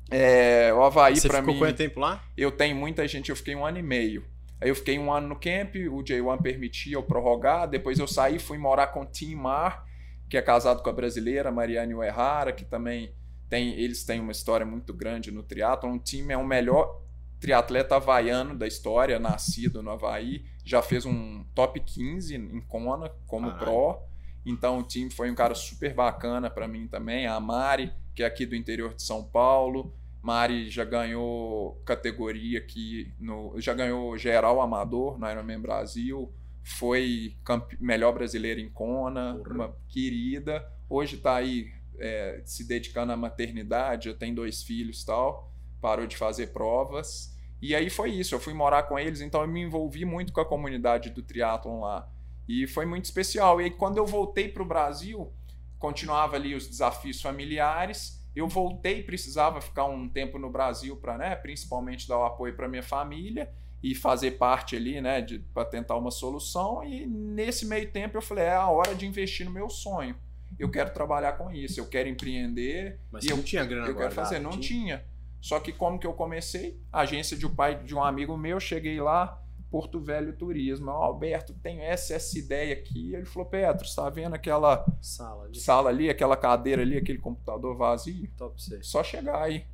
é, 0.10 0.74
o 0.74 0.82
Havaí 0.84 1.16
Você 1.16 1.30
ficou 1.30 1.54
mim, 1.54 1.60
quanto 1.60 1.78
tempo 1.78 2.00
lá? 2.00 2.24
eu 2.38 2.52
tenho 2.52 2.76
muita 2.76 3.08
gente, 3.08 3.30
eu 3.30 3.36
fiquei 3.36 3.56
um 3.56 3.66
ano 3.66 3.78
e 3.80 3.84
meio. 3.84 4.26
Aí 4.62 4.70
eu 4.70 4.76
fiquei 4.76 4.98
um 4.98 5.12
ano 5.12 5.28
no 5.28 5.36
camp, 5.36 5.76
o 5.92 6.04
J1 6.04 6.42
permitia 6.42 6.96
eu 6.96 7.04
prorrogar, 7.04 7.68
depois 7.68 8.00
eu 8.00 8.08
saí, 8.08 8.40
fui 8.40 8.58
morar 8.58 8.88
com 8.88 9.02
o 9.02 9.06
Tim 9.06 9.36
Mar, 9.36 9.86
que 10.34 10.38
é 10.38 10.42
casado 10.42 10.82
com 10.82 10.90
a 10.90 10.94
brasileira 10.94 11.52
Mariane 11.52 11.94
Uerrara, 11.94 12.52
que 12.52 12.66
também 12.66 13.14
tem, 13.48 13.70
eles 13.80 14.04
têm 14.04 14.20
uma 14.20 14.32
história 14.32 14.66
muito 14.66 14.92
grande 14.92 15.30
no 15.30 15.44
triatlon. 15.44 15.94
O 15.94 16.00
Tim 16.00 16.32
é 16.32 16.36
o 16.36 16.44
melhor 16.44 17.04
triatleta 17.40 17.98
havaiano 17.98 18.58
da 18.58 18.66
história, 18.66 19.20
nascido 19.20 19.84
no 19.84 19.92
Havaí, 19.92 20.44
já 20.66 20.82
fez 20.82 21.06
um 21.06 21.44
top 21.54 21.80
15 21.80 22.34
em 22.34 22.62
Kona 22.62 23.12
como 23.28 23.52
Caralho. 23.52 23.64
pro. 23.64 24.02
Então 24.44 24.80
o 24.80 24.84
time 24.84 25.12
foi 25.12 25.30
um 25.30 25.36
cara 25.36 25.54
super 25.54 25.94
bacana 25.94 26.50
para 26.50 26.68
mim 26.68 26.88
também. 26.88 27.28
A 27.28 27.40
Mari, 27.40 27.94
que 28.16 28.24
é 28.24 28.26
aqui 28.26 28.48
do 28.48 28.56
interior 28.56 28.96
de 28.96 29.04
São 29.04 29.24
Paulo. 29.24 29.94
Mari 30.20 30.68
já 30.68 30.84
ganhou 30.84 31.80
categoria 31.86 32.58
aqui 32.58 33.14
no, 33.20 33.54
já 33.62 33.76
ganhou 33.76 34.18
geral 34.18 34.60
amador 34.62 35.20
no 35.20 35.30
Ironman 35.30 35.62
Brasil. 35.62 36.34
Foi 36.64 37.36
melhor 37.80 38.14
brasileira 38.14 38.60
em 38.60 38.70
Kona, 38.70 39.36
Porra. 39.36 39.54
uma 39.54 39.78
querida. 39.90 40.66
Hoje 40.90 41.18
está 41.18 41.36
aí 41.36 41.72
é, 42.00 42.42
se 42.46 42.66
dedicando 42.66 43.12
à 43.12 43.18
maternidade, 43.18 44.10
já 44.10 44.16
tem 44.16 44.34
dois 44.34 44.64
filhos 44.64 45.02
e 45.02 45.06
tal. 45.06 45.52
Parou 45.82 46.08
de 46.08 46.16
fazer 46.16 46.48
provas. 46.48 47.38
E 47.62 47.76
aí 47.76 47.90
foi 47.90 48.12
isso, 48.12 48.36
eu 48.36 48.40
fui 48.40 48.54
morar 48.54 48.84
com 48.84 49.00
eles, 49.00 49.22
então 49.22 49.42
eu 49.42 49.48
me 49.48 49.62
envolvi 49.62 50.04
muito 50.04 50.34
com 50.34 50.42
a 50.42 50.46
comunidade 50.46 51.10
do 51.10 51.22
triatlon 51.22 51.82
lá. 51.82 52.10
E 52.48 52.68
foi 52.68 52.86
muito 52.86 53.06
especial. 53.06 53.62
E 53.62 53.66
aí, 53.66 53.72
quando 53.72 53.98
eu 53.98 54.06
voltei 54.06 54.50
para 54.50 54.64
o 54.64 54.66
Brasil, 54.66 55.32
continuava 55.80 56.36
ali 56.36 56.56
os 56.56 56.68
desafios 56.68 57.22
familiares. 57.22 58.22
Eu 58.36 58.48
voltei, 58.48 59.04
precisava 59.04 59.62
ficar 59.62 59.86
um 59.86 60.10
tempo 60.10 60.38
no 60.38 60.50
Brasil 60.50 60.98
para, 60.98 61.18
né, 61.18 61.36
principalmente 61.36 62.08
dar 62.08 62.18
o 62.18 62.26
apoio 62.26 62.56
para 62.56 62.68
minha 62.68 62.84
família 62.84 63.50
e 63.84 63.94
fazer 63.94 64.32
parte 64.32 64.78
ali, 64.78 65.02
né, 65.02 65.26
para 65.54 65.66
tentar 65.66 65.98
uma 65.98 66.10
solução. 66.10 66.82
E 66.86 67.06
nesse 67.06 67.66
meio 67.66 67.92
tempo 67.92 68.16
eu 68.16 68.22
falei, 68.22 68.46
é 68.46 68.56
a 68.56 68.70
hora 68.70 68.96
de 68.96 69.06
investir 69.06 69.46
no 69.46 69.52
meu 69.52 69.70
sonho. 69.70 70.16
eu 70.58 70.72
quero 70.72 70.94
trabalhar 70.94 71.34
com 71.34 71.52
isso, 71.52 71.82
eu 71.82 71.86
quero 71.86 72.08
empreender. 72.08 72.98
Mas 73.12 73.26
e 73.26 73.28
você 73.28 73.34
eu, 73.34 73.38
não 73.38 73.44
tinha 73.44 73.66
grana 73.66 73.88
eu 73.88 73.96
quero 73.96 74.12
fazer. 74.12 74.40
Não 74.40 74.52
tinha? 74.52 74.62
tinha. 74.62 75.06
Só 75.42 75.60
que 75.60 75.74
como 75.74 76.00
que 76.00 76.08
eu 76.08 76.14
comecei? 76.14 76.80
A 76.90 77.02
agência 77.02 77.36
de 77.36 77.46
um 77.46 77.54
pai 77.54 77.84
de 77.84 77.94
um 77.94 78.02
amigo 78.02 78.38
meu, 78.38 78.58
cheguei 78.62 79.02
lá, 79.02 79.44
Porto 79.70 80.00
Velho 80.00 80.32
Turismo. 80.32 80.90
Eu, 80.90 80.96
Alberto, 80.96 81.54
tenho 81.56 81.82
essa, 81.82 82.14
essa 82.14 82.40
ideia 82.40 82.74
aqui. 82.74 83.14
Ele 83.14 83.26
falou, 83.26 83.50
Petro, 83.50 83.86
você 83.86 83.96
tá 83.98 84.10
vendo 84.10 84.34
aquela 84.34 84.86
Sala 85.02 85.50
de 85.50 85.60
sala 85.60 85.90
ali, 85.90 86.10
aquela 86.10 86.38
cadeira 86.38 86.82
ali, 86.82 86.96
aquele 86.96 87.18
computador 87.18 87.76
vazio? 87.76 88.32
top 88.38 88.64
6. 88.64 88.88
Só 88.88 89.04
chegar 89.04 89.42
aí. 89.44 89.66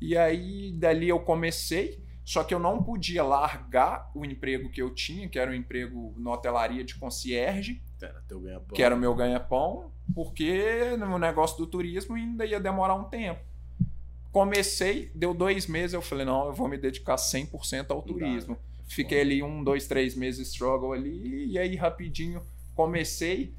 E 0.00 0.16
aí, 0.16 0.72
dali 0.72 1.08
eu 1.08 1.18
comecei, 1.18 2.00
só 2.24 2.44
que 2.44 2.54
eu 2.54 2.58
não 2.58 2.82
podia 2.82 3.22
largar 3.22 4.10
o 4.14 4.24
emprego 4.24 4.70
que 4.70 4.80
eu 4.80 4.90
tinha, 4.94 5.28
que 5.28 5.38
era 5.38 5.50
um 5.50 5.54
emprego 5.54 6.14
na 6.16 6.30
hotelaria 6.32 6.84
de 6.84 6.94
concierge, 6.94 7.82
Era 8.72 8.76
que 8.76 8.82
era 8.82 8.94
o 8.94 8.98
meu 8.98 9.14
ganha-pão, 9.14 9.92
porque 10.14 10.96
no 10.96 11.18
negócio 11.18 11.58
do 11.58 11.66
turismo 11.66 12.14
ainda 12.14 12.44
ia 12.44 12.60
demorar 12.60 12.94
um 12.94 13.04
tempo. 13.04 13.40
Comecei, 14.30 15.10
deu 15.14 15.34
dois 15.34 15.66
meses, 15.66 15.94
eu 15.94 16.02
falei, 16.02 16.24
não, 16.24 16.46
eu 16.46 16.52
vou 16.52 16.68
me 16.68 16.78
dedicar 16.78 17.16
100% 17.16 17.90
ao 17.90 18.02
turismo. 18.02 18.56
Fiquei 18.86 19.20
ali 19.20 19.42
um, 19.42 19.62
dois, 19.62 19.86
três 19.86 20.14
meses 20.14 20.48
struggle 20.48 20.92
ali, 20.92 21.46
e 21.46 21.58
aí 21.58 21.76
rapidinho 21.76 22.42
comecei. 22.74 23.54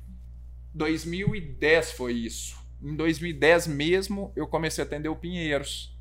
2010 0.74 1.92
foi 1.92 2.14
isso. 2.14 2.58
Em 2.82 2.96
2010 2.96 3.68
mesmo, 3.68 4.32
eu 4.36 4.48
comecei 4.48 4.84
a 4.84 4.88
atender 4.88 5.10
o 5.10 5.16
Pinheiros. 5.16 5.96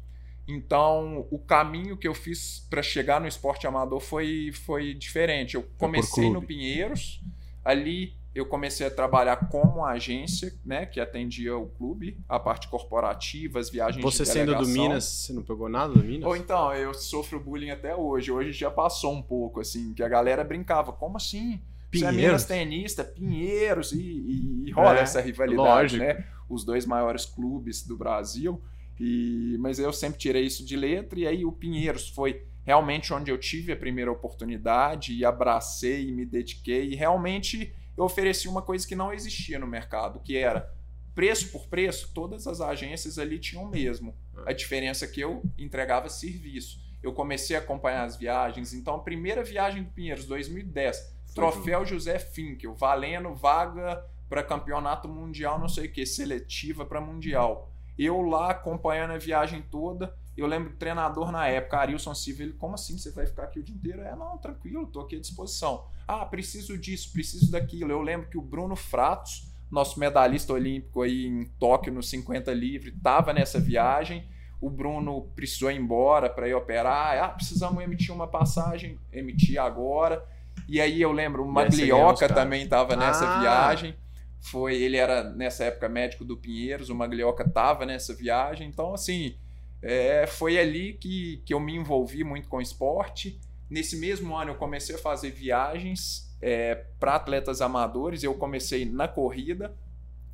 Então, 0.46 1.26
o 1.30 1.38
caminho 1.38 1.96
que 1.96 2.06
eu 2.06 2.14
fiz 2.14 2.66
para 2.68 2.82
chegar 2.82 3.20
no 3.20 3.28
esporte 3.28 3.66
amador 3.66 4.00
foi, 4.00 4.50
foi 4.52 4.92
diferente. 4.94 5.54
Eu 5.54 5.62
comecei 5.78 6.30
no. 6.30 6.42
Pinheiros, 6.42 7.20
ali 7.64 8.14
eu 8.34 8.46
comecei 8.46 8.86
a 8.86 8.90
trabalhar 8.90 9.36
como 9.50 9.84
agência, 9.84 10.52
né, 10.64 10.86
que 10.86 10.98
atendia 10.98 11.54
o 11.56 11.66
clube, 11.68 12.18
a 12.26 12.40
parte 12.40 12.66
corporativa, 12.68 13.58
as 13.60 13.68
viagens 13.68 14.02
Você 14.02 14.24
de 14.24 14.30
sendo 14.30 14.56
do. 14.56 14.66
Minas, 14.66 15.04
você 15.04 15.32
não 15.34 15.42
pegou 15.42 15.68
nada 15.68 15.92
do 15.92 16.02
Minas? 16.02 16.26
Ou 16.26 16.34
então, 16.34 16.72
eu 16.72 16.94
sofro 16.94 17.38
bullying 17.38 17.70
até 17.70 17.94
hoje. 17.94 18.32
Hoje 18.32 18.52
já 18.52 18.70
passou 18.70 19.12
um 19.12 19.22
pouco, 19.22 19.60
assim, 19.60 19.92
que 19.94 20.02
a 20.02 20.08
galera 20.08 20.42
brincava. 20.42 20.92
Como 20.92 21.16
assim? 21.18 21.60
Você 21.92 22.04
é 22.06 22.08
Pinheiros? 22.08 22.16
Minas 22.16 22.44
tenista, 22.46 23.04
Pinheiros, 23.04 23.92
e, 23.92 24.00
e- 24.00 24.64
e 24.66 24.70
rola 24.72 24.98
É, 24.98 25.02
essa 25.02 25.20
rivalidade, 25.20 25.98
lógico. 25.98 26.02
né? 26.02 26.24
Os 26.48 26.64
dois 26.64 26.86
maiores 26.86 27.26
clubes 27.26 27.86
do 27.86 27.96
Brasil. 27.98 28.62
E, 28.98 29.56
mas 29.58 29.78
eu 29.78 29.92
sempre 29.92 30.18
tirei 30.18 30.44
isso 30.44 30.64
de 30.64 30.76
letra, 30.76 31.18
e 31.18 31.26
aí 31.26 31.44
o 31.44 31.52
Pinheiros 31.52 32.08
foi 32.08 32.46
realmente 32.64 33.12
onde 33.12 33.30
eu 33.30 33.38
tive 33.38 33.72
a 33.72 33.76
primeira 33.76 34.10
oportunidade, 34.10 35.14
e 35.14 35.24
abracei, 35.24 36.08
e 36.08 36.12
me 36.12 36.24
dediquei, 36.24 36.90
e 36.90 36.94
realmente 36.94 37.74
eu 37.96 38.04
ofereci 38.04 38.48
uma 38.48 38.62
coisa 38.62 38.86
que 38.86 38.94
não 38.94 39.12
existia 39.12 39.58
no 39.58 39.66
mercado, 39.66 40.20
que 40.20 40.36
era 40.36 40.72
preço 41.14 41.50
por 41.50 41.66
preço, 41.66 42.10
todas 42.14 42.46
as 42.46 42.60
agências 42.60 43.18
ali 43.18 43.38
tinham 43.38 43.64
o 43.64 43.68
mesmo. 43.68 44.16
A 44.46 44.52
diferença 44.52 45.04
é 45.04 45.08
que 45.08 45.20
eu 45.20 45.42
entregava 45.58 46.08
serviço. 46.08 46.80
Eu 47.02 47.12
comecei 47.12 47.56
a 47.56 47.58
acompanhar 47.58 48.04
as 48.04 48.16
viagens, 48.16 48.72
então 48.72 48.94
a 48.94 49.02
primeira 49.02 49.42
viagem 49.42 49.82
do 49.82 49.90
Pinheiros, 49.90 50.24
2010, 50.24 51.12
Troféu 51.34 51.84
José 51.84 52.18
Finkel, 52.18 52.74
valendo 52.74 53.34
vaga 53.34 54.04
para 54.28 54.42
campeonato 54.42 55.08
mundial, 55.08 55.58
não 55.58 55.68
sei 55.68 55.86
o 55.86 55.92
que, 55.92 56.06
seletiva 56.06 56.86
para 56.86 57.00
mundial. 57.00 57.71
Eu 57.98 58.20
lá 58.22 58.50
acompanhando 58.50 59.12
a 59.12 59.18
viagem 59.18 59.62
toda, 59.70 60.14
eu 60.36 60.46
lembro 60.46 60.70
do 60.70 60.76
treinador 60.76 61.30
na 61.30 61.46
época, 61.46 61.78
Arilson 61.78 62.14
Silva, 62.14 62.42
ele, 62.42 62.52
como 62.54 62.74
assim, 62.74 62.96
você 62.96 63.10
vai 63.10 63.26
ficar 63.26 63.44
aqui 63.44 63.60
o 63.60 63.62
dia 63.62 63.74
inteiro? 63.74 64.00
É, 64.02 64.16
não, 64.16 64.38
tranquilo, 64.38 64.86
tô 64.86 65.00
aqui 65.00 65.16
à 65.16 65.20
disposição. 65.20 65.84
Ah, 66.08 66.24
preciso 66.24 66.76
disso, 66.78 67.12
preciso 67.12 67.50
daquilo. 67.50 67.92
Eu 67.92 68.00
lembro 68.00 68.28
que 68.28 68.38
o 68.38 68.42
Bruno 68.42 68.74
Fratos, 68.74 69.52
nosso 69.70 70.00
medalhista 70.00 70.52
olímpico 70.52 71.02
aí 71.02 71.26
em 71.26 71.44
Tóquio 71.58 71.92
no 71.92 72.02
50 72.02 72.52
livre, 72.52 72.92
tava 73.02 73.32
nessa 73.32 73.60
viagem. 73.60 74.26
O 74.60 74.70
Bruno 74.70 75.22
precisou 75.34 75.70
ir 75.70 75.76
embora 75.76 76.30
para 76.30 76.48
ir 76.48 76.54
operar. 76.54 77.22
Ah, 77.22 77.28
precisamos 77.28 77.82
emitir 77.82 78.14
uma 78.14 78.26
passagem, 78.26 78.98
emitir 79.12 79.58
agora. 79.60 80.24
E 80.68 80.80
aí 80.80 81.00
eu 81.02 81.12
lembro, 81.12 81.42
o 81.44 81.50
Maglioca 81.50 82.28
também 82.28 82.62
estava 82.64 82.94
nessa 82.96 83.26
Ah! 83.26 83.40
viagem. 83.40 83.94
Foi, 84.42 84.74
ele 84.74 84.96
era 84.96 85.22
nessa 85.22 85.64
época 85.64 85.88
médico 85.88 86.24
do 86.24 86.36
Pinheiros, 86.36 86.90
o 86.90 86.94
Maglioca 86.94 87.44
estava 87.44 87.86
nessa 87.86 88.12
viagem. 88.12 88.68
Então, 88.68 88.92
assim, 88.92 89.36
é, 89.80 90.26
foi 90.26 90.58
ali 90.58 90.94
que, 90.94 91.40
que 91.46 91.54
eu 91.54 91.60
me 91.60 91.76
envolvi 91.76 92.24
muito 92.24 92.48
com 92.48 92.60
esporte. 92.60 93.40
Nesse 93.70 93.96
mesmo 93.96 94.36
ano 94.36 94.50
eu 94.50 94.54
comecei 94.56 94.96
a 94.96 94.98
fazer 94.98 95.30
viagens 95.30 96.36
para 96.98 97.14
atletas 97.14 97.60
amadores. 97.60 98.24
Eu 98.24 98.34
comecei 98.34 98.84
na 98.84 99.06
corrida. 99.06 99.74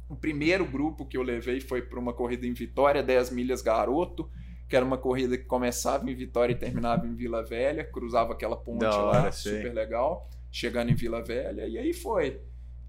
O 0.08 0.16
primeiro 0.16 0.64
grupo 0.64 1.04
que 1.04 1.16
eu 1.16 1.22
levei 1.22 1.60
foi 1.60 1.82
para 1.82 1.98
uma 2.00 2.14
corrida 2.14 2.46
em 2.46 2.54
Vitória, 2.54 3.02
10 3.02 3.30
milhas 3.30 3.60
garoto, 3.60 4.30
que 4.66 4.74
era 4.74 4.84
uma 4.84 4.96
corrida 4.96 5.36
que 5.36 5.44
começava 5.44 6.10
em 6.10 6.14
Vitória 6.14 6.54
e 6.54 6.56
terminava 6.56 7.06
em 7.06 7.14
Vila 7.14 7.44
Velha, 7.44 7.84
cruzava 7.84 8.32
aquela 8.32 8.56
ponte 8.56 8.80
Da 8.80 8.90
lá, 8.90 9.20
hora, 9.20 9.32
super 9.32 9.74
legal, 9.74 10.28
chegando 10.50 10.90
em 10.90 10.94
Vila 10.94 11.22
Velha, 11.22 11.66
e 11.66 11.76
aí 11.76 11.92
foi. 11.92 12.40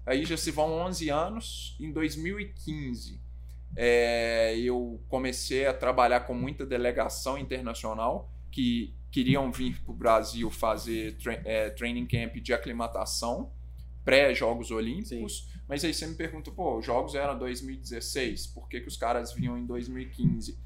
Aí 0.06 0.24
já 0.24 0.36
se 0.36 0.50
vão 0.50 0.72
11 0.72 1.08
anos, 1.10 1.76
em 1.78 1.92
2015 1.92 3.20
é, 3.76 4.58
eu 4.58 5.00
comecei 5.08 5.66
a 5.66 5.74
trabalhar 5.74 6.20
com 6.20 6.34
muita 6.34 6.66
delegação 6.66 7.38
internacional 7.38 8.30
que 8.50 8.94
queriam 9.10 9.50
vir 9.52 9.80
para 9.82 9.92
o 9.92 9.94
Brasil 9.94 10.50
fazer 10.50 11.16
tra 11.18 11.34
é, 11.44 11.70
training 11.70 12.06
camp 12.06 12.36
de 12.36 12.52
aclimatação 12.52 13.52
pré-Jogos 14.04 14.70
Olímpicos. 14.70 15.48
Mas 15.68 15.84
aí 15.84 15.94
você 15.94 16.06
me 16.06 16.14
pergunta, 16.14 16.50
pô, 16.50 16.78
os 16.78 16.86
Jogos 16.86 17.14
eram 17.14 17.38
2016, 17.38 18.48
por 18.48 18.68
que, 18.68 18.80
que 18.80 18.88
os 18.88 18.96
caras 18.96 19.32
vinham 19.32 19.56
em 19.56 19.66
2015? 19.66 20.58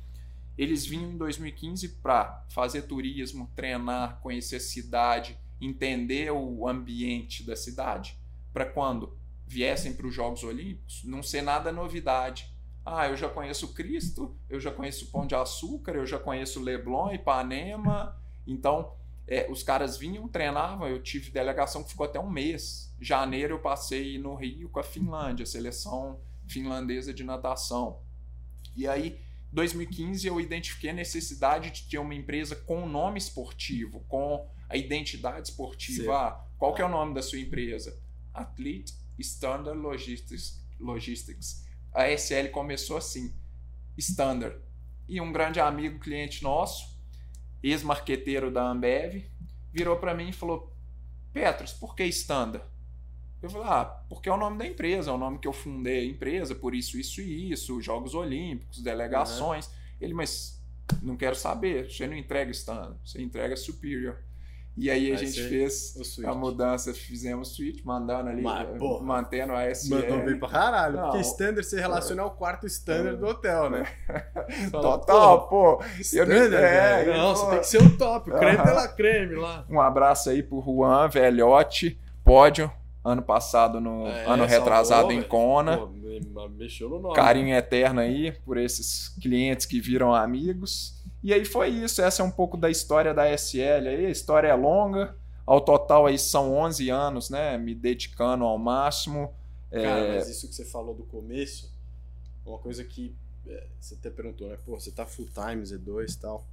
Eles 0.56 0.86
vinham 0.86 1.10
em 1.10 1.18
2015 1.18 1.88
para 2.00 2.46
fazer 2.48 2.82
turismo, 2.82 3.50
treinar, 3.54 4.20
conhecer 4.20 4.56
a 4.56 4.60
cidade, 4.60 5.36
entender 5.60 6.30
o 6.30 6.66
ambiente 6.68 7.44
da 7.44 7.56
cidade, 7.56 8.16
para 8.52 8.64
quando 8.64 9.16
viessem 9.46 9.92
para 9.92 10.06
os 10.06 10.14
Jogos 10.14 10.42
Olímpicos 10.42 11.02
não 11.04 11.22
ser 11.22 11.42
nada 11.42 11.70
novidade. 11.72 12.52
Ah, 12.84 13.08
eu 13.08 13.16
já 13.16 13.28
conheço 13.28 13.72
Cristo, 13.72 14.36
eu 14.48 14.60
já 14.60 14.70
conheço 14.70 15.10
Pão 15.10 15.26
de 15.26 15.34
Açúcar, 15.34 15.92
eu 15.92 16.06
já 16.06 16.18
conheço 16.18 16.62
Leblon, 16.62 17.12
Ipanema. 17.12 18.20
Então, 18.46 18.94
é, 19.26 19.50
os 19.50 19.62
caras 19.62 19.96
vinham, 19.96 20.28
treinavam. 20.28 20.86
Eu 20.86 21.02
tive 21.02 21.30
delegação 21.30 21.82
que 21.82 21.90
ficou 21.90 22.04
até 22.04 22.20
um 22.20 22.28
mês. 22.28 22.94
Janeiro 23.00 23.54
eu 23.54 23.60
passei 23.60 24.18
no 24.18 24.34
Rio 24.34 24.68
com 24.68 24.80
a 24.80 24.82
Finlândia, 24.82 25.44
a 25.44 25.46
seleção 25.46 26.20
finlandesa 26.46 27.14
de 27.14 27.24
natação. 27.24 28.00
E 28.76 28.86
aí, 28.86 29.18
2015, 29.50 30.26
eu 30.26 30.40
identifiquei 30.40 30.90
a 30.90 30.94
necessidade 30.94 31.70
de 31.70 31.88
ter 31.88 31.98
uma 31.98 32.14
empresa 32.14 32.54
com 32.54 32.86
nome 32.86 33.18
esportivo, 33.18 34.00
com 34.08 34.46
a 34.68 34.76
identidade 34.76 35.48
esportiva. 35.48 36.16
Ah, 36.16 36.44
qual 36.58 36.74
que 36.74 36.82
é 36.82 36.84
o 36.84 36.88
nome 36.88 37.14
da 37.14 37.22
sua 37.22 37.38
empresa? 37.38 37.98
Athlete 38.32 39.03
Standard 39.18 39.78
Logistics. 39.78 40.62
Logistics. 40.78 41.64
A 41.92 42.08
SL 42.08 42.48
começou 42.50 42.96
assim, 42.96 43.34
Standard. 43.96 44.56
E 45.08 45.20
um 45.20 45.32
grande 45.32 45.60
amigo, 45.60 45.98
cliente 45.98 46.42
nosso, 46.42 46.98
ex-marqueteiro 47.62 48.50
da 48.50 48.68
Ambev, 48.68 49.24
virou 49.72 49.96
para 49.96 50.14
mim 50.14 50.30
e 50.30 50.32
falou: 50.32 50.72
Petros, 51.32 51.72
por 51.72 51.94
que 51.94 52.04
Standard? 52.04 52.64
Eu 53.42 53.50
falei: 53.50 53.68
Ah, 53.68 53.84
porque 54.08 54.28
é 54.28 54.32
o 54.32 54.36
nome 54.36 54.58
da 54.58 54.66
empresa, 54.66 55.10
é 55.10 55.14
o 55.14 55.18
nome 55.18 55.38
que 55.38 55.46
eu 55.46 55.52
fundei 55.52 56.00
a 56.00 56.04
empresa, 56.04 56.54
por 56.54 56.74
isso, 56.74 56.98
isso 56.98 57.20
e 57.20 57.52
isso, 57.52 57.80
Jogos 57.80 58.14
Olímpicos, 58.14 58.82
delegações. 58.82 59.70
Ele, 60.00 60.14
mas 60.14 60.62
não 61.02 61.16
quero 61.16 61.36
saber, 61.36 61.90
você 61.90 62.06
não 62.06 62.16
entrega 62.16 62.50
Standard, 62.50 62.98
você 63.04 63.20
entrega 63.20 63.56
Superior. 63.56 64.22
E 64.76 64.90
aí 64.90 65.12
a 65.12 65.16
Aí 65.16 65.24
gente 65.26 65.40
fez 65.48 65.94
a 66.24 66.34
mudança, 66.34 66.92
fizemos 66.92 67.54
switch, 67.54 67.84
mandando 67.84 68.28
ali, 68.30 68.42
Mas, 68.42 68.68
eh, 68.68 68.76
porra, 68.76 69.04
mantendo 69.04 69.52
a 69.52 69.64
SL. 69.72 69.94
Mandou 69.94 70.24
bem 70.24 70.36
pra 70.38 70.48
caralho. 70.48 70.96
Não. 70.96 71.02
porque 71.04 71.20
standard 71.20 71.64
você 71.64 71.80
relaciona 71.80 72.22
ao 72.22 72.32
quarto 72.32 72.66
standard 72.66 73.16
do 73.16 73.26
hotel, 73.26 73.70
né? 73.70 73.84
Fala, 74.72 74.82
Total, 74.98 75.48
pô. 75.48 75.80
Standard, 76.00 76.48
não- 76.50 76.58
é. 76.58 77.06
Não, 77.16 77.34
pô. 77.34 77.38
você 77.38 77.50
tem 77.50 77.58
que 77.60 77.66
ser 77.68 77.82
o 77.82 77.96
top. 77.96 78.30
O 78.32 78.36
creme 78.36 78.56
Aham. 78.56 78.64
de 78.64 78.70
la 78.72 78.88
creme 78.88 79.34
lá. 79.36 79.64
Um 79.70 79.80
abraço 79.80 80.28
aí 80.30 80.42
pro 80.42 80.60
Juan, 80.60 81.08
velhote, 81.08 81.96
pódio, 82.24 82.68
ano 83.04 83.22
passado, 83.22 83.80
no 83.80 84.08
É, 84.08 84.24
ano 84.24 84.26
salvou, 84.26 84.46
retrasado 84.46 85.12
em. 85.12 85.22
Kona. 85.22 85.78
Pô, 85.78 85.86
me- 85.86 86.18
me- 86.20 86.48
mexeu 86.58 86.88
no 86.90 86.98
nome. 86.98 87.14
Carinho 87.14 87.54
eterno 87.54 88.00
aí 88.00 88.32
por 88.44 88.56
esses 88.58 89.10
clientes 89.22 89.66
que 89.66 89.80
viram 89.80 90.12
amigos. 90.12 90.93
E 91.24 91.32
aí 91.32 91.42
foi 91.42 91.70
isso, 91.70 92.02
essa 92.02 92.22
é 92.22 92.24
um 92.24 92.30
pouco 92.30 92.54
da 92.54 92.68
história 92.68 93.14
da 93.14 93.26
SL 93.26 93.88
aí, 93.88 94.04
a 94.04 94.10
história 94.10 94.48
é 94.48 94.54
longa, 94.54 95.16
ao 95.46 95.58
total 95.58 96.04
aí 96.04 96.18
são 96.18 96.52
11 96.52 96.90
anos, 96.90 97.30
né, 97.30 97.56
me 97.56 97.74
dedicando 97.74 98.44
ao 98.44 98.58
máximo. 98.58 99.34
Cara, 99.70 100.00
É, 100.00 100.18
mas 100.18 100.28
isso 100.28 100.46
que 100.46 100.54
você 100.54 100.66
falou 100.66 100.94
do 100.94 101.04
começo, 101.04 101.74
uma 102.44 102.58
coisa 102.58 102.84
que 102.84 103.16
é, 103.46 103.66
você 103.80 103.94
até 103.94 104.10
perguntou, 104.10 104.48
né? 104.48 104.58
Pô, 104.66 104.78
você 104.78 104.90
tá 104.90 105.06
full 105.06 105.26
time, 105.26 105.62
Z2 105.62 106.14
e 106.14 106.18
tal. 106.18 106.46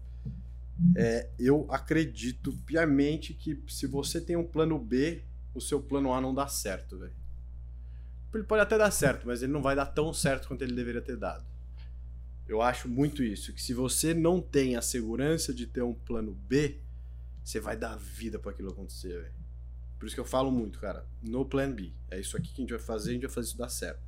É, 0.96 1.30
eu 1.38 1.68
acredito 1.70 2.54
piamente 2.66 3.34
que 3.34 3.62
se 3.68 3.86
você 3.86 4.20
tem 4.22 4.38
um 4.38 4.48
plano 4.48 4.80
B, 4.80 5.22
o 5.54 5.60
seu 5.62 5.82
plano 5.82 6.14
A 6.14 6.22
não 6.22 6.34
dá 6.34 6.48
certo, 6.48 6.98
velho. 6.98 7.14
ele 8.34 8.44
pode 8.46 8.62
até 8.62 8.78
dar 8.78 8.92
certo, 8.92 9.28
mas 9.28 9.44
ele 9.44 9.52
não 9.52 9.62
vai 9.62 9.76
dar 9.76 9.86
tão 9.86 10.14
certo 10.14 10.48
quanto 10.48 10.64
ele 10.64 10.74
deveria 10.74 11.02
ter 11.02 11.18
dado. 11.18 11.46
Eu 12.48 12.62
acho 12.62 12.90
muito 12.90 13.24
isso, 13.24 13.54
que 13.54 13.62
se 13.62 13.74
você 13.74 14.14
não 14.14 14.42
tem 14.42 14.76
a 14.76 14.82
segurança 14.82 15.54
de 15.54 15.66
ter 15.66 15.82
um 15.82 15.94
plano 15.94 16.34
B, 16.34 16.80
você 17.44 17.60
vai 17.60 17.78
dar 17.78 17.98
vida 17.98 18.38
para 18.38 18.52
aquilo 18.52 18.72
acontecer, 18.72 19.22
véio. 19.22 19.34
Por 19.98 20.06
isso 20.08 20.16
que 20.16 20.20
eu 20.20 20.26
falo 20.26 20.52
muito, 20.52 20.80
cara, 20.80 21.06
no 21.22 21.46
plan 21.46 21.72
B. 21.72 21.94
É 22.10 22.20
isso 22.20 22.36
aqui 22.36 22.50
que 22.50 22.62
a 22.62 22.64
gente 22.64 22.72
vai 22.72 22.80
fazer, 22.80 23.12
a 23.12 23.14
gente 23.14 23.22
vai 23.22 23.32
fazer 23.32 23.48
isso 23.50 23.58
dar 23.58 23.70
certo. 23.70 24.02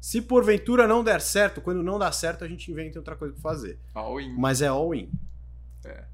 Se 0.00 0.22
porventura 0.22 0.86
não 0.86 1.04
der 1.04 1.20
certo, 1.20 1.60
quando 1.60 1.82
não 1.82 1.98
dá 1.98 2.10
certo, 2.10 2.44
a 2.44 2.48
gente 2.48 2.70
inventa 2.70 2.98
outra 2.98 3.14
coisa 3.16 3.34
para 3.34 3.42
fazer. 3.42 3.78
All 3.92 4.20
in. 4.20 4.32
Mas 4.34 4.62
é 4.62 4.68
all 4.68 4.94
in. 4.94 5.10
É. 5.84 6.04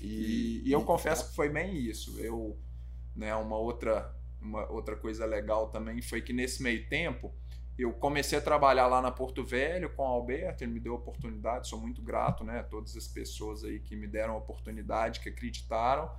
E, 0.00 0.62
e 0.64 0.72
eu 0.72 0.82
confesso 0.82 1.28
que 1.28 1.36
foi 1.36 1.48
bem 1.48 1.76
isso. 1.76 2.18
Eu, 2.18 2.58
né, 3.14 3.34
uma 3.34 3.56
outra, 3.56 4.12
uma 4.40 4.68
outra 4.70 4.96
coisa 4.96 5.24
legal 5.24 5.68
também 5.68 6.00
foi 6.02 6.20
que 6.20 6.32
nesse 6.32 6.62
meio 6.62 6.88
tempo 6.88 7.32
eu 7.78 7.92
comecei 7.92 8.36
a 8.36 8.40
trabalhar 8.40 8.88
lá 8.88 9.00
na 9.00 9.10
Porto 9.10 9.44
Velho 9.44 9.90
com 9.90 10.02
o 10.02 10.06
Alberto, 10.06 10.64
ele 10.64 10.72
me 10.72 10.80
deu 10.80 10.94
a 10.94 10.96
oportunidade, 10.96 11.68
sou 11.68 11.78
muito 11.78 12.02
grato, 12.02 12.42
né, 12.42 12.58
a 12.58 12.64
todas 12.64 12.96
as 12.96 13.06
pessoas 13.06 13.62
aí 13.62 13.78
que 13.78 13.94
me 13.94 14.08
deram 14.08 14.34
a 14.34 14.36
oportunidade, 14.38 15.20
que 15.20 15.28
acreditaram. 15.28 16.10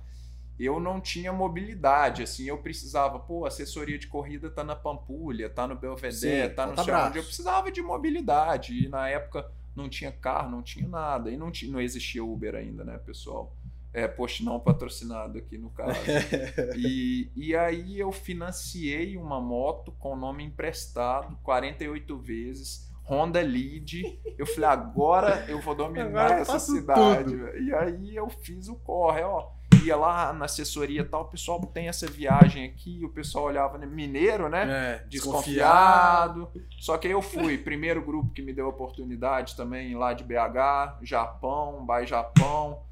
Eu 0.58 0.80
não 0.80 1.00
tinha 1.00 1.32
mobilidade, 1.32 2.22
assim, 2.22 2.44
eu 2.44 2.58
precisava, 2.58 3.18
pô, 3.18 3.46
assessoria 3.46 3.98
de 3.98 4.06
corrida 4.06 4.50
tá 4.50 4.64
na 4.64 4.76
Pampulha, 4.76 5.48
tá 5.48 5.66
no 5.66 5.74
Belvedere, 5.74 6.48
Sim, 6.48 6.54
tá 6.54 6.66
no 6.66 6.72
onde. 6.72 7.18
Eu 7.18 7.24
precisava 7.24 7.70
de 7.70 7.82
mobilidade 7.82 8.84
e 8.84 8.88
na 8.88 9.08
época 9.08 9.50
não 9.74 9.88
tinha 9.88 10.12
carro, 10.12 10.50
não 10.50 10.62
tinha 10.62 10.86
nada 10.88 11.30
e 11.30 11.36
não, 11.36 11.50
tinha, 11.50 11.70
não 11.70 11.80
existia 11.80 12.24
Uber 12.24 12.54
ainda, 12.54 12.84
né, 12.84 12.98
pessoal? 12.98 13.54
É, 13.92 14.06
post 14.06 14.44
não 14.44 14.60
patrocinado 14.60 15.38
aqui 15.38 15.58
no 15.58 15.70
caso. 15.70 15.98
E, 16.76 17.30
e 17.34 17.56
aí 17.56 17.98
eu 17.98 18.12
financiei 18.12 19.16
uma 19.16 19.40
moto 19.40 19.92
com 19.98 20.16
nome 20.16 20.44
emprestado 20.44 21.36
48 21.42 22.18
vezes, 22.18 22.90
Honda 23.04 23.40
Lead. 23.40 24.02
Eu 24.38 24.46
falei, 24.46 24.70
agora 24.70 25.44
eu 25.48 25.60
vou 25.60 25.74
dominar 25.74 26.30
eu 26.30 26.38
essa 26.38 26.58
cidade. 26.60 27.36
tudo. 27.36 27.58
E 27.58 27.74
aí 27.74 28.16
eu 28.16 28.28
fiz 28.28 28.68
o 28.68 28.76
corre, 28.76 29.22
ó. 29.22 29.48
Ia 29.84 29.96
lá 29.96 30.32
na 30.32 30.44
assessoria 30.44 31.00
e 31.00 31.04
tal, 31.04 31.22
o 31.22 31.28
pessoal 31.28 31.58
tem 31.66 31.88
essa 31.88 32.06
viagem 32.06 32.66
aqui, 32.66 33.02
o 33.02 33.08
pessoal 33.08 33.46
olhava, 33.46 33.78
né, 33.78 33.86
mineiro, 33.86 34.48
né? 34.48 34.66
É, 35.02 35.08
desconfiado. 35.08 36.50
Só 36.78 36.98
que 36.98 37.06
aí 37.06 37.12
eu 37.12 37.22
fui, 37.22 37.56
primeiro 37.56 38.04
grupo 38.04 38.30
que 38.32 38.42
me 38.42 38.52
deu 38.52 38.66
a 38.66 38.68
oportunidade 38.68 39.56
também 39.56 39.94
lá 39.94 40.12
de 40.12 40.22
BH, 40.22 40.98
Japão, 41.02 41.84
Bai 41.86 42.06
Japão, 42.06 42.82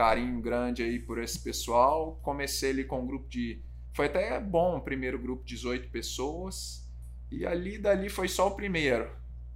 carinho 0.00 0.40
grande 0.40 0.82
aí 0.82 0.98
por 0.98 1.18
esse 1.22 1.38
pessoal. 1.38 2.18
Comecei 2.22 2.70
ali 2.70 2.84
com 2.84 3.02
um 3.02 3.06
grupo 3.06 3.28
de. 3.28 3.62
Foi 3.92 4.06
até 4.06 4.40
bom 4.40 4.78
o 4.78 4.80
primeiro 4.80 5.18
grupo, 5.18 5.44
18 5.44 5.90
pessoas. 5.90 6.88
E 7.30 7.44
ali 7.44 7.76
dali 7.76 8.08
foi 8.08 8.26
só 8.26 8.48
o 8.48 8.52
primeiro. 8.52 9.10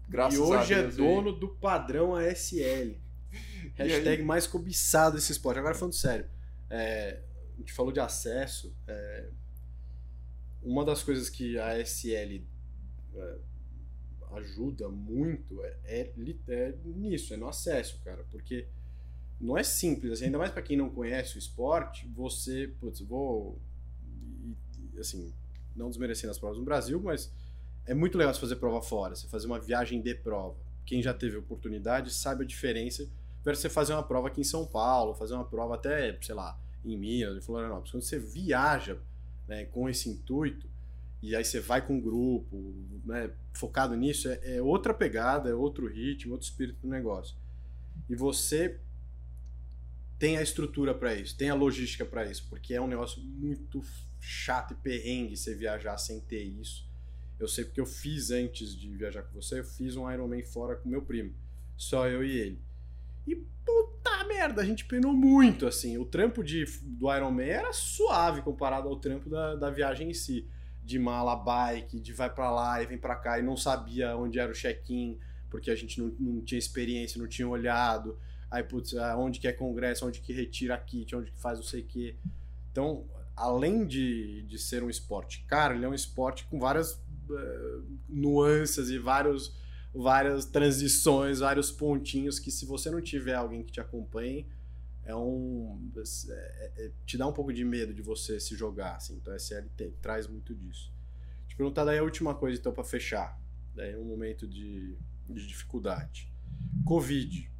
Graças 0.07 0.39
E 0.39 0.43
hoje 0.43 0.75
a 0.75 0.79
é 0.79 0.85
aí. 0.85 0.91
dono 0.91 1.33
do 1.33 1.49
padrão 1.49 2.15
ASL. 2.15 2.95
Hashtag 3.75 4.23
mais 4.23 4.47
cobiçado 4.47 5.17
desse 5.17 5.33
esporte. 5.33 5.59
Agora 5.59 5.75
falando 5.75 5.95
sério, 5.95 6.27
é, 6.69 7.23
a 7.55 7.57
gente 7.59 7.73
falou 7.73 7.91
de 7.91 8.01
acesso. 8.01 8.77
é, 8.87 9.31
uma 10.63 10.85
das 10.85 11.03
coisas 11.03 11.31
que 11.31 11.59
a 11.59 11.73
ASL 11.73 12.43
é, 13.15 13.39
ajuda 14.33 14.89
muito 14.91 15.63
é, 15.65 15.77
é 15.85 16.13
é 16.49 16.75
nisso, 16.85 17.33
é 17.33 17.37
no 17.39 17.49
acesso, 17.49 17.99
cara. 18.05 18.25
Porque 18.31 18.69
não 19.41 19.59
é 19.59 19.63
simples, 19.63 20.13
assim, 20.13 20.27
ainda 20.27 20.39
mais 20.39 20.51
para 20.51 20.63
quem 20.63 20.77
não 20.77 20.89
conhece 20.89 21.37
o 21.37 21.39
esporte, 21.39 22.09
você, 22.15 22.73
putz, 22.81 23.01
vou 23.01 23.61
assim, 24.99 25.33
não 25.75 25.89
desmerecendo 25.89 26.31
as 26.31 26.39
provas 26.39 26.59
no 26.59 26.65
Brasil, 26.65 27.01
mas 27.01 27.33
é 27.87 27.95
muito 27.95 28.17
legal 28.17 28.33
você 28.33 28.41
fazer 28.41 28.57
prova 28.57 28.81
fora, 28.81 29.15
você 29.15 29.27
fazer 29.29 29.47
uma 29.47 29.59
viagem 29.59 30.01
de 30.01 30.15
prova. 30.15 30.57
Quem 30.87 31.03
já 31.03 31.13
teve 31.13 31.37
oportunidade 31.37 32.13
sabe 32.13 32.45
a 32.45 32.47
diferença 32.47 33.09
versus 33.45 33.63
você 33.63 33.69
fazer 33.69 33.93
uma 33.93 34.03
prova 34.03 34.29
aqui 34.29 34.41
em 34.41 34.45
São 34.45 34.67
Paulo, 34.67 35.15
fazer 35.15 35.35
uma 35.35 35.45
prova 35.45 35.75
até, 35.75 36.17
sei 36.23 36.35
lá, 36.35 36.59
em 36.85 36.97
Minas, 36.97 37.37
em 37.37 37.41
Florianópolis. 37.41 37.91
Quando 37.91 38.03
você 38.03 38.19
viaja 38.19 38.99
né, 39.47 39.65
com 39.67 39.89
esse 39.89 40.09
intuito, 40.09 40.67
e 41.23 41.35
aí 41.35 41.45
você 41.45 41.61
vai 41.61 41.87
com 41.87 41.95
um 41.95 42.01
grupo, 42.01 42.75
né, 43.05 43.31
focado 43.53 43.95
nisso, 43.95 44.29
é, 44.29 44.57
é 44.57 44.63
outra 44.63 44.93
pegada, 44.93 45.49
é 45.49 45.55
outro 45.55 45.87
ritmo, 45.87 46.33
outro 46.33 46.47
espírito 46.47 46.81
do 46.83 46.89
negócio. 46.89 47.37
E 48.09 48.15
você 48.15 48.79
tem 50.19 50.39
a 50.39 50.43
estrutura 50.43 50.95
para 50.95 51.15
isso, 51.15 51.37
tem 51.37 51.51
a 51.51 51.55
logística 51.55 52.05
para 52.05 52.25
isso, 52.25 52.47
porque 52.49 52.75
é 52.75 52.81
um 52.81 52.87
negócio 52.87 53.21
muito 53.23 53.83
chato 54.21 54.73
e 54.73 54.77
perrengue 54.77 55.37
você 55.37 55.55
viajar 55.55 55.99
sem 55.99 56.21
ter 56.21 56.43
isso. 56.43 56.89
Eu 57.39 57.49
sei 57.49 57.65
porque 57.65 57.81
eu 57.81 57.87
fiz 57.87 58.31
antes 58.31 58.75
de 58.75 58.89
viajar 58.97 59.23
com 59.23 59.41
você, 59.41 59.61
eu 59.61 59.65
fiz 59.65 59.97
um 59.97 60.11
Ironman 60.11 60.43
fora 60.45 60.77
com 60.77 60.89
meu 60.89 61.03
primo, 61.03 61.35
só 61.77 62.09
eu 62.09 62.25
e 62.25 62.31
ele. 62.31 62.63
E 63.27 63.35
puta 63.35 64.25
merda, 64.25 64.63
a 64.63 64.65
gente 64.65 64.85
penou 64.85 65.13
muito, 65.13 65.67
assim. 65.67 65.99
O 65.99 66.05
trampo 66.05 66.43
de, 66.43 66.65
do 66.83 67.13
Ironman 67.13 67.49
era 67.49 67.73
suave 67.73 68.43
comparado 68.43 68.89
ao 68.89 68.97
trampo 68.97 69.29
da, 69.29 69.57
da 69.57 69.71
viagem 69.71 70.11
em 70.11 70.15
si. 70.15 70.47
De 70.83 70.99
mala, 70.99 71.35
bike, 71.35 71.99
de 71.99 72.13
vai 72.13 72.33
pra 72.33 72.51
lá 72.51 72.83
e 72.83 72.87
vem 72.87 72.99
pra 72.99 73.17
cá 73.17 73.39
e 73.39 73.43
não 73.43 73.57
sabia 73.57 74.15
onde 74.17 74.39
era 74.39 74.53
o 74.53 74.55
check-in, 74.55 75.19
porque 75.51 75.71
a 75.71 75.75
gente 75.75 75.99
não, 75.99 76.15
não 76.21 76.45
tinha 76.45 76.59
experiência, 76.59 77.19
não 77.19 77.27
tinha 77.27 77.49
olhado. 77.49 78.19
Aí, 78.55 78.63
putz, 78.63 78.95
ah, 78.95 79.17
onde 79.19 79.41
que 79.41 79.49
é 79.49 79.53
congresso, 79.53 80.07
onde 80.07 80.21
que 80.21 80.33
retira 80.33 80.79
kit, 80.79 81.17
onde 81.17 81.33
que 81.33 81.41
faz 81.41 81.59
não 81.59 81.67
sei 81.67 81.81
o 81.81 81.87
quê. 81.87 82.17
Então, 82.71 83.05
além 83.35 83.85
de, 83.85 84.43
de 84.43 84.59
ser 84.61 84.81
um 84.85 84.89
esporte 84.89 85.45
caro, 85.49 85.75
ele 85.75 85.85
é 85.85 85.89
um 85.89 85.95
esporte 85.95 86.45
com 86.45 86.61
várias 86.61 87.03
eh, 87.33 87.81
nuances 88.09 88.91
e 88.91 88.99
vários, 88.99 89.53
várias 89.93 90.45
transições, 90.45 91.41
vários 91.41 91.73
pontinhos 91.73 92.39
que 92.39 92.53
se 92.53 92.65
você 92.65 92.93
não 92.93 93.01
tiver 93.01 93.35
alguém 93.35 93.65
que 93.65 93.73
te 93.73 93.81
acompanhe, 93.81 94.47
é 95.05 95.17
um 95.17 95.91
é- 96.29 96.73
é- 96.77 96.93
te 97.05 97.19
dá 97.19 97.27
um 97.27 97.33
pouco 97.33 97.53
de 97.53 97.65
medo 97.65 97.93
de 97.93 98.03
você 98.03 98.39
se 98.39 98.55
jogar, 98.55 98.95
assim. 98.95 99.17
Então 99.17 99.33
a 99.33 99.37
SLT 99.37 99.95
traz 100.01 100.29
muito 100.29 100.55
disso. 100.55 100.93
Te 101.49 101.57
perguntar 101.57 101.85
daí 101.85 101.99
a 101.99 102.05
última 102.05 102.37
coisa 102.37 102.57
então 102.57 102.73
para 102.73 102.85
fechar. 102.85 103.37
Daí 103.75 103.97
um 103.97 104.05
momento 104.05 104.47
de, 104.47 104.97
de 105.29 105.45
dificuldade. 105.45 106.33
Covid. 106.85 107.53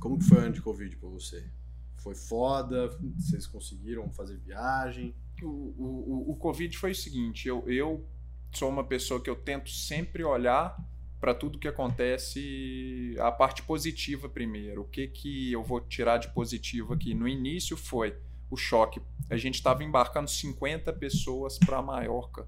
Como 0.00 0.18
que 0.18 0.24
foi 0.24 0.38
o 0.38 0.40
ano 0.42 0.52
de 0.52 0.60
Covid 0.60 0.96
para 0.96 1.08
você? 1.08 1.48
Foi 1.96 2.14
foda? 2.14 2.88
Vocês 3.18 3.46
conseguiram 3.46 4.10
fazer 4.10 4.36
viagem? 4.38 5.14
O, 5.42 5.46
o, 5.46 6.28
o- 6.28 6.30
o 6.32 6.36
Covid 6.36 6.76
foi 6.76 6.90
o 6.92 6.94
seguinte: 6.94 7.48
eu, 7.48 7.64
eu 7.68 8.06
sou 8.52 8.68
uma 8.68 8.84
pessoa 8.84 9.20
que 9.22 9.28
eu 9.30 9.36
tento 9.36 9.70
sempre 9.70 10.22
olhar 10.22 10.76
para 11.20 11.34
tudo 11.34 11.58
que 11.58 11.66
acontece, 11.66 13.14
a 13.18 13.32
parte 13.32 13.62
positiva 13.62 14.28
primeiro. 14.28 14.82
O 14.82 14.84
que, 14.84 15.08
que 15.08 15.50
eu 15.52 15.62
vou 15.62 15.80
tirar 15.80 16.18
de 16.18 16.28
positivo 16.28 16.92
aqui? 16.92 17.14
No 17.14 17.26
início 17.26 17.76
foi 17.76 18.14
o 18.50 18.56
choque. 18.56 19.00
A 19.30 19.36
gente 19.38 19.54
estava 19.54 19.82
embarcando 19.82 20.28
50 20.28 20.92
pessoas 20.92 21.56
para 21.58 21.80
Maiorca. 21.80 22.46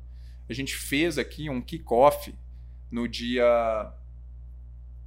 A 0.49 0.53
gente 0.53 0.75
fez 0.77 1.17
aqui 1.17 1.49
um 1.49 1.63
kickoff 1.63 2.35
no 2.91 3.09
dia. 3.09 3.45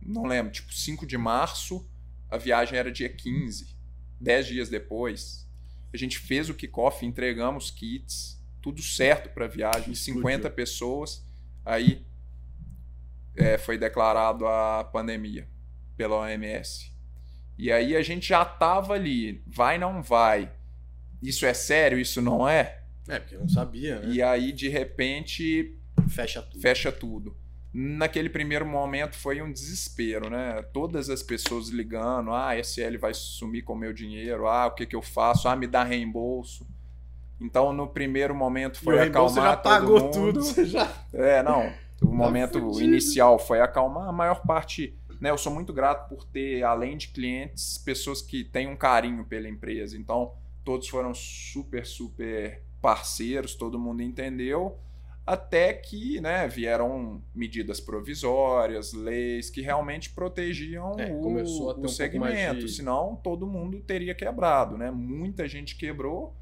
Não 0.01 0.25
lembro, 0.25 0.51
tipo 0.51 0.73
5 0.73 1.05
de 1.05 1.17
março. 1.17 1.87
A 2.29 2.37
viagem 2.37 2.77
era 2.77 2.91
dia 2.91 3.09
15. 3.09 3.77
Dez 4.19 4.47
dias 4.47 4.69
depois, 4.69 5.47
a 5.93 5.97
gente 5.97 6.19
fez 6.19 6.49
o 6.49 6.53
kickoff, 6.53 7.05
entregamos 7.05 7.71
kits, 7.71 8.37
tudo 8.61 8.81
certo 8.81 9.29
para 9.29 9.45
a 9.45 9.47
viagem, 9.47 9.93
Explodiu. 9.93 10.21
50 10.21 10.49
pessoas. 10.49 11.25
Aí 11.65 12.05
é, 13.35 13.57
foi 13.57 13.77
declarado 13.77 14.45
a 14.45 14.83
pandemia 14.83 15.47
pela 15.95 16.17
OMS. 16.17 16.93
E 17.57 17.71
aí 17.71 17.95
a 17.95 18.01
gente 18.01 18.27
já 18.27 18.43
tava 18.45 18.93
ali, 18.93 19.43
vai 19.47 19.77
não 19.77 20.01
vai. 20.01 20.51
Isso 21.21 21.45
é 21.45 21.53
sério, 21.53 21.99
isso 21.99 22.21
não 22.21 22.47
é? 22.47 22.83
É, 23.07 23.19
porque 23.19 23.35
eu 23.35 23.41
não 23.41 23.49
sabia, 23.49 23.99
né? 23.99 24.13
E 24.13 24.21
aí 24.21 24.51
de 24.51 24.69
repente 24.69 25.77
Fecha 26.09 26.41
tudo. 26.41 26.61
fecha 26.61 26.91
tudo. 26.91 27.37
Naquele 27.71 28.29
primeiro 28.29 28.65
momento 28.65 29.15
foi 29.15 29.41
um 29.41 29.51
desespero, 29.51 30.29
né? 30.29 30.61
Todas 30.73 31.09
as 31.09 31.21
pessoas 31.21 31.69
ligando, 31.69 32.31
ah, 32.31 32.49
a 32.49 32.57
SL 32.63 32.97
vai 32.99 33.13
sumir 33.13 33.63
com 33.63 33.73
o 33.73 33.77
meu 33.77 33.93
dinheiro, 33.93 34.47
ah, 34.47 34.65
o 34.67 34.71
que 34.71 34.85
que 34.87 34.95
eu 34.95 35.01
faço? 35.01 35.47
Ah, 35.47 35.55
me 35.55 35.67
dá 35.67 35.83
reembolso. 35.83 36.65
Então, 37.39 37.71
no 37.71 37.87
primeiro 37.87 38.33
momento 38.35 38.79
E 38.81 38.81
o 38.81 38.83
foi 38.83 38.97
reembolso 38.97 39.35
você 39.35 39.39
acalmar 39.39 39.55
já 39.55 39.57
pagou 39.57 40.01
todo 40.01 40.19
mundo. 40.19 40.33
tudo, 40.33 40.43
você 40.43 40.65
já. 40.65 40.91
É, 41.13 41.43
não. 41.43 41.71
O 42.01 42.13
momento 42.13 42.59
fudido. 42.59 42.81
inicial 42.81 43.37
foi 43.37 43.61
acalmar. 43.61 44.09
A 44.09 44.11
maior 44.11 44.41
parte, 44.45 44.97
né? 45.21 45.29
Eu 45.29 45.37
sou 45.37 45.53
muito 45.53 45.71
grato 45.71 46.09
por 46.09 46.23
ter, 46.25 46.63
além 46.63 46.97
de 46.97 47.09
clientes, 47.09 47.77
pessoas 47.77 48.21
que 48.21 48.43
têm 48.43 48.67
um 48.67 48.75
carinho 48.75 49.25
pela 49.25 49.47
empresa. 49.47 49.97
Então, 49.97 50.33
todos 50.63 50.87
foram 50.87 51.13
super, 51.13 51.85
super 51.85 52.63
parceiros, 52.81 53.55
todo 53.55 53.77
mundo 53.79 54.01
entendeu. 54.01 54.77
Até 55.33 55.73
que 55.73 56.19
né, 56.19 56.47
vieram 56.47 57.21
medidas 57.35 57.79
provisórias, 57.79 58.93
leis 58.93 59.49
que 59.49 59.61
realmente 59.61 60.09
protegiam 60.09 60.99
É, 60.99 61.11
o, 61.11 61.27
um 61.27 61.41
o 61.41 61.43
pouco 61.75 61.87
segmento. 61.87 62.59
de- 62.61 62.71
Senão, 62.71 63.15
todo 63.23 63.45
mundo 63.45 63.79
teria 63.81 64.15
quebrado. 64.15 64.77
Né? 64.77 64.89
Muita 64.91 65.47
gente 65.47 65.75
quebrou. 65.75 66.35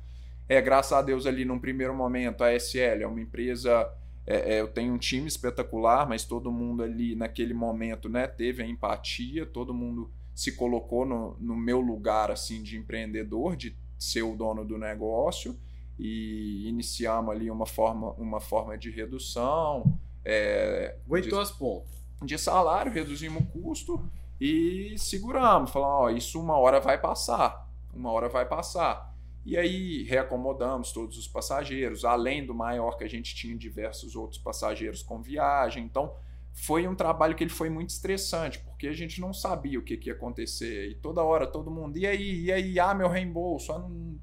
É, 0.48 0.62
graças 0.62 0.94
a 0.94 1.02
Deus, 1.02 1.26
ali 1.26 1.44
num 1.44 1.60
primeiro 1.60 1.94
momento, 1.94 2.44
a 2.44 2.54
SL 2.54 3.02
é 3.02 3.08
uma 3.08 3.20
empresa 3.20 3.92
é, 4.26 4.56
é, 4.56 4.62
eu 4.62 4.68
tenho 4.68 4.94
um 4.94 4.98
time 4.98 5.28
espetacular, 5.28 6.08
mas 6.08 6.24
todo 6.26 6.52
mundo 6.52 6.84
ali 6.84 7.16
naquele 7.16 7.54
momento 7.54 8.10
né, 8.10 8.28
teve 8.28 8.62
a 8.62 8.66
empatia, 8.68 9.46
todo 9.46 9.74
mundo 9.74 10.12
se 10.36 10.52
colocou 10.54 11.06
no, 11.06 11.36
no 11.40 11.56
meu 11.56 11.80
lugar 11.82 12.30
assim 12.30 12.62
de 12.62 12.78
empreendedor, 12.78 13.56
de 13.56 13.76
ser 13.98 14.22
o 14.24 14.36
dono 14.36 14.64
do 14.66 14.78
negócio 14.78 15.58
e 16.00 16.68
iniciamos 16.68 17.34
ali 17.34 17.50
uma 17.50 17.66
forma, 17.66 18.12
uma 18.14 18.40
forma 18.40 18.78
de 18.78 18.90
redução. 18.90 20.00
É, 20.24 20.98
Aguentou 21.06 21.40
as 21.40 21.52
pontas. 21.52 21.98
De 22.24 22.38
salário, 22.38 22.92
reduzimos 22.92 23.44
o 23.44 23.46
custo 23.46 24.10
e 24.40 24.96
seguramos. 24.98 25.72
Falamos, 25.72 25.96
ó, 26.02 26.10
isso 26.10 26.40
uma 26.40 26.58
hora 26.58 26.80
vai 26.80 27.00
passar, 27.00 27.70
uma 27.94 28.12
hora 28.12 28.28
vai 28.30 28.46
passar. 28.46 29.16
E 29.46 29.56
aí 29.56 30.04
reacomodamos 30.04 30.92
todos 30.92 31.18
os 31.18 31.28
passageiros, 31.28 32.04
além 32.04 32.46
do 32.46 32.54
maior 32.54 32.98
que 32.98 33.04
a 33.04 33.10
gente 33.10 33.34
tinha 33.34 33.56
diversos 33.56 34.16
outros 34.16 34.40
passageiros 34.40 35.02
com 35.02 35.22
viagem. 35.22 35.86
Então, 35.86 36.14
foi 36.52 36.88
um 36.88 36.96
trabalho 36.96 37.36
que 37.36 37.44
ele 37.44 37.52
foi 37.52 37.70
muito 37.70 37.92
estressante, 37.92 38.60
porque 38.60 38.88
a 38.88 38.94
gente 38.94 39.22
não 39.22 39.32
sabia 39.32 39.80
o 39.80 39.84
que, 39.84 39.96
que 39.96 40.10
ia 40.10 40.14
acontecer. 40.14 40.90
E 40.90 40.96
toda 40.96 41.24
hora 41.24 41.48
todo 41.48 41.72
mundo, 41.72 41.98
e 41.98 42.06
aí, 42.06 42.42
e 42.46 42.52
aí, 42.52 42.80
ah, 42.80 42.94
meu 42.94 43.08
reembolso. 43.08 43.72
Ah, 43.72 43.80
não... 43.80 44.18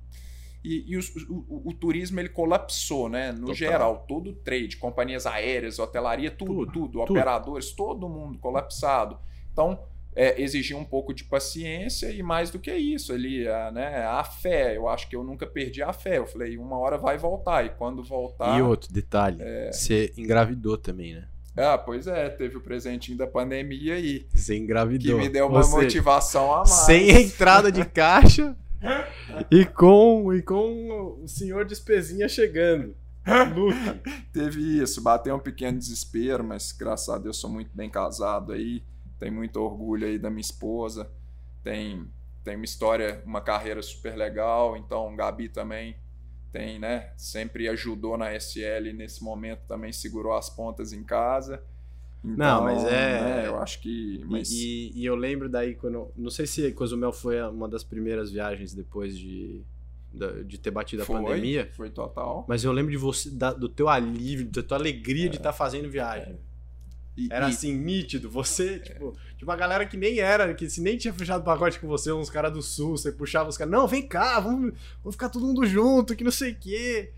E, 0.65 0.83
e 0.87 0.97
o, 0.97 1.01
o, 1.29 1.69
o, 1.69 1.75
turismo 1.75 2.19
ele 2.19 2.31
colapsou, 2.31 3.07
né? 3.07 3.33
No 3.33 3.41
Total. 3.41 3.55
geral, 3.55 4.05
todo 4.09 4.31
o 4.31 4.33
trade, 4.33 4.79
companhias 4.79 5.27
aéreas, 5.27 5.79
hotelaria, 5.79 6.31
tudo, 6.31 6.55
tudo, 6.55 6.73
tudo, 6.73 6.91
tudo. 6.93 7.11
operadores, 7.11 7.73
todo 7.73 8.09
mundo 8.09 8.39
colapsado. 8.39 9.19
Então, 9.53 9.79
é, 10.17 10.41
exigia 10.41 10.77
um 10.77 10.85
pouco 10.85 11.13
de 11.13 11.25
paciência 11.25 12.11
e 12.11 12.23
mais 12.23 12.51
do 12.51 12.59
que 12.59 12.73
isso, 12.73 13.13
ali, 13.13 13.47
a, 13.47 13.71
né, 13.71 14.07
a 14.07 14.25
fé. 14.25 14.75
Eu 14.75 14.89
acho 14.89 15.07
que 15.07 15.15
eu 15.15 15.23
nunca 15.23 15.47
perdi 15.47 15.83
a 15.83 15.93
fé. 15.93 16.17
Eu 16.17 16.27
falei, 16.27 16.57
uma 16.57 16.79
hora 16.79 16.97
vai 16.97 17.19
voltar, 17.19 17.67
e 17.67 17.69
quando 17.69 18.03
voltar. 18.03 18.59
E 18.59 18.63
outro 18.63 18.91
detalhe, 18.91 19.39
é... 19.41 19.71
você 19.71 20.15
engravidou 20.17 20.79
também, 20.79 21.15
né? 21.15 21.29
Ah, 21.57 21.79
pois 21.79 22.07
é, 22.07 22.31
teve 22.31 22.57
o 22.57 22.61
presentinho 22.61 23.17
da 23.17 23.27
pandemia 23.27 23.95
aí. 23.95 24.27
Você 24.35 24.57
engravidou. 24.57 25.19
Que 25.19 25.25
me 25.25 25.29
deu 25.29 25.47
uma 25.47 25.63
Ou 25.63 25.71
motivação 25.71 26.43
seja, 26.43 26.55
a 26.55 26.59
mais. 26.59 26.71
Sem 26.71 27.11
entrada 27.11 27.71
de 27.71 27.85
caixa 27.85 28.57
e, 29.51 29.65
com, 29.65 30.33
e 30.33 30.43
com 30.43 31.21
o 31.23 31.29
senhor 31.29 31.65
despesinha 31.65 32.29
chegando. 32.29 32.95
Luke. 33.55 33.77
Teve 34.33 34.83
isso, 34.83 35.03
bateu 35.03 35.35
um 35.35 35.41
pequeno 35.41 35.79
desespero, 35.79 36.45
mas 36.45 36.73
graças 36.73 37.09
a 37.09 37.19
Deus 37.19 37.39
sou 37.39 37.51
muito 37.51 37.75
bem 37.75 37.89
casado 37.89 38.53
aí. 38.53 38.85
Tenho 39.19 39.33
muito 39.33 39.57
orgulho 39.61 40.07
aí 40.07 40.19
da 40.19 40.29
minha 40.29 40.41
esposa. 40.41 41.11
Tem, 41.63 42.07
tem 42.43 42.57
uma 42.57 42.65
história, 42.65 43.23
uma 43.25 43.41
carreira 43.41 43.81
super 43.81 44.15
legal. 44.15 44.77
Então, 44.77 45.17
Gabi 45.17 45.49
também 45.49 45.97
tem, 46.53 46.79
né? 46.79 47.13
Sempre 47.17 47.69
ajudou 47.69 48.17
na 48.17 48.33
SL 48.39 48.93
nesse 48.95 49.25
momento 49.25 49.67
também 49.67 49.93
segurou 49.93 50.35
as 50.35 50.49
pontas 50.49 50.93
em 50.93 51.03
casa. 51.03 51.65
Então, 52.25 52.37
não, 52.37 52.65
mas 52.65 52.83
é. 52.85 53.21
Né, 53.21 53.47
eu 53.47 53.59
acho 53.59 53.81
que. 53.81 54.25
Mas... 54.27 54.51
E, 54.51 54.93
e, 54.95 55.05
eu 55.05 55.15
lembro 55.15 55.47
daí 55.49 55.75
quando. 55.75 56.11
Não 56.17 56.31
sei 56.31 56.47
se 56.47 56.73
Cozumel 56.73 57.13
foi 57.13 57.41
uma 57.43 57.69
das 57.69 57.85
primeiras 57.85 58.33
viagens 58.33 58.73
depois 58.73 59.17
de, 59.19 59.61
de 60.47 60.59
ter 60.59 60.71
batido 60.71 61.03
a 61.03 61.05
foi, 61.05 61.23
pandemia. 61.23 61.71
Foi 61.77 61.91
total. 61.91 62.47
Mas 62.49 62.65
eu 62.65 62.73
lembro 62.73 62.91
de 62.91 62.97
você, 62.97 63.29
da, 63.29 63.53
do 63.53 63.69
teu 63.69 63.91
alívio, 63.91 64.47
da 64.47 64.63
tua 64.63 64.79
alegria 64.79 65.27
é. 65.27 65.29
de 65.29 65.37
estar 65.37 65.51
tá 65.51 65.53
fazendo 65.53 65.91
viagem. 65.91 66.33
É. 66.33 66.55
E, 67.17 67.29
era 67.31 67.47
e... 67.47 67.51
assim, 67.51 67.75
nítido. 67.75 68.31
Você, 68.31 68.77
é. 68.77 68.79
tipo, 68.79 69.13
tipo, 69.37 69.45
uma 69.51 69.57
galera 69.57 69.85
que 69.85 69.97
nem 69.97 70.19
era, 70.19 70.55
que 70.55 70.69
se 70.71 70.81
nem 70.81 70.97
tinha 70.97 71.13
fechado 71.13 71.45
pacote 71.45 71.79
com 71.79 71.87
você, 71.87 72.11
uns 72.11 72.31
caras 72.31 72.53
do 72.53 72.63
sul, 72.63 72.97
você 72.97 73.13
puxava 73.13 73.51
os 73.51 73.59
caras, 73.59 73.71
não, 73.71 73.87
vem 73.87 74.07
cá, 74.07 74.41
vamos, 74.41 74.73
vamos 75.03 75.15
ficar 75.15 75.29
todo 75.29 75.47
mundo 75.47 75.67
junto, 75.67 76.17
que 76.17 76.25
não 76.25 76.33
sei 76.33 76.53
o 76.53 76.57
quê. 76.57 77.13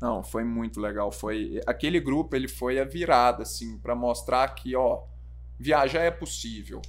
Não, 0.00 0.22
foi 0.22 0.44
muito 0.44 0.80
legal. 0.80 1.12
Foi 1.12 1.60
aquele 1.66 2.00
grupo, 2.00 2.34
ele 2.34 2.48
foi 2.48 2.80
a 2.80 2.84
virada, 2.84 3.42
assim, 3.42 3.78
para 3.78 3.94
mostrar 3.94 4.48
que, 4.54 4.74
ó, 4.74 5.02
viajar 5.58 6.00
é 6.00 6.10
possível. 6.10 6.80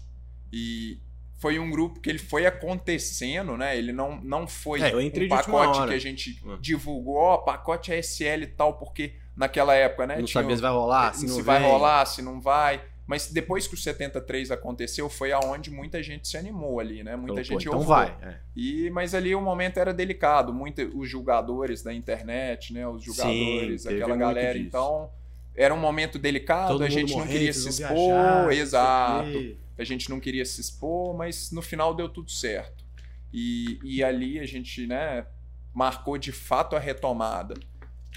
E 0.51 0.99
foi 1.37 1.59
um 1.59 1.69
grupo 1.69 1.99
que 1.99 2.09
ele 2.09 2.19
foi 2.19 2.45
acontecendo, 2.45 3.57
né? 3.57 3.77
Ele 3.77 3.91
não, 3.91 4.21
não 4.21 4.47
foi 4.47 4.79
é, 4.81 4.95
um 4.95 5.27
pacote 5.27 5.87
que 5.87 5.93
a 5.93 5.99
gente 5.99 6.39
hum. 6.45 6.57
divulgou, 6.61 7.15
ó, 7.15 7.37
pacote 7.37 7.91
ASL 7.91 8.43
e 8.43 8.47
tal, 8.47 8.77
porque 8.77 9.15
naquela 9.35 9.73
época, 9.73 10.07
né? 10.07 10.17
Não 10.17 10.25
tinha, 10.25 10.41
sabia 10.41 10.55
se 10.55 10.61
vai 10.61 10.71
rolar, 10.71 11.13
se, 11.13 11.27
se 11.27 11.27
não 11.27 11.43
vai 11.43 11.59
vem. 11.59 11.69
rolar, 11.69 12.05
se 12.05 12.21
não 12.21 12.39
vai. 12.39 12.81
Mas 13.07 13.27
depois 13.27 13.67
que 13.67 13.73
o 13.73 13.77
73 13.77 14.51
aconteceu, 14.51 15.09
foi 15.09 15.31
aonde 15.31 15.69
muita 15.69 16.01
gente 16.01 16.27
se 16.27 16.37
animou 16.37 16.79
ali, 16.79 17.03
né? 17.03 17.15
Muita 17.15 17.41
então, 17.41 17.43
gente 17.43 17.65
pô, 17.65 17.75
então 17.75 17.81
vai. 17.81 18.15
É. 18.21 18.37
E 18.55 18.89
mas 18.91 19.13
ali 19.13 19.35
o 19.35 19.41
momento 19.41 19.77
era 19.77 19.93
delicado, 19.93 20.53
muito 20.53 20.81
os 20.97 21.09
julgadores 21.09 21.81
da 21.83 21.93
internet, 21.93 22.73
né? 22.73 22.87
Os 22.87 23.03
julgadores, 23.03 23.81
Sim, 23.81 23.95
aquela 23.95 24.15
galera, 24.15 24.57
então 24.57 25.09
era 25.55 25.73
um 25.73 25.79
momento 25.79 26.17
delicado, 26.17 26.73
Todo 26.73 26.83
a 26.83 26.89
gente 26.89 27.15
não 27.15 27.27
queria 27.27 27.53
se 27.53 27.67
expor, 27.67 28.49
viajar, 28.49 28.53
exato. 28.53 29.57
A 29.77 29.83
gente 29.83 30.09
não 30.09 30.19
queria 30.19 30.45
se 30.45 30.61
expor, 30.61 31.15
mas 31.15 31.51
no 31.51 31.61
final 31.61 31.93
deu 31.93 32.07
tudo 32.07 32.31
certo. 32.31 32.85
E, 33.33 33.79
e 33.83 34.03
ali 34.03 34.39
a 34.39 34.45
gente, 34.45 34.85
né, 34.87 35.25
marcou 35.73 36.17
de 36.17 36.31
fato 36.31 36.75
a 36.75 36.79
retomada. 36.79 37.55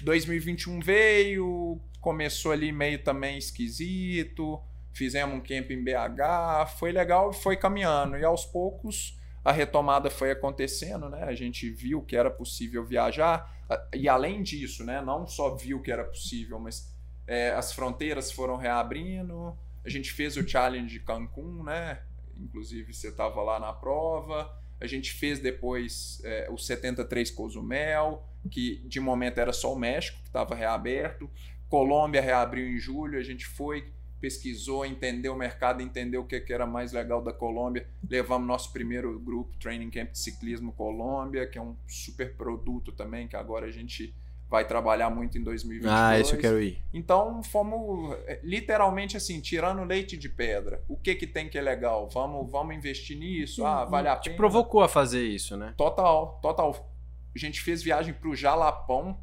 2021 0.03 0.79
veio, 0.79 1.79
começou 1.99 2.51
ali 2.51 2.71
meio 2.71 3.03
também 3.03 3.37
esquisito, 3.37 4.61
fizemos 4.95 5.35
um 5.35 5.41
camp 5.41 5.69
em 5.69 5.83
BH, 5.83 6.67
foi 6.77 6.91
legal 6.91 7.31
foi 7.31 7.55
caminhando. 7.55 8.17
E 8.17 8.23
aos 8.23 8.45
poucos 8.45 9.19
a 9.43 9.51
retomada 9.51 10.09
foi 10.09 10.31
acontecendo, 10.31 11.09
né? 11.09 11.23
A 11.23 11.35
gente 11.35 11.69
viu 11.69 12.01
que 12.01 12.15
era 12.15 12.31
possível 12.31 12.83
viajar. 12.83 13.53
E 13.93 14.09
além 14.09 14.41
disso, 14.41 14.83
né? 14.83 15.01
Não 15.01 15.27
só 15.27 15.55
viu 15.55 15.81
que 15.81 15.91
era 15.91 16.03
possível, 16.03 16.59
mas 16.59 16.91
é, 17.27 17.51
as 17.51 17.71
fronteiras 17.73 18.31
foram 18.31 18.55
reabrindo. 18.55 19.55
A 19.85 19.89
gente 19.89 20.11
fez 20.11 20.35
o 20.37 20.47
challenge 20.47 20.87
de 20.87 20.99
Cancún, 20.99 21.63
né? 21.63 22.01
Inclusive 22.35 22.93
você 22.93 23.09
estava 23.09 23.41
lá 23.43 23.59
na 23.59 23.71
prova. 23.71 24.51
A 24.81 24.87
gente 24.87 25.13
fez 25.13 25.39
depois 25.39 26.21
é, 26.23 26.47
o 26.49 26.57
73 26.57 27.29
Cozumel 27.31 28.23
que 28.49 28.77
de 28.87 28.99
momento 28.99 29.39
era 29.39 29.53
só 29.53 29.73
o 29.73 29.77
México 29.77 30.19
que 30.21 30.27
estava 30.27 30.55
reaberto. 30.55 31.29
Colômbia 31.69 32.21
reabriu 32.21 32.67
em 32.67 32.77
julho, 32.77 33.19
a 33.19 33.23
gente 33.23 33.45
foi, 33.45 33.91
pesquisou, 34.19 34.85
entendeu 34.85 35.33
o 35.33 35.37
mercado, 35.37 35.81
entendeu 35.81 36.21
o 36.21 36.25
que, 36.25 36.39
que 36.39 36.53
era 36.53 36.65
mais 36.65 36.91
legal 36.91 37.21
da 37.21 37.33
Colômbia. 37.33 37.87
Levamos 38.09 38.47
nosso 38.47 38.71
primeiro 38.71 39.19
grupo, 39.19 39.55
Training 39.57 39.89
Camp 39.89 40.11
de 40.11 40.19
Ciclismo 40.19 40.71
Colômbia, 40.73 41.47
que 41.47 41.57
é 41.57 41.61
um 41.61 41.75
super 41.87 42.35
produto 42.35 42.91
também, 42.91 43.27
que 43.27 43.35
agora 43.35 43.65
a 43.65 43.71
gente 43.71 44.15
vai 44.49 44.65
trabalhar 44.67 45.09
muito 45.09 45.37
em 45.37 45.43
2022. 45.43 45.93
Ah, 45.93 46.19
esse 46.19 46.33
eu 46.33 46.39
quero 46.39 46.61
ir. 46.61 46.81
Então, 46.93 47.41
fomos 47.43 48.15
é, 48.25 48.39
literalmente 48.43 49.17
assim, 49.17 49.41
tirando 49.41 49.83
leite 49.83 50.15
de 50.15 50.29
pedra. 50.29 50.83
O 50.87 50.95
que 50.95 51.15
que 51.15 51.25
tem 51.25 51.49
que 51.49 51.57
é 51.57 51.61
legal? 51.61 52.07
Vamos, 52.09 52.51
vamos 52.51 52.75
investir 52.75 53.17
nisso? 53.17 53.65
Ah, 53.65 53.85
vale 53.85 54.07
a 54.07 54.15
pena. 54.15 54.21
Te 54.21 54.37
provocou 54.37 54.81
a 54.81 54.87
fazer 54.87 55.25
isso, 55.25 55.57
né? 55.57 55.73
Total, 55.75 56.39
total 56.41 56.95
a 57.35 57.39
gente 57.39 57.61
fez 57.61 57.83
viagem 57.83 58.13
para 58.13 58.29
o 58.29 58.35
Jalapão, 58.35 59.19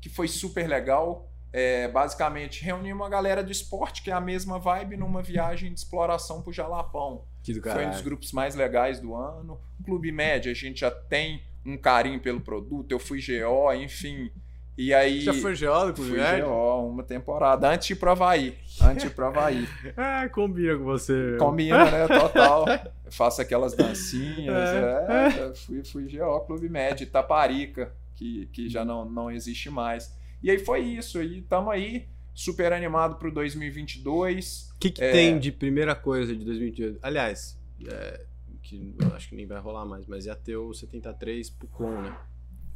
que 0.00 0.08
foi 0.08 0.26
super 0.26 0.68
legal. 0.68 1.30
É, 1.56 1.86
basicamente, 1.86 2.64
reunimos 2.64 3.00
uma 3.00 3.08
galera 3.08 3.40
do 3.40 3.52
esporte, 3.52 4.02
que 4.02 4.10
é 4.10 4.12
a 4.12 4.20
mesma 4.20 4.58
vibe, 4.58 4.96
numa 4.96 5.22
viagem 5.22 5.72
de 5.72 5.78
exploração 5.78 6.42
para 6.42 6.50
o 6.50 6.52
Jalapão. 6.52 7.26
Que 7.44 7.52
do 7.54 7.62
foi 7.62 7.86
um 7.86 7.90
dos 7.90 8.00
grupos 8.00 8.32
mais 8.32 8.56
legais 8.56 8.98
do 8.98 9.14
ano. 9.14 9.60
Clube 9.84 10.10
Média, 10.10 10.50
a 10.50 10.54
gente 10.54 10.80
já 10.80 10.90
tem 10.90 11.44
um 11.64 11.76
carinho 11.76 12.18
pelo 12.18 12.40
produto. 12.40 12.90
Eu 12.90 12.98
fui 12.98 13.20
GO, 13.20 13.72
enfim. 13.72 14.32
E 14.76 14.92
aí. 14.92 15.20
Já 15.20 15.32
foi 15.32 15.54
geólogo, 15.54 16.02
Fui 16.02 16.18
GO, 16.18 16.88
uma 16.88 17.04
temporada. 17.04 17.70
Antes 17.70 17.86
de 17.86 17.92
ir 17.92 17.96
pro 17.96 18.10
Havaí. 18.10 18.58
Antes 18.82 19.04
de 19.04 19.10
ir 19.10 19.14
pro 19.14 19.26
Havaí. 19.26 19.68
ah, 19.96 20.28
combina 20.30 20.76
com 20.76 20.82
você. 20.82 21.36
Combina, 21.38 21.88
né? 21.88 22.08
Total. 22.18 22.64
faço 23.12 23.40
aquelas 23.40 23.74
dancinhas. 23.74 24.56
É. 24.56 25.50
É, 25.50 25.54
fui, 25.54 25.84
fui 25.84 26.18
GO, 26.18 26.40
Clube 26.46 26.68
Médio, 26.68 27.04
Itaparica, 27.04 27.94
que, 28.16 28.46
que 28.46 28.68
já 28.68 28.84
não, 28.84 29.04
não 29.04 29.30
existe 29.30 29.70
mais. 29.70 30.12
E 30.44 30.50
aí 30.50 30.58
foi 30.58 30.80
isso. 30.80 31.22
E 31.22 31.38
estamos 31.38 31.72
aí, 31.72 32.06
super 32.34 32.70
animado 32.74 33.16
pro 33.16 33.32
2022. 33.32 34.68
O 34.76 34.78
que, 34.78 34.90
que 34.90 35.02
é... 35.02 35.10
tem 35.10 35.38
de 35.38 35.50
primeira 35.50 35.94
coisa 35.94 36.36
de 36.36 36.44
2022? 36.44 36.98
Aliás, 37.02 37.58
é, 37.88 38.26
que 38.62 38.94
acho 39.14 39.30
que 39.30 39.36
nem 39.36 39.46
vai 39.46 39.58
rolar 39.58 39.86
mais, 39.86 40.06
mas 40.06 40.26
ia 40.26 40.36
ter 40.36 40.58
o 40.58 40.74
73 40.74 41.48
Pucon, 41.48 42.02
né? 42.02 42.14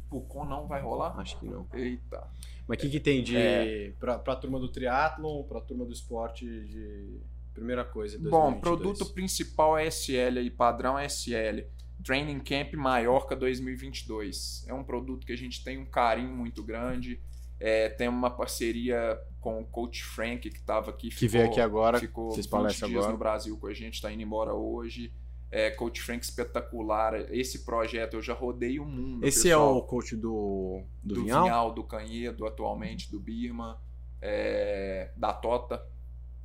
Pucon 0.09 0.45
não 0.45 0.65
vai 0.65 0.81
rolar? 0.81 1.15
Acho 1.19 1.39
que 1.39 1.45
não. 1.45 1.67
Eita. 1.71 2.27
Mas 2.67 2.79
o 2.79 2.81
que, 2.81 2.89
que 2.89 2.99
tem 2.99 3.21
de. 3.21 3.37
É... 3.37 3.93
Pra, 3.99 4.17
pra 4.17 4.35
turma 4.35 4.59
do 4.59 4.67
triatlon, 4.67 5.43
pra 5.43 5.61
turma 5.61 5.85
do 5.85 5.93
esporte 5.93 6.45
de. 6.45 7.19
Primeira 7.53 7.85
coisa. 7.85 8.17
2022. 8.17 8.31
Bom, 8.31 8.59
produto 8.59 9.13
principal 9.13 9.77
é 9.77 9.85
SL 9.85 10.39
e 10.41 10.49
padrão 10.49 10.97
é 10.97 11.07
SL. 11.07 11.67
Training 12.03 12.39
Camp 12.39 12.73
Maiorca 12.73 13.35
2022. 13.35 14.65
É 14.67 14.73
um 14.73 14.83
produto 14.83 15.27
que 15.27 15.33
a 15.33 15.37
gente 15.37 15.63
tem 15.63 15.77
um 15.77 15.85
carinho 15.85 16.35
muito 16.35 16.63
grande. 16.63 17.21
É, 17.59 17.89
tem 17.89 18.07
uma 18.07 18.29
parceria 18.29 19.19
com 19.41 19.61
o 19.61 19.65
Coach 19.65 20.03
Frank, 20.03 20.49
que 20.49 20.57
estava 20.57 20.91
aqui. 20.91 21.09
Que 21.09 21.15
ficou, 21.15 21.29
veio 21.29 21.45
aqui 21.45 21.59
agora. 21.59 21.99
Ficou 21.99 22.31
20 22.31 22.45
dias 22.45 22.83
agora. 22.83 23.11
no 23.11 23.17
Brasil 23.17 23.57
com 23.57 23.67
a 23.67 23.73
gente, 23.73 23.95
está 23.95 24.11
indo 24.11 24.23
embora 24.23 24.53
hoje 24.53 25.11
é, 25.51 25.71
Coach 25.71 26.01
Frank 26.01 26.23
espetacular. 26.23 27.15
Esse 27.33 27.65
projeto 27.65 28.15
eu 28.15 28.21
já 28.21 28.33
rodei 28.33 28.79
o 28.79 28.85
mundo. 28.85 29.25
Esse 29.25 29.47
é 29.47 29.51
pessoal. 29.51 29.75
é 29.75 29.77
o 29.77 29.81
coach 29.81 30.15
do, 30.15 30.83
do, 31.03 31.15
do 31.15 31.23
Vinhal? 31.23 31.43
Vinhal, 31.43 31.73
do 31.73 31.83
Canhedo, 31.83 32.45
atualmente, 32.45 33.11
do 33.11 33.19
Birma. 33.19 33.81
é, 34.21 35.11
da 35.15 35.33
Tota, 35.33 35.85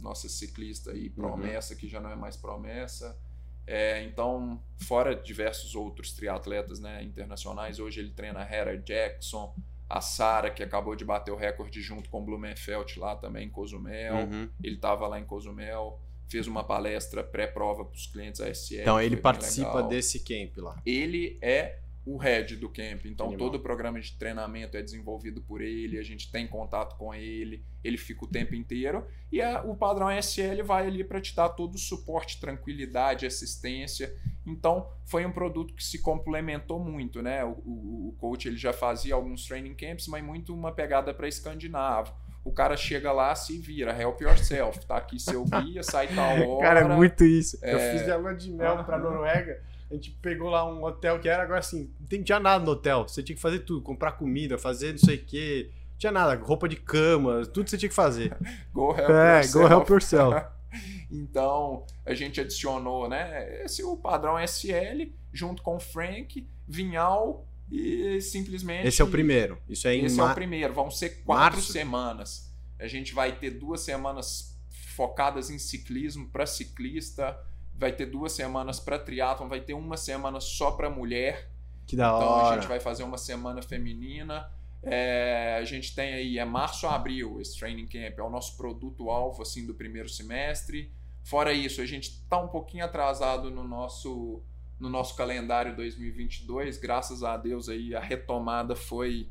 nossa 0.00 0.28
ciclista 0.28 0.92
aí, 0.92 1.08
uhum. 1.08 1.14
promessa, 1.14 1.74
uhum. 1.74 1.80
que 1.80 1.88
já 1.88 2.00
não 2.00 2.10
é 2.10 2.16
mais 2.16 2.36
promessa. 2.36 3.18
É, 3.66 4.02
então, 4.04 4.62
fora 4.78 5.14
diversos 5.14 5.74
outros 5.74 6.12
triatletas 6.12 6.80
né, 6.80 7.02
internacionais, 7.02 7.78
hoje 7.78 8.00
ele 8.00 8.10
treina 8.10 8.42
Hera 8.42 8.76
Jackson, 8.76 9.54
a 9.94 10.00
Sara, 10.00 10.50
que 10.50 10.60
acabou 10.60 10.96
de 10.96 11.04
bater 11.04 11.30
o 11.30 11.36
recorde 11.36 11.80
junto 11.80 12.10
com 12.10 12.20
o 12.20 12.24
Blumenfeld 12.24 12.98
lá 12.98 13.14
também 13.14 13.46
em 13.46 13.48
Cozumel. 13.48 14.16
Uhum. 14.16 14.50
Ele 14.60 14.74
estava 14.74 15.06
lá 15.06 15.20
em 15.20 15.24
Cozumel, 15.24 16.00
fez 16.28 16.48
uma 16.48 16.64
palestra 16.64 17.22
pré-prova 17.22 17.84
para 17.84 17.94
os 17.94 18.08
clientes 18.08 18.40
ASL. 18.40 18.80
Então, 18.80 19.00
ele 19.00 19.16
participa 19.16 19.84
desse 19.84 20.18
camp 20.24 20.56
lá. 20.56 20.82
Ele 20.84 21.38
é 21.40 21.78
o 22.06 22.16
head 22.18 22.56
do 22.56 22.68
camp. 22.68 23.06
Então, 23.06 23.28
Animal. 23.28 23.46
todo 23.46 23.54
o 23.56 23.60
programa 23.60 23.98
de 24.00 24.12
treinamento 24.16 24.76
é 24.76 24.82
desenvolvido 24.82 25.40
por 25.40 25.60
ele, 25.60 25.98
a 25.98 26.02
gente 26.02 26.30
tem 26.30 26.46
contato 26.46 26.96
com 26.96 27.14
ele, 27.14 27.64
ele 27.82 27.96
fica 27.96 28.24
o 28.24 28.28
tempo 28.28 28.54
inteiro. 28.54 29.06
E 29.32 29.40
a, 29.40 29.62
o 29.62 29.74
padrão 29.74 30.10
SL 30.10 30.62
vai 30.64 30.86
ali 30.86 31.02
para 31.02 31.20
te 31.20 31.34
dar 31.34 31.48
todo 31.48 31.74
o 31.74 31.78
suporte, 31.78 32.40
tranquilidade, 32.40 33.26
assistência. 33.26 34.14
Então, 34.46 34.88
foi 35.06 35.24
um 35.24 35.32
produto 35.32 35.74
que 35.74 35.82
se 35.82 36.00
complementou 36.02 36.78
muito, 36.78 37.22
né? 37.22 37.42
O, 37.44 37.52
o, 37.64 38.08
o 38.08 38.16
coach 38.18 38.46
ele 38.46 38.58
já 38.58 38.72
fazia 38.72 39.14
alguns 39.14 39.46
training 39.46 39.74
camps, 39.74 40.06
mas 40.06 40.22
muito 40.22 40.54
uma 40.54 40.72
pegada 40.72 41.14
para 41.14 41.26
escandinavo. 41.26 42.14
O 42.44 42.52
cara 42.52 42.76
chega 42.76 43.10
lá, 43.10 43.34
se 43.34 43.58
vira, 43.58 43.98
help 43.98 44.20
yourself, 44.20 44.84
tá 44.86 44.98
aqui 44.98 45.18
seu 45.18 45.46
guia, 45.46 45.82
sai 45.82 46.08
tal 46.14 46.46
hora. 46.46 46.68
Cara, 46.68 46.80
é 46.80 46.84
muito 46.84 47.24
isso. 47.24 47.58
É... 47.62 47.72
Eu 47.72 47.98
fiz 47.98 48.06
a 48.06 48.16
lua 48.16 48.34
de 48.34 48.52
mel 48.52 48.84
para 48.84 48.98
Noruega 48.98 49.62
a 49.94 49.96
gente 49.96 50.10
pegou 50.20 50.50
lá 50.50 50.68
um 50.68 50.82
hotel 50.82 51.20
que 51.20 51.28
era 51.28 51.44
agora 51.44 51.60
assim, 51.60 51.92
não 52.10 52.22
tinha 52.22 52.40
nada 52.40 52.64
no 52.64 52.72
hotel. 52.72 53.06
Você 53.06 53.22
tinha 53.22 53.36
que 53.36 53.42
fazer 53.42 53.60
tudo, 53.60 53.80
comprar 53.80 54.12
comida, 54.12 54.58
fazer 54.58 54.90
não 54.90 54.98
sei 54.98 55.16
o 55.16 55.24
quê. 55.24 55.70
Não 55.92 55.98
tinha 55.98 56.12
nada, 56.12 56.34
roupa 56.34 56.68
de 56.68 56.76
cama, 56.76 57.46
tudo 57.46 57.70
você 57.70 57.78
tinha 57.78 57.88
que 57.88 57.94
fazer. 57.94 58.36
go 58.74 58.90
help 58.90 59.10
é, 59.10 59.36
yourself. 59.36 59.52
go 59.52 59.72
help 59.72 59.88
yourself. 59.88 60.46
então, 61.10 61.86
a 62.04 62.12
gente 62.12 62.40
adicionou, 62.40 63.08
né, 63.08 63.64
esse 63.64 63.84
o 63.84 63.96
padrão 63.96 64.36
SL 64.38 65.12
junto 65.32 65.62
com 65.62 65.76
o 65.76 65.80
Frank, 65.80 66.44
Vinhal 66.66 67.46
e 67.70 68.20
simplesmente 68.20 68.86
Esse 68.86 69.00
é 69.00 69.04
o 69.04 69.08
primeiro. 69.08 69.58
Isso 69.68 69.86
é 69.86 69.94
em 69.94 70.04
Esse 70.04 70.18
é 70.18 70.24
o 70.24 70.34
primeiro, 70.34 70.74
vão 70.74 70.90
ser 70.90 71.22
quatro 71.24 71.58
Março. 71.58 71.72
semanas. 71.72 72.52
A 72.80 72.88
gente 72.88 73.14
vai 73.14 73.38
ter 73.38 73.50
duas 73.50 73.80
semanas 73.80 74.58
focadas 74.96 75.50
em 75.50 75.58
ciclismo 75.58 76.28
para 76.28 76.46
ciclista, 76.46 77.38
vai 77.76 77.92
ter 77.92 78.06
duas 78.06 78.32
semanas 78.32 78.78
para 78.80 78.98
triatlon, 78.98 79.48
vai 79.48 79.60
ter 79.60 79.74
uma 79.74 79.96
semana 79.96 80.40
só 80.40 80.70
para 80.70 80.88
mulher. 80.88 81.50
Que 81.86 81.96
da 81.96 82.14
hora. 82.14 82.24
Então 82.24 82.46
a 82.46 82.54
gente 82.54 82.68
vai 82.68 82.80
fazer 82.80 83.02
uma 83.02 83.18
semana 83.18 83.60
feminina. 83.62 84.50
É, 84.82 85.56
a 85.58 85.64
gente 85.64 85.94
tem 85.94 86.12
aí, 86.12 86.38
é 86.38 86.44
março 86.44 86.86
a 86.86 86.94
abril 86.94 87.40
esse 87.40 87.58
training 87.58 87.86
camp, 87.86 88.18
é 88.18 88.22
o 88.22 88.28
nosso 88.28 88.56
produto-alvo 88.56 89.42
assim, 89.42 89.66
do 89.66 89.74
primeiro 89.74 90.08
semestre. 90.08 90.92
Fora 91.22 91.54
isso, 91.54 91.80
a 91.80 91.86
gente 91.86 92.10
está 92.10 92.38
um 92.38 92.48
pouquinho 92.48 92.84
atrasado 92.84 93.50
no 93.50 93.66
nosso, 93.66 94.42
no 94.78 94.90
nosso 94.90 95.16
calendário 95.16 95.74
2022. 95.74 96.76
Graças 96.76 97.22
a 97.22 97.36
Deus 97.38 97.70
aí 97.70 97.94
a 97.94 98.00
retomada 98.00 98.76
foi, 98.76 99.30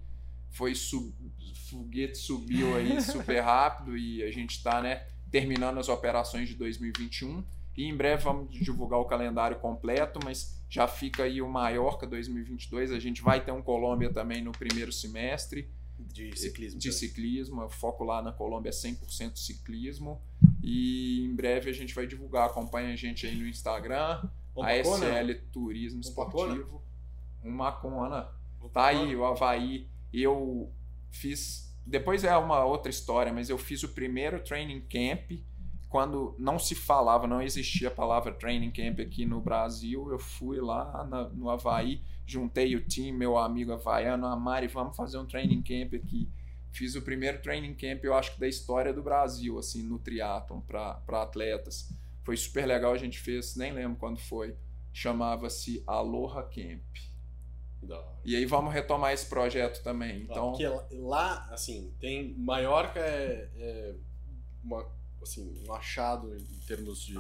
foi 0.50 0.74
sub, 0.74 1.14
foguete 1.70 2.18
subiu 2.18 2.76
aí 2.76 3.00
super 3.02 3.42
rápido 3.42 3.96
e 3.96 4.24
a 4.24 4.32
gente 4.32 4.58
está 4.58 4.82
né, 4.82 5.06
terminando 5.30 5.78
as 5.78 5.88
operações 5.88 6.50
de 6.50 6.56
2021. 6.56 7.44
E 7.76 7.86
em 7.86 7.96
breve 7.96 8.24
vamos 8.24 8.54
divulgar 8.54 9.00
o 9.00 9.06
calendário 9.06 9.60
completo, 9.60 10.20
mas 10.24 10.62
já 10.70 10.88
fica 10.88 11.24
aí 11.24 11.42
o 11.42 11.50
Maiorca 11.50 12.06
2022. 12.06 12.92
A 12.92 13.00
gente 13.00 13.22
vai 13.22 13.44
ter 13.44 13.52
um 13.52 13.62
Colômbia 13.62 14.12
também 14.12 14.44
no 14.44 14.52
primeiro 14.52 14.92
semestre. 14.92 15.70
De 16.00 16.38
ciclismo. 16.38 16.80
De 16.80 16.92
ciclismo. 16.92 17.64
O 17.64 17.70
foco 17.70 18.04
lá 18.04 18.22
na 18.22 18.32
Colômbia 18.32 18.70
é 18.70 18.74
100% 18.74 19.38
ciclismo. 19.38 20.22
E 20.62 21.24
em 21.26 21.36
breve 21.36 21.70
a 21.70 21.74
gente 21.74 21.94
vai 21.94 22.06
divulgar. 22.06 22.48
Acompanha 22.48 22.94
a 22.94 22.96
gente 22.96 23.26
aí 23.26 23.36
no 23.36 23.48
Instagram. 23.48 24.28
a 24.62 24.76
SL 24.78 25.34
Turismo 25.52 26.02
Esportivo. 26.02 26.84
Uma 27.44 27.66
Macona. 27.66 28.30
Tá 28.72 28.88
aí, 28.88 29.16
o 29.16 29.26
Havaí. 29.26 29.88
Eu 30.12 30.72
fiz. 31.12 31.76
Depois 31.86 32.24
é 32.24 32.36
uma 32.38 32.64
outra 32.64 32.90
história, 32.90 33.34
mas 33.34 33.50
eu 33.50 33.58
fiz 33.58 33.84
o 33.84 33.90
primeiro 33.90 34.42
training 34.44 34.82
camp 34.82 35.32
quando 35.94 36.36
não 36.40 36.58
se 36.58 36.74
falava, 36.74 37.28
não 37.28 37.40
existia 37.40 37.88
a 37.88 37.92
palavra 37.92 38.34
training 38.34 38.72
camp 38.72 39.00
aqui 39.00 39.28
no 39.28 39.40
Brasil, 39.40 40.10
eu 40.10 40.18
fui 40.18 40.60
lá 40.60 41.04
na, 41.04 41.30
no 41.30 41.52
Havaí, 41.52 42.02
juntei 42.26 42.76
o 42.76 42.84
time, 42.84 43.12
meu 43.12 43.38
amigo 43.38 43.74
havaiano, 43.74 44.26
a 44.26 44.36
Mari, 44.36 44.66
vamos 44.66 44.98
fazer 44.98 45.20
um 45.20 45.28
training 45.28 45.62
camp 45.62 45.94
aqui. 45.94 46.28
Fiz 46.72 46.96
o 46.96 47.02
primeiro 47.04 47.44
training 47.44 47.76
camp, 47.76 48.04
eu 48.04 48.16
acho 48.16 48.34
que 48.34 48.40
da 48.40 48.48
história 48.48 48.92
do 48.92 49.04
Brasil, 49.04 49.60
assim, 49.60 49.84
no 49.84 50.00
triatlon, 50.00 50.62
para 50.62 51.22
atletas. 51.22 51.94
Foi 52.24 52.36
super 52.38 52.66
legal, 52.66 52.92
a 52.92 52.98
gente 52.98 53.20
fez, 53.20 53.56
nem 53.56 53.72
lembro 53.72 54.00
quando 54.00 54.18
foi, 54.18 54.58
chamava-se 54.92 55.84
Aloha 55.86 56.42
Camp. 56.42 56.82
E 58.26 58.36
aí 58.36 58.48
vamos 58.48 58.74
retomar 58.74 59.14
esse 59.14 59.28
projeto 59.28 59.84
também. 59.84 60.24
Então, 60.24 60.54
Porque 60.54 60.68
lá, 60.96 61.48
assim, 61.52 61.94
tem 62.00 62.34
Maiorca 62.36 63.00
é, 63.00 63.48
é 63.56 63.96
uma 64.64 65.03
assim, 65.24 65.54
um 65.68 65.74
achado 65.74 66.36
em 66.36 66.60
termos 66.68 67.02
de. 67.02 67.16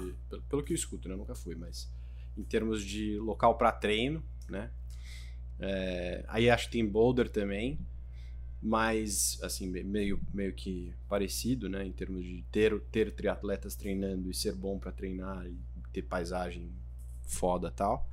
Pelo, 0.49 0.63
que 0.63 0.73
eu 0.73 0.75
escuto, 0.75 1.07
né? 1.07 1.13
Eu 1.13 1.17
nunca 1.17 1.35
fui, 1.35 1.55
mas 1.55 1.89
em 2.37 2.43
termos 2.43 2.83
de 2.83 3.17
local 3.19 3.57
para 3.57 3.71
treino, 3.71 4.23
né? 4.49 4.71
É, 5.59 6.25
aí 6.27 6.49
acho 6.49 6.65
que 6.65 6.73
tem 6.73 6.85
Boulder 6.85 7.29
também, 7.29 7.79
mas 8.61 9.39
assim, 9.41 9.67
meio, 9.67 10.19
meio 10.33 10.53
que 10.53 10.93
parecido, 11.07 11.69
né? 11.69 11.85
Em 11.85 11.91
termos 11.91 12.23
de 12.23 12.43
ter, 12.51 12.79
ter 12.91 13.13
triatletas 13.13 13.75
treinando 13.75 14.29
e 14.29 14.33
ser 14.33 14.55
bom 14.55 14.79
para 14.79 14.91
treinar 14.91 15.45
e 15.45 15.57
ter 15.91 16.01
paisagem 16.03 16.71
foda 17.23 17.71
tal. 17.71 18.09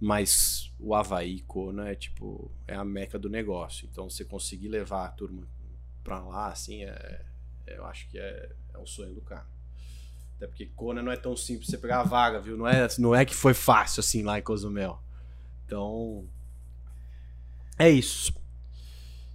Mas 0.00 0.72
o 0.78 0.94
Havaí, 0.94 1.40
Kona 1.40 1.90
é 1.90 1.94
tipo, 1.94 2.50
é 2.66 2.74
a 2.74 2.84
meca 2.84 3.18
do 3.18 3.28
negócio. 3.28 3.86
Então 3.90 4.08
você 4.08 4.24
conseguir 4.24 4.68
levar 4.68 5.06
a 5.06 5.10
turma 5.10 5.46
pra 6.02 6.24
lá, 6.24 6.48
assim, 6.48 6.84
é, 6.84 7.24
eu 7.76 7.84
acho 7.86 8.08
que 8.08 8.18
é, 8.18 8.50
é 8.74 8.78
o 8.78 8.86
sonho 8.86 9.14
do 9.14 9.20
cara. 9.20 9.46
Até 10.36 10.46
porque 10.46 10.66
Kona 10.74 11.02
não 11.02 11.12
é 11.12 11.16
tão 11.16 11.36
simples 11.36 11.68
você 11.68 11.76
pegar 11.76 12.00
a 12.00 12.04
vaga, 12.04 12.40
viu? 12.40 12.56
Não 12.56 12.66
é, 12.66 12.88
não 12.98 13.14
é 13.14 13.24
que 13.24 13.34
foi 13.34 13.52
fácil 13.52 14.00
assim 14.00 14.22
lá 14.22 14.38
em 14.38 14.42
Cozumel. 14.42 14.98
Então. 15.66 16.24
É 17.78 17.88
isso. 17.88 18.32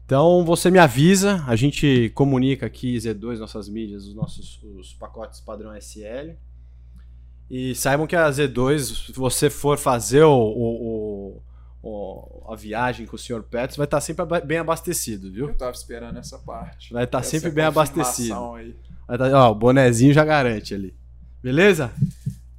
Então 0.06 0.46
você 0.46 0.70
me 0.70 0.78
avisa, 0.78 1.44
a 1.48 1.56
gente 1.56 2.12
comunica 2.14 2.66
aqui 2.66 2.96
Z2, 2.98 3.40
nossas 3.40 3.68
mídias, 3.68 4.06
os 4.06 4.14
nossos 4.14 4.62
os 4.64 4.94
pacotes 4.94 5.40
padrão 5.40 5.76
SL. 5.76 6.36
E 7.50 7.74
saibam 7.76 8.08
que 8.08 8.16
a 8.16 8.30
Z2, 8.30 9.08
se 9.08 9.12
você 9.14 9.50
for 9.50 9.78
fazer 9.78 10.24
o, 10.24 10.32
o, 10.32 11.38
o, 11.38 11.44
a 12.48 12.56
viagem 12.56 13.06
com 13.06 13.16
o 13.16 13.20
Sr. 13.20 13.44
Petros, 13.44 13.78
vai 13.78 13.86
estar 13.86 14.02
sempre 14.02 14.26
bem 14.42 14.58
abastecido, 14.58 15.32
viu? 15.32 15.50
Eu 15.50 15.56
tava 15.56 15.72
esperando 15.72 16.18
essa 16.18 16.38
parte. 16.40 16.94
Vai 16.94 17.04
estar 17.04 17.22
sempre 17.24 17.52
bem 17.52 17.66
abastecido. 17.66 18.56
Aí. 18.56 18.76
Ó, 19.34 19.52
o 19.52 19.56
bonezinho 19.56 20.14
já 20.14 20.26
garante 20.26 20.74
ali. 20.74 20.96
Beleza? 21.42 21.92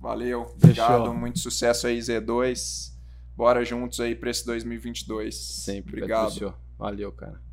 Valeu. 0.01 0.43
Obrigado. 0.43 1.01
Fechou. 1.01 1.15
Muito 1.15 1.39
sucesso 1.41 1.87
aí, 1.87 1.99
Z2. 1.99 2.93
Bora 3.37 3.65
juntos 3.65 4.01
aí 4.01 4.15
para 4.15 4.31
esse 4.31 4.47
2022. 4.47 5.35
Sempre. 5.35 5.97
Obrigado. 5.97 6.55
Valeu, 6.79 7.11
cara. 7.11 7.46